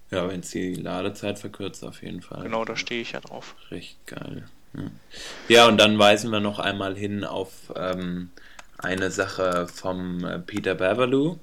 Ja, 0.09 0.27
wenn 0.29 0.39
es 0.39 0.51
die 0.51 0.75
Ladezeit 0.75 1.39
verkürzt, 1.39 1.83
auf 1.83 2.01
jeden 2.01 2.21
Fall. 2.21 2.43
Genau, 2.43 2.65
da 2.65 2.75
stehe 2.75 3.01
ich 3.01 3.11
ja 3.11 3.19
drauf. 3.19 3.55
Richtig 3.71 3.97
geil. 4.05 4.47
Ja. 4.73 4.83
ja, 5.49 5.67
und 5.67 5.77
dann 5.77 5.99
weisen 5.99 6.31
wir 6.31 6.39
noch 6.39 6.59
einmal 6.59 6.95
hin 6.95 7.23
auf 7.23 7.51
ähm, 7.75 8.31
eine 8.83 9.11
Sache 9.11 9.67
vom 9.67 10.23
äh, 10.23 10.39
Peter 10.39 10.75
Beverloo. 10.75 11.39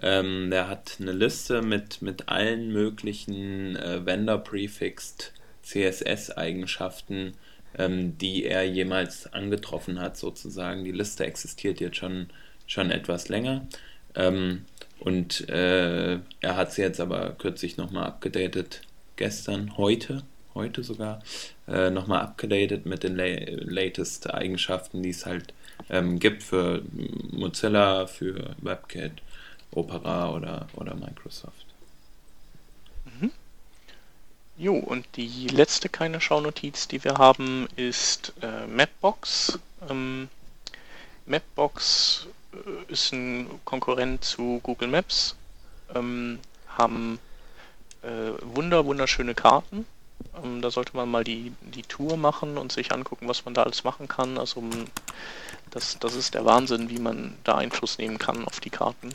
Ähm, 0.00 0.50
der 0.50 0.68
hat 0.68 0.96
eine 1.00 1.12
Liste 1.12 1.62
mit, 1.62 2.02
mit 2.02 2.28
allen 2.28 2.72
möglichen 2.72 3.76
äh, 3.76 4.04
Vendor-Prefixed 4.04 5.32
CSS-Eigenschaften 5.62 7.34
ähm, 7.76 8.16
die 8.18 8.44
er 8.44 8.64
jemals 8.64 9.32
angetroffen 9.32 10.00
hat, 10.00 10.16
sozusagen. 10.16 10.84
Die 10.84 10.92
Liste 10.92 11.24
existiert 11.26 11.80
jetzt 11.80 11.96
schon, 11.96 12.28
schon 12.66 12.90
etwas 12.90 13.28
länger. 13.28 13.66
Ähm, 14.14 14.64
und 15.00 15.48
äh, 15.48 16.14
er 16.40 16.56
hat 16.56 16.72
sie 16.72 16.82
jetzt 16.82 17.00
aber 17.00 17.30
kürzlich 17.38 17.76
nochmal 17.76 18.06
abgedatet, 18.06 18.82
gestern, 19.16 19.76
heute, 19.76 20.22
heute 20.54 20.82
sogar, 20.82 21.22
äh, 21.68 21.90
nochmal 21.90 22.20
abgedatet 22.22 22.86
mit 22.86 23.04
den 23.04 23.16
la 23.16 23.26
latest 23.26 24.32
Eigenschaften, 24.32 25.02
die 25.02 25.10
es 25.10 25.26
halt 25.26 25.54
ähm, 25.90 26.18
gibt 26.18 26.42
für 26.42 26.82
Mozilla, 27.30 28.06
für 28.06 28.54
WebKit, 28.60 29.22
Opera 29.70 30.30
oder, 30.30 30.68
oder 30.74 30.94
Microsoft. 30.94 31.68
Jo, 34.58 34.74
und 34.74 35.06
die 35.14 35.46
letzte 35.46 35.88
keine 35.88 36.20
Schaunotiz, 36.20 36.88
die 36.88 37.04
wir 37.04 37.14
haben, 37.14 37.68
ist 37.76 38.32
äh, 38.42 38.66
Mapbox. 38.66 39.60
Ähm, 39.88 40.28
Mapbox 41.26 42.26
äh, 42.52 42.92
ist 42.92 43.12
ein 43.12 43.48
Konkurrent 43.64 44.24
zu 44.24 44.58
Google 44.64 44.88
Maps, 44.88 45.36
ähm, 45.94 46.40
haben 46.76 47.20
äh, 48.02 48.32
wunder 48.42 48.84
wunderschöne 48.84 49.36
Karten. 49.36 49.86
Ähm, 50.42 50.62
da 50.62 50.70
sollte 50.70 50.96
man 50.96 51.10
mal 51.10 51.24
die, 51.24 51.52
die 51.60 51.82
Tour 51.82 52.16
machen 52.16 52.58
und 52.58 52.72
sich 52.72 52.92
angucken, 52.92 53.28
was 53.28 53.44
man 53.44 53.54
da 53.54 53.62
alles 53.62 53.84
machen 53.84 54.08
kann. 54.08 54.38
Also 54.38 54.62
das, 55.70 55.98
das 55.98 56.14
ist 56.14 56.34
der 56.34 56.44
Wahnsinn, 56.44 56.90
wie 56.90 56.98
man 56.98 57.36
da 57.44 57.56
Einfluss 57.56 57.98
nehmen 57.98 58.18
kann 58.18 58.44
auf 58.44 58.60
die 58.60 58.70
Karten. 58.70 59.14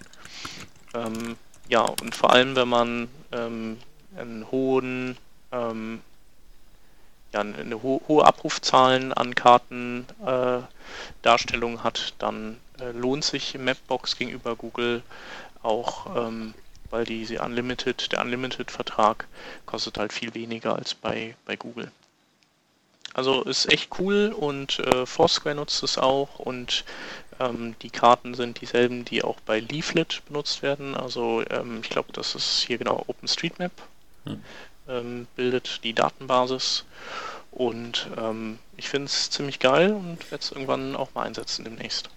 Ähm, 0.94 1.36
ja, 1.70 1.82
und 1.82 2.16
vor 2.16 2.32
allem, 2.32 2.56
wenn 2.56 2.68
man 2.68 3.08
ähm, 3.32 3.78
einen 4.16 4.52
hohen 4.52 5.18
ähm, 5.52 6.02
ja, 7.34 7.42
eine 7.42 7.82
ho 7.82 8.02
hohe 8.08 8.26
Abrufzahlen 8.26 9.12
an 9.12 9.36
Kartendarstellungen 9.36 10.68
äh, 11.78 11.84
hat, 11.84 12.14
dann 12.20 12.58
äh, 12.80 12.92
lohnt 12.92 13.24
sich 13.24 13.58
Mapbox 13.58 14.18
gegenüber 14.18 14.56
Google 14.56 15.02
auch, 15.64 16.28
ähm, 16.28 16.54
weil 16.94 17.06
diese 17.06 17.42
Unlimited, 17.42 18.12
der 18.12 18.22
Unlimited-Vertrag 18.22 19.28
kostet 19.66 19.98
halt 19.98 20.14
viel 20.14 20.34
weniger 20.34 20.76
als 20.76 20.94
bei, 20.94 21.36
bei 21.46 21.56
Google. 21.56 21.92
Also 23.14 23.44
ist 23.44 23.72
echt 23.72 23.90
cool 24.00 24.34
und 24.36 24.80
äh, 24.80 25.06
Foursquare 25.06 25.56
nutzt 25.56 25.84
es 25.84 25.98
auch 25.98 26.40
und 26.40 26.86
ähm, 27.40 27.76
die 27.82 27.90
Karten 27.90 28.34
sind 28.34 28.62
dieselben, 28.62 29.06
die 29.06 29.24
auch 29.24 29.40
bei 29.42 29.60
Leaflet 29.60 30.24
benutzt 30.26 30.64
werden. 30.64 30.96
Also 30.96 31.44
ähm, 31.50 31.82
ich 31.84 31.90
glaube, 31.90 32.14
das 32.14 32.34
ist 32.34 32.64
hier 32.66 32.78
genau 32.78 33.04
OpenStreetMap. 33.08 33.72
Hm 34.26 34.42
ähm, 34.88 35.28
bildet 35.36 35.84
die 35.84 35.94
Datenbasis. 35.94 36.86
Und 37.52 38.08
ähm, 38.18 38.58
ich 38.78 38.90
finde 38.90 39.06
es 39.06 39.30
ziemlich 39.30 39.60
geil 39.60 39.94
und 39.94 40.32
werde 40.32 40.44
es 40.44 40.52
irgendwann 40.52 40.96
auch 40.96 41.14
mal 41.14 41.24
einsetzen 41.24 41.64
demnächst. 41.64 42.10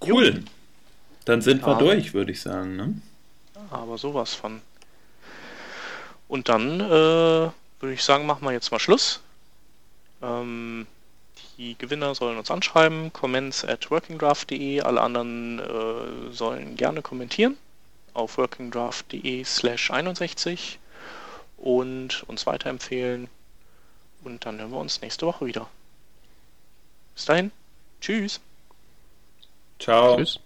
Cool. 0.00 0.36
Jo. 0.36 0.42
Dann 1.24 1.40
sind 1.40 1.62
wir 1.62 1.68
aber, 1.68 1.84
durch, 1.84 2.14
würde 2.14 2.32
ich 2.32 2.40
sagen. 2.40 2.76
Ne? 2.76 2.94
Aber 3.70 3.98
sowas 3.98 4.34
von. 4.34 4.60
Und 6.28 6.48
dann 6.48 6.80
äh, 6.80 6.84
würde 6.84 7.92
ich 7.92 8.02
sagen, 8.02 8.26
machen 8.26 8.44
wir 8.44 8.52
jetzt 8.52 8.70
mal 8.70 8.78
Schluss. 8.78 9.20
Ähm, 10.22 10.86
die 11.56 11.76
Gewinner 11.78 12.14
sollen 12.14 12.38
uns 12.38 12.50
anschreiben, 12.50 13.12
comments 13.12 13.64
at 13.64 13.90
workingdraft.de, 13.90 14.80
alle 14.80 15.00
anderen 15.00 15.60
äh, 15.60 16.32
sollen 16.32 16.76
gerne 16.76 17.02
kommentieren 17.02 17.56
auf 18.14 18.38
workingdraft.de 18.38 19.44
slash 19.44 19.90
61 19.90 20.78
und 21.58 22.22
uns 22.28 22.46
weiterempfehlen. 22.46 23.28
Und 24.22 24.46
dann 24.46 24.58
hören 24.58 24.70
wir 24.70 24.78
uns 24.78 25.02
nächste 25.02 25.26
Woche 25.26 25.44
wieder. 25.46 25.68
Bis 27.14 27.26
dahin. 27.26 27.50
Tschüss. 28.00 28.40
Ciao. 29.78 30.16
Tschüss. 30.16 30.40